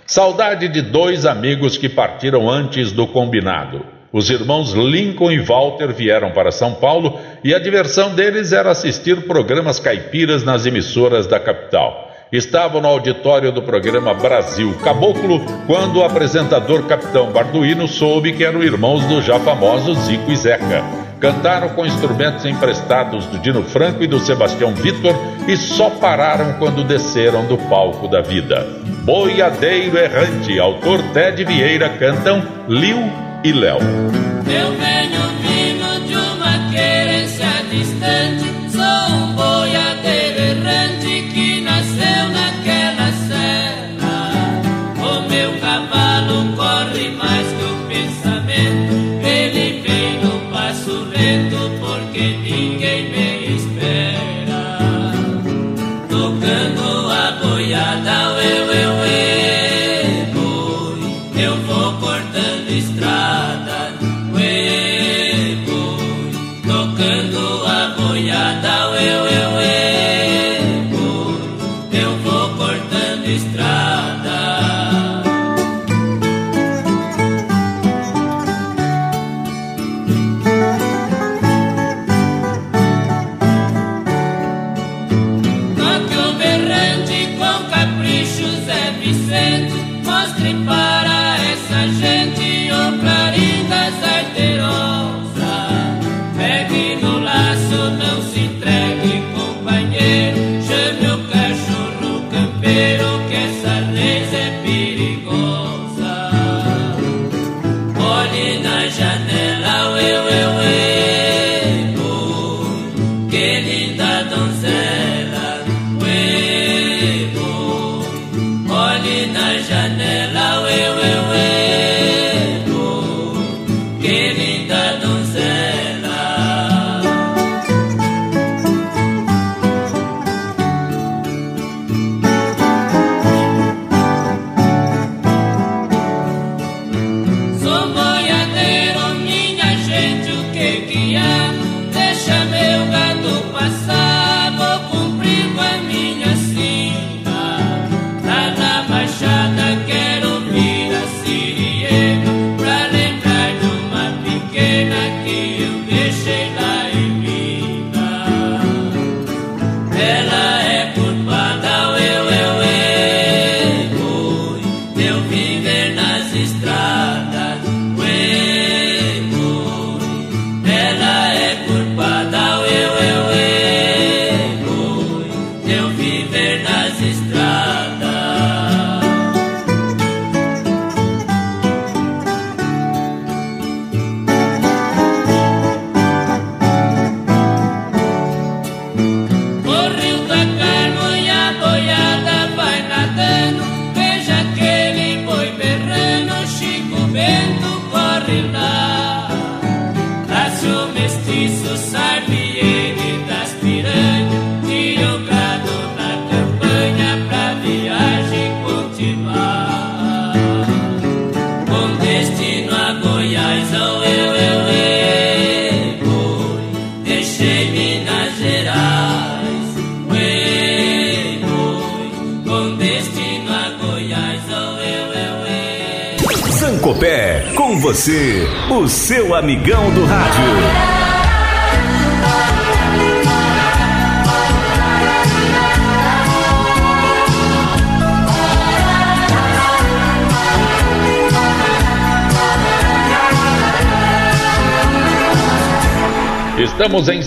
Saudade 0.07 0.67
de 0.67 0.83
dois 0.83 1.25
amigos 1.25 1.79
que 1.79 1.89
partiram 1.89 2.47
antes 2.47 2.91
do 2.91 3.07
combinado. 3.07 3.83
Os 4.13 4.29
irmãos 4.29 4.71
Lincoln 4.71 5.31
e 5.31 5.39
Walter 5.39 5.91
vieram 5.91 6.31
para 6.31 6.51
São 6.51 6.75
Paulo 6.75 7.19
e 7.43 7.55
a 7.55 7.59
diversão 7.59 8.13
deles 8.13 8.53
era 8.53 8.69
assistir 8.69 9.23
programas 9.23 9.79
caipiras 9.79 10.43
nas 10.43 10.67
emissoras 10.67 11.25
da 11.25 11.39
capital. 11.39 12.11
Estavam 12.31 12.81
no 12.81 12.87
auditório 12.87 13.51
do 13.51 13.63
programa 13.63 14.13
Brasil 14.13 14.75
Caboclo 14.83 15.43
quando 15.65 15.97
o 15.97 16.03
apresentador 16.03 16.83
Capitão 16.85 17.31
Barduino 17.31 17.87
soube 17.87 18.33
que 18.33 18.43
eram 18.43 18.61
irmãos 18.61 19.03
do 19.05 19.23
já 19.23 19.39
famoso 19.39 19.95
Zico 19.95 20.31
e 20.31 20.35
Zeca. 20.35 21.04
Cantaram 21.19 21.69
com 21.69 21.85
instrumentos 21.85 22.45
emprestados 22.45 23.25
do 23.27 23.39
Dino 23.39 23.63
Franco 23.63 24.03
e 24.03 24.07
do 24.07 24.19
Sebastião 24.19 24.73
Vitor 24.73 25.15
e 25.47 25.55
só 25.55 25.89
pararam 25.89 26.53
quando 26.53 26.83
desceram 26.83 27.45
do 27.45 27.57
palco 27.57 28.07
da 28.07 28.21
vida. 28.21 28.65
Boiadeiro 29.03 29.97
Errante, 29.97 30.59
autor 30.59 31.01
Ted 31.13 31.43
Vieira, 31.45 31.89
cantam 31.89 32.43
Liu 32.67 32.97
e 33.43 33.51
Léo. 33.51 33.77
Eu 33.77 34.71
venho 34.73 35.21
vindo 35.41 36.07
de 36.07 36.15
uma 36.15 36.71
querência 36.71 37.47
distante, 37.69 38.44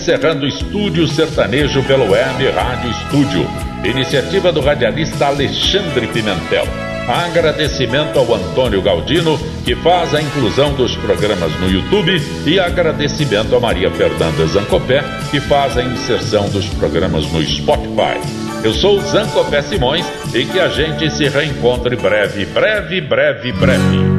encerrando 0.09 0.43
o 0.43 0.47
Estúdio 0.47 1.07
Sertanejo 1.07 1.83
pelo 1.83 2.09
Web 2.09 2.49
Rádio 2.49 2.89
Estúdio, 2.89 3.47
iniciativa 3.83 4.51
do 4.51 4.59
radialista 4.59 5.27
Alexandre 5.27 6.07
Pimentel. 6.07 6.65
Agradecimento 7.07 8.17
ao 8.17 8.33
Antônio 8.33 8.81
Galdino, 8.81 9.39
que 9.63 9.75
faz 9.75 10.15
a 10.15 10.21
inclusão 10.21 10.73
dos 10.73 10.95
programas 10.95 11.51
no 11.59 11.69
YouTube, 11.69 12.19
e 12.43 12.59
agradecimento 12.59 13.55
a 13.55 13.59
Maria 13.59 13.91
Fernanda 13.91 14.47
Zancopé, 14.47 15.03
que 15.29 15.39
faz 15.39 15.77
a 15.77 15.83
inserção 15.83 16.49
dos 16.49 16.65
programas 16.69 17.31
no 17.31 17.43
Spotify. 17.43 18.19
Eu 18.63 18.73
sou 18.73 18.99
Zancopé 19.01 19.61
Simões 19.61 20.07
e 20.33 20.43
que 20.43 20.59
a 20.59 20.69
gente 20.69 21.07
se 21.11 21.29
reencontre 21.29 21.95
breve, 21.95 22.45
breve, 22.47 22.99
breve, 22.99 23.51
breve. 23.51 24.18